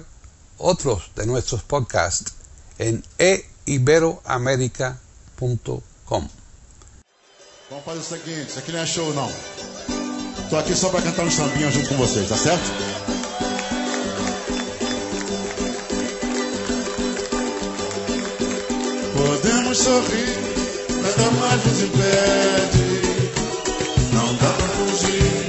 otros 0.58 1.12
de 1.16 1.26
nuestros 1.26 1.64
podcasts 1.64 2.34
en 2.78 3.04
eiberoamerica.com. 3.70 6.28
Vamos 7.70 7.86
fazer 7.86 8.00
o 8.00 8.04
seguinte, 8.04 8.50
isso 8.50 8.58
aqui 8.58 8.72
não 8.72 8.80
é 8.80 8.86
show 8.86 9.14
não. 9.14 9.32
Tô 10.50 10.58
aqui 10.58 10.74
só 10.74 10.90
pra 10.90 11.04
cantar 11.04 11.24
um 11.24 11.30
sambinha 11.30 11.70
junto 11.70 11.88
com 11.90 11.98
vocês, 11.98 12.28
tá 12.28 12.36
certo? 12.36 12.64
Podemos 19.16 19.78
sorrir, 19.78 20.36
nada 21.04 21.30
mais 21.40 21.64
nos 21.66 21.84
impede. 21.84 22.90
Não 24.14 24.34
dá 24.36 24.52
pra 24.52 24.68
fugir 24.68 25.49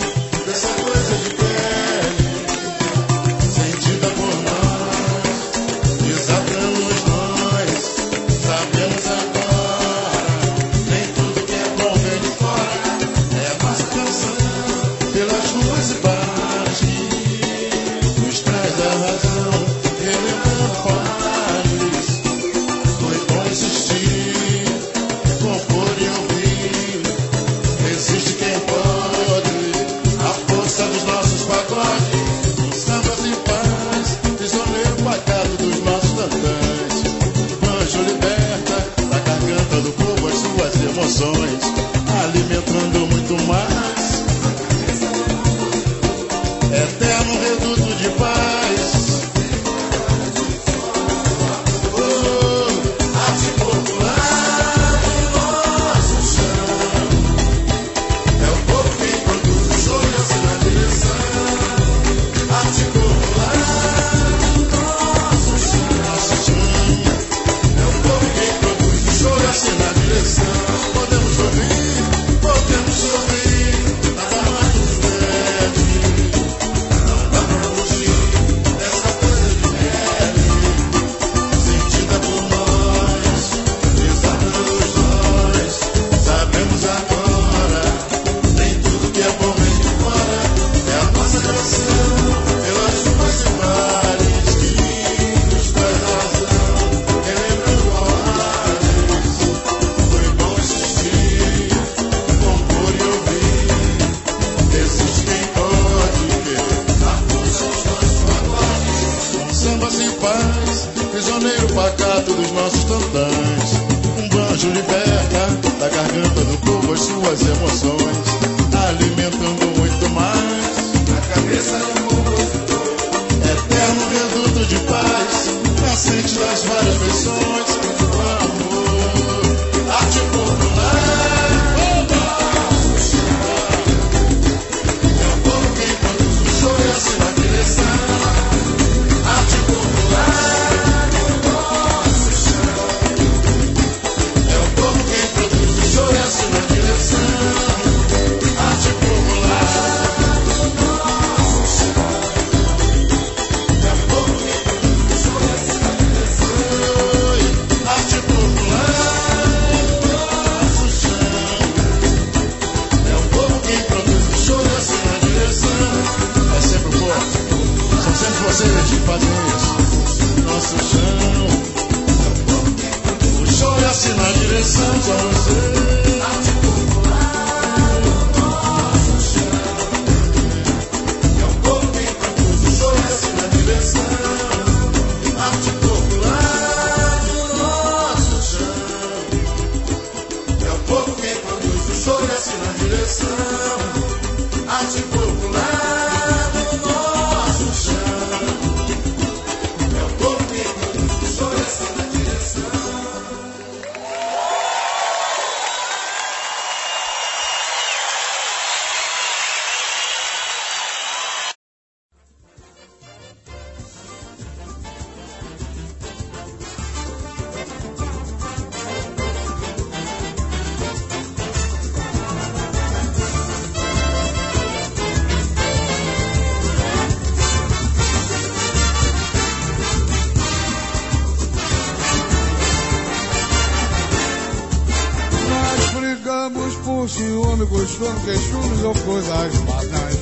por 237.00 237.08
ciúme, 237.08 237.66
costume, 237.66 238.20
queixumes 238.26 238.84
ou 238.84 238.92
coisas 238.92 239.54
banais. 239.60 240.16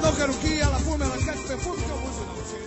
Não 0.00 0.12
quero 0.14 0.32
que 0.32 0.58
ela 0.58 0.78
fume, 0.78 1.04
ela 1.04 1.18
quer 1.18 1.34
que 1.34 1.48
perfume, 1.48 1.75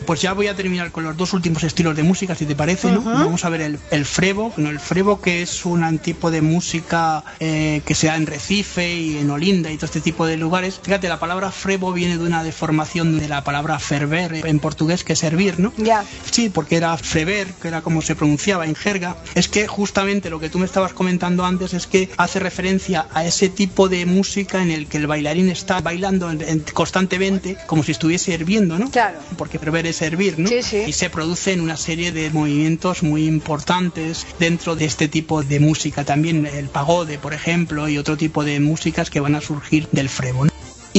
Pues 0.09 0.21
ya 0.23 0.33
voy 0.33 0.47
a 0.47 0.55
terminar 0.55 0.91
con 0.91 1.03
los 1.03 1.15
dos 1.15 1.33
últimos 1.33 1.61
estilos 1.63 1.95
de 1.95 2.01
música, 2.01 2.33
si 2.33 2.47
te 2.47 2.55
parece, 2.55 2.91
¿no? 2.91 3.01
Vamos 3.03 3.45
a 3.45 3.49
ver 3.49 3.61
el, 3.61 3.79
el 3.91 4.05
frevo, 4.05 4.51
¿no? 4.57 4.71
el 4.71 4.79
frevo 4.79 5.21
que 5.21 5.43
es 5.43 5.63
un 5.67 5.99
tipo 5.99 6.31
de 6.31 6.41
música 6.41 7.23
eh, 7.39 7.83
que 7.85 7.93
se 7.93 8.07
da 8.07 8.15
en 8.15 8.25
Recife 8.25 8.91
y 8.91 9.17
en 9.19 9.29
Olinda 9.29 9.69
y 9.71 9.75
todo 9.75 9.85
este 9.85 10.01
tipo 10.01 10.25
de 10.25 10.35
lugares. 10.35 10.79
Fíjate, 10.81 11.07
la 11.09 11.19
palabra 11.19 11.51
frevo 11.51 11.93
viene 11.93 12.17
de 12.17 12.23
una 12.23 12.43
deformación 12.43 13.19
de 13.19 13.27
la 13.29 13.43
palabra 13.43 13.77
ferver 13.77 14.33
eh, 14.33 14.41
en 14.45 14.59
portugués, 14.59 15.03
que 15.03 15.13
es 15.13 15.19
servir, 15.19 15.59
¿no? 15.59 15.73
Ya. 15.77 16.03
Sí, 16.31 16.49
porque 16.49 16.77
era 16.77 16.97
frever, 16.97 17.53
que 17.61 17.67
era 17.67 17.83
como 17.83 18.01
se 18.01 18.15
pronunciaba 18.15 18.65
en 18.65 18.73
jerga. 18.73 19.15
Es 19.35 19.47
que 19.47 19.67
justamente 19.67 20.31
lo 20.31 20.39
que 20.39 20.49
tú 20.49 20.57
me 20.57 20.65
estabas 20.65 20.91
comentando 20.93 21.45
antes 21.45 21.75
es 21.75 21.85
que 21.85 22.09
hace 22.17 22.39
referencia 22.39 23.05
a 23.13 23.25
ese 23.25 23.47
tipo 23.49 23.89
de 23.89 24.07
música 24.07 24.63
en 24.63 24.71
el 24.71 24.87
que 24.87 24.97
el 24.97 25.05
bailarín 25.05 25.49
está 25.51 25.81
bailando 25.81 26.31
en- 26.31 26.41
en- 26.41 26.65
constantemente 26.73 27.57
como 27.67 27.83
si 27.83 27.91
estuviese 27.91 28.33
hirviendo, 28.33 28.79
¿no? 28.79 28.89
Claro. 28.89 29.19
Porque 29.37 29.59
ferver 29.59 29.85
es 29.85 29.98
hervir, 30.01 30.39
¿no? 30.39 30.47
Sí, 30.47 30.61
sí. 30.63 30.83
Y 30.87 30.93
se 30.93 31.09
producen 31.09 31.61
una 31.61 31.77
serie 31.77 32.11
de 32.11 32.29
movimientos 32.29 33.03
muy 33.03 33.25
importantes 33.25 34.25
dentro 34.39 34.75
de 34.75 34.85
este 34.85 35.07
tipo 35.07 35.43
de 35.43 35.59
música. 35.59 36.03
También 36.03 36.45
el 36.45 36.67
pagode, 36.67 37.17
por 37.17 37.33
ejemplo, 37.33 37.87
y 37.89 37.97
otro 37.97 38.17
tipo 38.17 38.43
de 38.43 38.59
músicas 38.59 39.09
que 39.09 39.19
van 39.19 39.35
a 39.35 39.41
surgir 39.41 39.87
del 39.91 40.09
frevo. 40.09 40.45
¿no? 40.45 40.48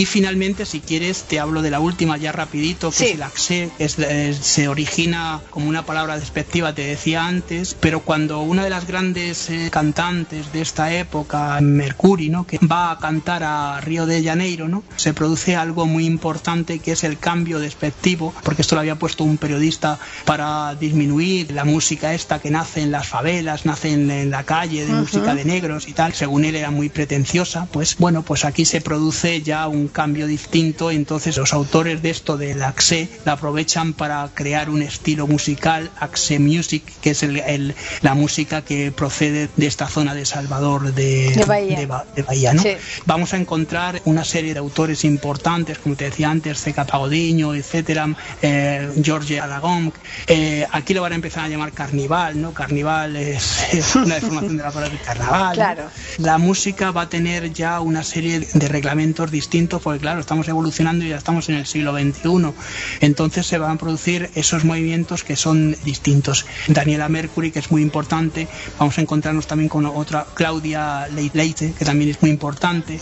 Y 0.00 0.06
finalmente, 0.06 0.64
si 0.64 0.80
quieres, 0.80 1.24
te 1.24 1.38
hablo 1.38 1.60
de 1.60 1.70
la 1.70 1.78
última 1.78 2.16
ya 2.16 2.32
rapidito, 2.32 2.88
que 2.90 2.96
Sí. 2.96 3.04
es 3.04 3.14
el 3.16 3.22
axé, 3.22 3.70
es- 3.78 3.96
se 4.40 4.66
origina 4.66 5.42
como 5.50 5.68
una 5.68 5.84
palabra 5.84 6.18
despectiva, 6.18 6.74
te 6.74 6.80
decía 6.86 7.26
antes, 7.26 7.76
pero 7.78 8.00
cuando 8.00 8.40
una 8.40 8.64
de 8.64 8.70
las 8.70 8.86
grandes 8.86 9.50
eh, 9.50 9.68
cantantes 9.70 10.54
de 10.54 10.62
esta 10.62 10.90
época, 10.94 11.58
Mercury, 11.60 12.30
¿no? 12.30 12.46
que 12.46 12.58
va 12.66 12.92
a 12.92 12.98
cantar 12.98 13.42
a 13.42 13.78
Río 13.82 14.06
de 14.06 14.24
Janeiro, 14.24 14.68
¿no? 14.68 14.82
se 14.96 15.12
produce 15.12 15.54
algo 15.54 15.84
muy 15.84 16.06
importante 16.06 16.78
que 16.78 16.92
es 16.92 17.04
el 17.04 17.18
cambio 17.18 17.58
despectivo, 17.58 18.32
porque 18.42 18.62
esto 18.62 18.76
lo 18.76 18.80
había 18.80 18.94
puesto 18.96 19.24
un 19.24 19.36
periodista 19.36 19.98
para 20.24 20.76
disminuir 20.76 21.52
la 21.52 21.66
música 21.66 22.14
esta 22.14 22.38
que 22.38 22.50
nace 22.50 22.80
en 22.80 22.90
las 22.90 23.06
favelas, 23.06 23.66
nace 23.66 23.92
en, 23.92 24.10
en 24.10 24.30
la 24.30 24.44
calle, 24.44 24.86
de 24.86 24.92
música 24.94 25.34
de 25.34 25.44
negros 25.44 25.88
y 25.88 25.92
tal, 25.92 26.14
según 26.14 26.46
él 26.46 26.56
era 26.56 26.70
muy 26.70 26.88
pretenciosa, 26.88 27.66
pues 27.70 27.96
bueno, 27.98 28.22
pues 28.22 28.46
aquí 28.46 28.64
se 28.64 28.80
produce 28.80 29.42
ya 29.42 29.68
un 29.68 29.89
cambio 29.90 30.26
distinto, 30.26 30.90
entonces 30.90 31.36
los 31.36 31.52
autores 31.52 32.02
de 32.02 32.10
esto 32.10 32.36
del 32.36 32.62
Axe 32.62 33.08
la 33.24 33.32
aprovechan 33.32 33.92
para 33.92 34.28
crear 34.34 34.70
un 34.70 34.82
estilo 34.82 35.26
musical, 35.26 35.90
Axe 35.98 36.38
Music, 36.38 36.82
que 37.00 37.10
es 37.10 37.22
el- 37.22 37.38
el- 37.38 37.74
la 38.02 38.14
música 38.14 38.62
que 38.62 38.92
procede 38.92 39.48
de 39.56 39.66
esta 39.66 39.88
zona 39.88 40.14
de 40.14 40.24
Salvador 40.26 40.92
de, 40.94 41.32
De 41.34 41.44
Bahía. 41.44 41.78
de 41.78 41.86
Ba- 41.86 42.04
de 42.14 42.22
Bahía, 42.22 42.52
¿no? 42.54 42.62
Sí. 42.62 42.70
Vamos 43.06 43.32
a 43.34 43.36
encontrar 43.36 44.00
una 44.04 44.24
serie 44.24 44.52
de 44.52 44.58
autores 44.60 45.04
importantes, 45.04 45.78
como 45.78 45.96
te 45.96 46.04
decía 46.04 46.30
antes, 46.30 46.60
Ceca 46.60 46.84
Pagodiño, 46.84 47.54
etcétera, 47.54 48.08
eh, 48.42 48.90
George 49.02 49.40
Aragón. 49.40 49.92
Eh, 50.26 50.66
aquí 50.72 50.94
lo 50.94 51.02
van 51.02 51.12
a 51.12 51.14
empezar 51.16 51.44
a 51.44 51.48
llamar 51.48 51.72
carnival, 51.72 52.40
¿no? 52.40 52.52
Carnival 52.52 53.16
es, 53.16 53.72
es 53.72 53.94
una 53.96 54.14
deformación 54.16 54.56
de 54.56 54.62
la 54.62 54.70
palabra 54.70 54.98
carnaval. 55.04 55.48
¿no? 55.48 55.54
Claro. 55.54 55.84
La 56.18 56.38
música 56.38 56.90
va 56.90 57.02
a 57.02 57.08
tener 57.08 57.52
ya 57.52 57.80
una 57.80 58.02
serie 58.02 58.40
de 58.40 58.68
reglamentos 58.68 59.30
distintos, 59.30 59.79
porque 59.80 60.00
claro, 60.00 60.20
estamos 60.20 60.46
evolucionando 60.48 61.04
y 61.04 61.08
ya 61.08 61.16
estamos 61.16 61.48
en 61.48 61.56
el 61.56 61.66
siglo 61.66 61.92
XXI. 61.92 62.52
Entonces 63.00 63.46
se 63.46 63.58
van 63.58 63.72
a 63.72 63.76
producir 63.76 64.30
esos 64.34 64.64
movimientos 64.64 65.24
que 65.24 65.36
son 65.36 65.76
distintos. 65.84 66.46
Daniela 66.68 67.08
Mercury, 67.08 67.50
que 67.50 67.58
es 67.58 67.70
muy 67.70 67.82
importante, 67.82 68.48
vamos 68.78 68.96
a 68.98 69.00
encontrarnos 69.00 69.46
también 69.46 69.68
con 69.68 69.86
otra, 69.86 70.26
Claudia 70.34 71.08
Leit- 71.08 71.32
Leite, 71.34 71.72
que 71.78 71.84
también 71.84 72.10
es 72.10 72.20
muy 72.22 72.30
importante, 72.30 72.98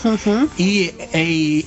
y 0.57 0.91
E- 1.13 1.65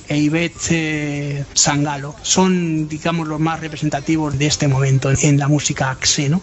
eh, 0.69 1.43
Sangalo. 1.53 2.15
Son, 2.21 2.87
digamos, 2.87 3.27
los 3.27 3.39
más 3.39 3.59
representativos 3.59 4.37
de 4.37 4.47
este 4.47 4.67
momento 4.67 5.11
en, 5.21 5.37
la 5.39 5.47
música 5.47 5.89
axe, 5.91 6.29
¿no? 6.29 6.41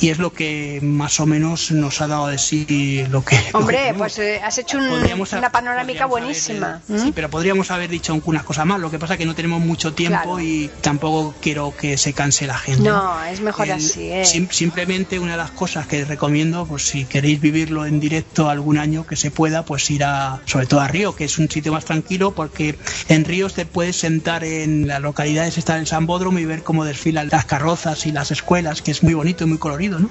Y 0.00 0.08
es 0.08 0.18
lo 0.18 0.32
que 0.32 0.80
más 0.82 1.20
o 1.20 1.26
menos 1.26 1.70
nos 1.70 2.00
ha 2.00 2.06
dado 2.06 2.28
de 2.28 2.38
sí 2.38 3.04
lo 3.10 3.24
que... 3.24 3.36
lo 3.36 3.42
que 3.42 3.56
Hombre, 3.56 3.94
pues 3.96 4.18
eh, 4.18 4.40
has 4.42 4.58
hecho 4.58 4.78
un- 4.78 4.90
una 5.38 5.50
panorámica 5.52 6.06
buenísima. 6.06 6.80
¿Mm? 6.88 6.98
Sí, 6.98 7.12
pero 7.14 7.28
podríamos 7.30 7.70
haber 7.70 7.90
dicho 7.90 7.99
alguna 8.08 8.42
cosa 8.42 8.64
más. 8.64 8.80
Lo 8.80 8.90
que 8.90 8.98
pasa 8.98 9.14
es 9.14 9.18
que 9.18 9.26
no 9.26 9.34
tenemos 9.34 9.60
mucho 9.60 9.92
tiempo 9.92 10.18
Claro. 10.22 10.40
y 10.40 10.70
tampoco 10.80 11.34
quiero 11.40 11.74
que 11.76 11.96
se 11.96 12.12
canse 12.12 12.46
la 12.46 12.58
gente. 12.58 12.88
No, 12.88 13.22
es 13.24 13.40
mejor 13.40 13.66
El- 13.66 13.72
así, 13.74 14.10
¿eh? 14.10 14.24
sim- 14.24 14.48
simplemente 14.50 15.18
una 15.18 15.32
de 15.32 15.38
las 15.38 15.50
cosas 15.50 15.86
que 15.86 16.04
recomiendo, 16.04 16.66
pues 16.66 16.86
si 16.86 17.04
queréis 17.04 17.40
vivirlo 17.40 17.86
en 17.86 18.00
directo 18.00 18.48
algún 18.48 18.78
año 18.78 19.06
que 19.06 19.16
se 19.16 19.30
pueda, 19.30 19.64
pues 19.64 19.90
ir 19.90 20.04
a, 20.04 20.40
sobre 20.46 20.66
todo 20.66 20.80
a 20.80 20.88
Río, 20.88 21.14
que 21.14 21.24
es 21.24 21.38
un 21.38 21.50
sitio 21.50 21.72
más 21.72 21.84
tranquilo, 21.84 22.32
porque 22.32 22.78
en 23.08 23.24
Ríos 23.24 23.54
te 23.54 23.66
puedes 23.66 23.96
sentar 23.96 24.44
en 24.44 24.86
las 24.86 25.00
localidades, 25.00 25.58
estar 25.58 25.76
en 25.76 25.82
el 25.82 25.86
Sambódromo 25.86 26.38
y 26.38 26.44
ver 26.44 26.62
cómo 26.62 26.84
desfilan 26.84 27.28
las 27.30 27.44
carrozas 27.44 28.06
y 28.06 28.12
las 28.12 28.30
escuelas, 28.30 28.82
que 28.82 28.90
es 28.90 29.02
muy 29.02 29.14
bonito 29.14 29.44
y 29.44 29.46
muy 29.48 29.58
colorido, 29.58 29.98
¿no? 29.98 30.08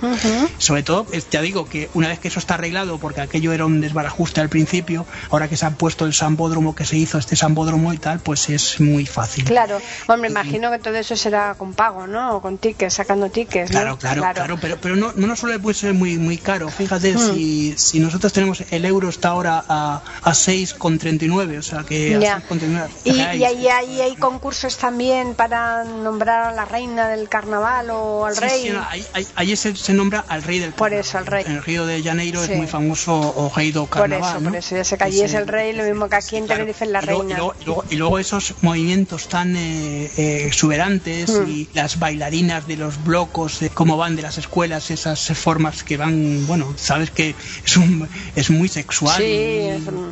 Sobre 0.58 0.84
todo, 0.84 1.08
ya 1.32 1.42
digo 1.42 1.66
que 1.68 1.90
una 1.94 2.08
vez 2.10 2.20
que 2.20 2.28
eso 2.28 2.40
está 2.40 2.56
arreglado, 2.56 2.98
porque 3.00 3.22
aquello 3.22 3.54
era 3.54 3.66
un 3.66 3.82
desbarajuste 3.82 4.42
al 4.42 4.50
principio, 4.50 5.06
ahora 5.32 5.48
que 5.48 5.58
se 5.58 5.66
han 5.66 5.76
puesto 5.76 6.06
el 6.06 6.14
Sambódromo, 6.14 6.76
que 6.76 6.86
se 6.86 6.98
hizo 6.98 7.18
este 7.18 7.36
Sambódromo 7.36 7.79
y 7.94 7.98
tal, 7.98 8.20
pues 8.20 8.50
es 8.50 8.80
muy 8.80 9.06
fácil. 9.06 9.44
Claro, 9.46 9.80
hombre, 10.08 10.30
imagino 10.30 10.70
que 10.72 10.80
todo 10.80 10.96
eso 10.96 11.16
será 11.16 11.56
con 11.56 11.74
pago, 11.74 12.06
¿no? 12.08 12.36
O 12.36 12.42
con 12.42 12.58
tickets, 12.58 12.94
sacando 12.96 13.30
tickets, 13.30 13.72
¿no? 13.72 13.80
Claro, 13.80 13.98
claro, 13.98 14.22
claro, 14.34 14.58
pero, 14.62 14.78
pero 14.82 14.96
no, 14.96 15.14
no 15.16 15.28
nos 15.28 15.40
suele 15.40 15.60
puede 15.60 15.76
ser 15.76 15.94
muy, 15.94 16.18
muy 16.18 16.38
caro. 16.38 16.70
Fíjate, 16.70 17.14
Mm. 17.16 17.34
si, 17.34 17.74
si 17.78 18.00
nosotros 18.00 18.32
tenemos 18.34 18.64
el 18.70 18.86
euro 18.86 19.10
está 19.10 19.30
ahora 19.30 19.64
a, 19.68 20.02
a 20.24 20.34
6,39, 20.34 21.58
o 21.58 21.62
sea 21.62 21.84
que 21.84 22.16
a 22.16 22.20
Ya. 22.20 22.42
6,39. 22.48 22.90
Y, 23.06 23.12
y 23.38 23.44
ahí, 23.46 23.68
ahí 23.68 24.02
hay 24.02 24.16
concursos 24.16 24.78
también 24.78 25.34
para 25.34 25.84
nombrar 25.84 26.44
a 26.46 26.52
la 26.52 26.66
reina 26.66 27.08
del 27.10 27.30
carnaval 27.30 27.90
o 27.92 28.26
al 28.26 28.36
Sí, 28.36 28.42
rey. 28.42 28.62
sí, 28.64 28.70
no, 28.72 28.86
ahí, 28.90 29.06
ahí- 29.14 29.28
ahí 29.36 29.56
se, 29.56 29.76
se 29.76 29.94
nombra 29.94 30.24
al 30.28 30.44
rey 30.44 30.60
del 30.60 30.74
Por 30.74 30.94
eso, 30.94 31.18
al 31.18 31.26
rey. 31.26 31.44
En 31.46 31.54
el 31.54 31.64
Río 31.64 31.86
de 31.86 32.02
Janeiro 32.04 32.44
Sí. 32.46 32.52
es 32.52 32.58
muy 32.58 32.68
famoso 32.68 33.18
o 33.20 33.52
rey 33.56 33.72
do 33.72 33.86
por 33.86 34.00
carnaval. 34.02 34.32
eso, 34.32 34.40
¿no? 34.42 34.50
por 34.50 34.58
eso, 34.60 34.76
ya 34.76 34.84
sé 34.84 34.98
que 34.98 35.04
allí 35.04 35.22
es 35.22 35.34
el 35.34 35.48
rey, 35.48 35.74
lo 35.74 35.84
mismo 35.84 36.08
que 36.10 36.16
aquí 36.16 36.38
en 36.38 36.48
Tenerife 36.48 36.86
es 36.86 36.92
la 36.92 37.02
reina. 37.02 37.34
y 37.34 37.38
luego- 37.38 37.54
y 37.60 37.64
luego- 37.66 37.69
y 37.90 37.96
luego 37.96 38.20
esos 38.20 38.54
movimientos 38.62 39.28
tan 39.28 39.56
eh, 39.56 40.10
eh, 40.18 40.44
exuberantes 40.48 41.30
Mm. 41.30 41.50
y 41.50 41.68
las 41.74 42.00
bailarinas 42.00 42.68
de 42.68 42.78
los 42.78 43.04
blocos, 43.04 43.60
de 43.60 43.70
cómo 43.70 43.98
van 43.98 44.16
de 44.16 44.22
las 44.22 44.38
escuelas, 44.38 44.92
esas 44.92 45.20
formas 45.38 45.84
que 45.84 45.98
van, 45.98 46.46
bueno, 46.48 46.74
sabes 46.78 47.12
que 47.12 47.36
es, 47.66 47.78
un, 47.78 48.08
es 48.36 48.50
muy 48.50 48.68
sexual. 48.68 49.18
Sí, 49.22 49.68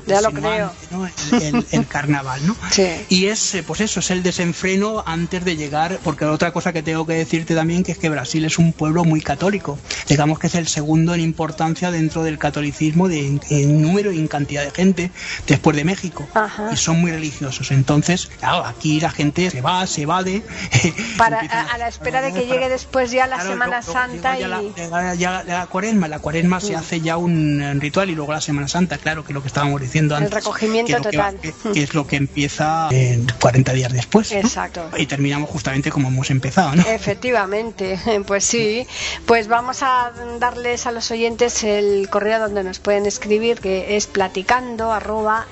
ya 0.08 0.22
lo 0.22 0.32
creo. 0.32 0.72
¿no? 0.92 1.06
El, 1.06 1.42
el- 1.42 1.66
el 1.72 1.88
carnaval, 1.98 2.46
¿no? 2.46 2.56
Sí. 2.72 2.88
Y 3.10 3.26
es, 3.26 3.56
eh, 3.56 3.64
pues 3.64 3.82
eso, 3.82 4.00
es 4.00 4.12
el 4.12 4.24
desenfreno 4.24 5.04
antes 5.06 5.44
de 5.46 5.56
llegar, 5.56 6.00
porque 6.04 6.26
otra 6.26 6.52
cosa 6.52 6.74
que 6.74 6.84
tengo 6.84 7.06
que 7.06 7.14
decirte 7.14 7.56
también 7.56 7.84
que 7.84 7.92
es 7.92 7.98
que 7.98 8.10
Brasil 8.10 8.46
es 8.46 8.58
un 8.60 8.74
pueblo 8.74 9.04
muy 9.04 9.22
católico. 9.22 9.78
Digamos 10.08 10.40
que 10.40 10.48
es 10.48 10.56
el 10.56 10.68
segundo 10.68 11.14
en 11.14 11.22
importancia 11.22 11.92
dentro 11.92 12.24
del 12.24 12.38
catolicismo 12.38 13.08
de, 13.08 13.40
en, 13.50 13.82
número 13.82 14.12
y 14.12 14.20
en 14.20 14.28
cantidad 14.28 14.64
de 14.64 14.72
gente 14.72 15.12
después 15.48 15.76
de 15.76 15.84
México. 15.84 16.28
Ajá. 16.34 16.70
Y 16.74 16.78
son 16.78 17.00
muy 17.00 17.12
peligrosos. 17.48 17.72
Entonces, 17.72 18.28
claro, 18.40 18.66
aquí 18.66 19.00
la 19.00 19.10
gente 19.10 19.50
se 19.50 19.62
va, 19.62 19.86
se 19.88 20.04
evade. 20.04 20.44
Para, 21.18 21.40
a, 21.42 21.62
a 21.74 21.78
la 21.78 21.88
espera 21.88 22.22
de 22.22 22.34
que 22.34 22.46
llegue 22.46 22.70
después 22.70 23.12
ya 23.12 23.28
la 23.28 23.36
Claro, 23.38 23.52
Semana 23.52 23.78
luego 23.80 23.94
Santa 23.94 24.36
llega 24.38 24.62
y... 24.62 24.74
ya 24.76 24.88
la, 24.90 25.16
ya 25.16 25.44
la 25.44 25.66
cuaresma, 25.68 26.08
la 26.08 26.20
cuaresma 26.20 26.60
se 26.60 26.74
Mm. 26.74 26.80
hace 26.80 27.02
ya 27.02 27.18
un 27.18 27.62
eh, 27.62 27.74
ritual 27.76 28.10
y 28.10 28.16
luego 28.16 28.34
la 28.34 28.42
Semana 28.42 28.68
Santa, 28.68 28.98
claro, 28.98 29.24
que 29.24 29.32
es 29.32 29.36
lo 29.36 29.42
que 29.42 29.48
estábamos 29.48 29.80
diciendo 29.82 30.16
El 30.18 30.24
antes. 30.24 30.36
recogimiento 30.36 31.02
que 31.10 31.18
va- 31.18 31.32
total. 31.32 31.54
que- 31.74 31.82
es 31.84 31.94
lo 31.94 32.06
que 32.06 32.18
empieza 32.18 32.88
en 32.92 33.26
40 33.40 33.74
días 33.74 33.94
después. 33.94 34.32
¿no? 34.32 34.40
Exacto. 34.40 34.90
Y 34.98 35.06
terminamos 35.06 35.50
justamente 35.50 35.90
como 35.92 36.10
hemos 36.10 36.30
empezado, 36.30 36.76
¿no? 36.76 36.84
Efectivamente, 36.84 38.00
pues 38.28 38.44
sí. 38.44 38.86
Pues 39.26 39.48
vamos 39.48 39.82
a 39.84 40.12
darles 40.40 40.86
a 40.88 40.92
los 40.92 41.10
oyentes 41.12 41.64
el 41.64 42.10
correo 42.10 42.40
donde 42.40 42.64
nos 42.64 42.80
pueden 42.80 43.06
escribir, 43.06 43.60
que 43.60 43.96
es 43.98 44.08
platicando 44.08 44.92
arroba. 44.92 45.46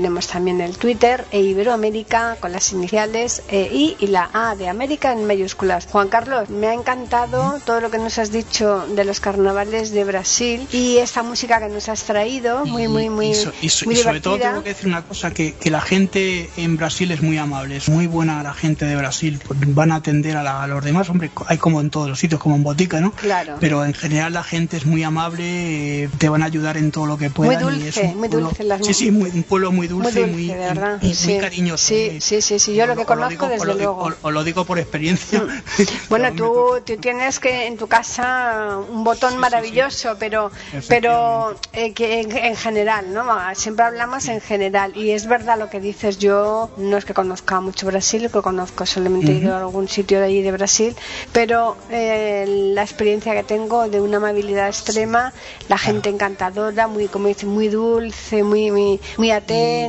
Tenemos 0.00 0.28
también 0.28 0.62
el 0.62 0.78
Twitter 0.78 1.26
e 1.30 1.42
Iberoamérica 1.42 2.38
con 2.40 2.52
las 2.52 2.72
iniciales 2.72 3.42
e 3.50 3.68
I 3.70 3.96
y 4.00 4.06
la 4.06 4.30
A 4.32 4.56
de 4.56 4.66
América 4.66 5.12
en 5.12 5.26
mayúsculas. 5.26 5.86
Juan 5.92 6.08
Carlos, 6.08 6.48
me 6.48 6.68
ha 6.68 6.72
encantado 6.72 7.60
todo 7.66 7.82
lo 7.82 7.90
que 7.90 7.98
nos 7.98 8.16
has 8.18 8.32
dicho 8.32 8.86
de 8.96 9.04
los 9.04 9.20
carnavales 9.20 9.90
de 9.90 10.04
Brasil 10.04 10.66
y 10.72 10.96
esta 10.96 11.22
música 11.22 11.60
que 11.60 11.68
nos 11.68 11.90
has 11.90 12.04
traído, 12.04 12.64
muy, 12.64 12.88
muy, 12.88 13.10
muy, 13.10 13.32
y, 13.32 13.34
so- 13.34 13.52
y 13.60 13.68
so- 13.68 13.84
muy 13.84 13.94
y 13.94 13.98
sobre 13.98 14.22
todo 14.22 14.38
tengo 14.38 14.62
que 14.62 14.70
decir 14.70 14.88
una 14.88 15.02
cosa, 15.02 15.32
que, 15.32 15.52
que 15.52 15.68
la 15.70 15.82
gente 15.82 16.48
en 16.56 16.78
Brasil 16.78 17.10
es 17.10 17.20
muy 17.20 17.36
amable, 17.36 17.76
es 17.76 17.90
muy 17.90 18.06
buena 18.06 18.42
la 18.42 18.54
gente 18.54 18.86
de 18.86 18.96
Brasil, 18.96 19.38
van 19.66 19.92
a 19.92 19.96
atender 19.96 20.38
a, 20.38 20.42
la- 20.42 20.62
a 20.62 20.66
los 20.66 20.82
demás, 20.82 21.10
hombre, 21.10 21.30
hay 21.46 21.58
como 21.58 21.82
en 21.82 21.90
todos 21.90 22.08
los 22.08 22.18
sitios, 22.18 22.40
como 22.40 22.56
en 22.56 22.62
botica, 22.62 23.00
¿no? 23.02 23.10
Claro. 23.12 23.56
Pero 23.60 23.84
en 23.84 23.92
general 23.92 24.32
la 24.32 24.44
gente 24.44 24.78
es 24.78 24.86
muy 24.86 25.02
amable, 25.02 26.04
eh, 26.04 26.08
te 26.16 26.30
van 26.30 26.42
a 26.42 26.46
ayudar 26.46 26.78
en 26.78 26.90
todo 26.90 27.04
lo 27.04 27.18
que 27.18 27.28
puedan. 27.28 27.62
Muy 27.62 27.74
y 27.84 27.88
es 27.88 27.94
dulce, 27.96 28.14
muy 28.14 28.28
pueblo- 28.30 28.48
dulce 28.48 28.64
las 28.64 28.86
Sí, 28.86 28.94
sí, 28.94 29.10
muy- 29.10 29.28
un 29.28 29.42
pueblo 29.42 29.72
muy 29.72 29.88
Muy 29.90 30.04
dulce, 30.04 30.20
dulce, 30.20 30.32
muy, 30.32 30.48
verdad. 30.48 30.98
y 31.02 31.06
muy 31.06 31.14
sí. 31.14 31.38
cariñoso. 31.38 31.86
Sí, 31.86 32.20
sí, 32.20 32.40
sí, 32.40 32.58
sí, 32.58 32.74
yo 32.74 32.86
lo 32.86 32.96
que 32.96 33.04
conozco 33.04 33.48
desde 33.48 33.66
lo 33.66 33.74
luego. 33.74 34.10
os 34.22 34.32
lo 34.32 34.44
digo 34.44 34.64
por 34.64 34.78
experiencia. 34.78 35.44
Bueno, 36.08 36.32
tú, 36.34 36.80
tú 36.84 36.96
tienes 36.96 37.38
que 37.38 37.66
en 37.66 37.76
tu 37.76 37.86
casa 37.86 38.78
un 38.90 39.04
botón 39.04 39.36
maravilloso, 39.38 40.16
pero 40.18 40.50
pero 40.88 41.54
eh, 41.72 41.92
que 41.92 42.20
en, 42.20 42.36
en 42.36 42.56
general, 42.56 43.12
¿no? 43.12 43.24
Siempre 43.54 43.84
hablamos 43.84 44.26
en 44.28 44.40
general 44.40 44.96
y 44.96 45.10
es 45.10 45.26
verdad 45.26 45.58
lo 45.58 45.70
que 45.70 45.80
dices. 45.80 46.18
Yo 46.18 46.70
no 46.76 46.96
es 46.96 47.04
que 47.04 47.14
conozca 47.14 47.60
mucho 47.60 47.86
Brasil, 47.86 48.24
lo 48.24 48.30
que 48.30 48.42
conozco 48.42 48.86
solamente 48.86 49.32
he 49.32 49.36
ido 49.36 49.54
a 49.54 49.58
algún 49.58 49.88
sitio 49.88 50.18
de 50.18 50.26
allí 50.26 50.42
de 50.42 50.52
Brasil, 50.52 50.96
pero 51.32 51.76
eh, 51.90 52.44
la 52.74 52.82
experiencia 52.82 53.34
que 53.34 53.42
tengo 53.44 53.88
de 53.88 54.00
una 54.00 54.16
amabilidad 54.16 54.68
extrema, 54.68 55.32
la 55.68 55.78
gente 55.78 56.08
encantadora, 56.08 56.88
muy 56.88 57.08
como 57.08 57.28
dice, 57.28 57.46
muy 57.46 57.68
dulce, 57.68 58.42
muy 58.42 58.70
muy, 58.70 59.00
muy 59.16 59.30
atenta. 59.30 59.79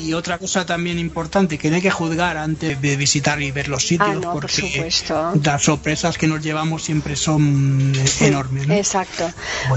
Y 0.00 0.12
otra 0.14 0.38
cosa 0.38 0.64
también 0.66 0.98
importante, 0.98 1.58
que 1.58 1.70
no 1.70 1.76
hay 1.76 1.82
que 1.82 1.90
juzgar 1.90 2.36
antes 2.36 2.80
de 2.80 2.96
visitar 2.96 3.40
y 3.42 3.50
ver 3.50 3.68
los 3.68 3.82
sitios, 3.86 4.08
Ah, 4.10 4.14
no, 4.14 4.32
por 4.32 4.42
porque 4.42 4.72
supuesto. 4.72 5.32
las 5.42 5.62
sorpresas 5.62 6.16
que 6.18 6.26
nos 6.26 6.42
llevamos 6.42 6.82
siempre 6.82 7.16
son 7.16 7.92
eh, 7.94 8.26
enormes. 8.26 8.66
¿no? 8.66 8.74
Exacto. 8.74 9.30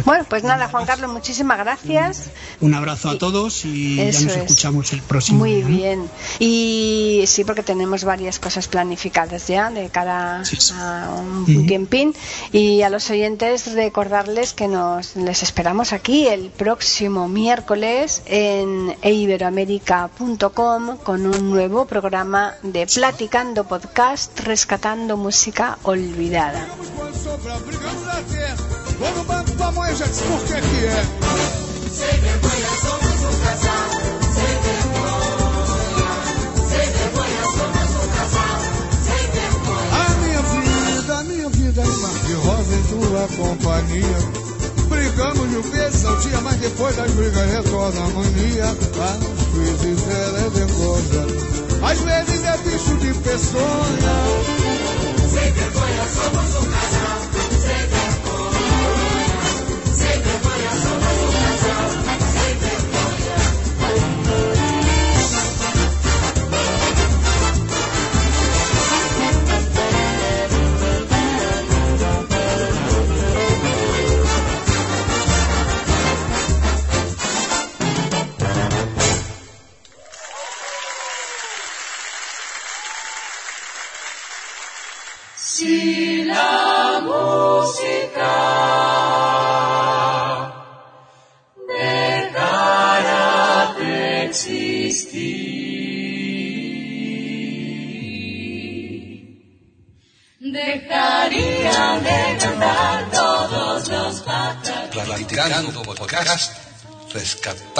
Bueno, 0.06 0.26
pues 0.30 0.44
nada, 0.44 0.68
Juan 0.70 0.86
Carlos, 0.86 1.12
muchísimas 1.12 1.58
gracias. 1.58 2.30
Un 2.62 2.74
abrazo 2.74 3.10
a 3.10 3.18
todos 3.18 3.66
y 3.66 3.98
ya 3.98 4.04
Eso 4.06 4.24
nos 4.26 4.32
es. 4.38 4.38
escuchamos 4.44 4.94
el 4.94 5.02
próximo 5.02 5.40
Muy 5.40 5.56
día, 5.62 5.66
¿no? 5.66 5.78
bien. 5.78 6.10
Y 6.40 7.24
sí, 7.28 7.44
porque 7.44 7.64
tenemos 7.64 8.04
varias 8.04 8.40
cosas 8.40 8.68
planificadas 8.68 9.48
ya 9.48 9.70
de 9.70 9.90
cara 9.90 10.44
a 10.80 11.10
un 11.20 11.66
tiempín. 11.68 12.14
Y 12.52 12.82
a 12.82 12.90
los 12.90 13.10
oyentes 13.10 13.74
recordarles 13.74 14.54
que 14.54 14.68
nos 14.68 15.16
les 15.16 15.44
esperamos 15.44 15.94
aquí 15.94 16.28
el 16.28 16.50
próximo 16.50 17.28
miércoles 17.28 18.22
en 18.26 18.96
iberoamérica.com 19.54 20.98
con 20.98 21.26
un 21.26 21.52
nuevo 21.52 21.86
programa 21.86 22.56
de 22.64 22.88
Platicando 22.88 23.64
Podcast, 23.64 24.40
rescatando 24.42 25.18
música 25.18 25.78
olvidada. 25.84 26.68
Um 26.76 27.06
um 41.86 42.44
rosa 42.44 42.76
em 42.76 42.84
tua 42.84 43.28
companhia. 43.38 44.44
Brigamos 44.90 45.50
mil 45.50 45.64
vezes 45.64 46.06
ao 46.06 46.16
dia, 46.18 46.40
mas 46.42 46.56
depois 46.58 46.96
das 46.96 47.12
brigas 47.12 47.52
retorna 47.52 48.04
a 48.04 48.08
mania. 48.10 48.66
Às 48.66 49.43
vezes 49.54 50.08
ela 50.10 50.40
é 50.40 50.50
dengosa, 50.50 51.28
às 51.84 52.00
vezes 52.00 52.44
é 52.44 52.58
bicho 52.58 52.98
de 52.98 53.14
peçonha. 53.20 54.16
Sem 55.32 55.52
vergonha 55.52 56.06
somos 56.10 56.56
um 56.56 56.72
casal, 56.72 56.93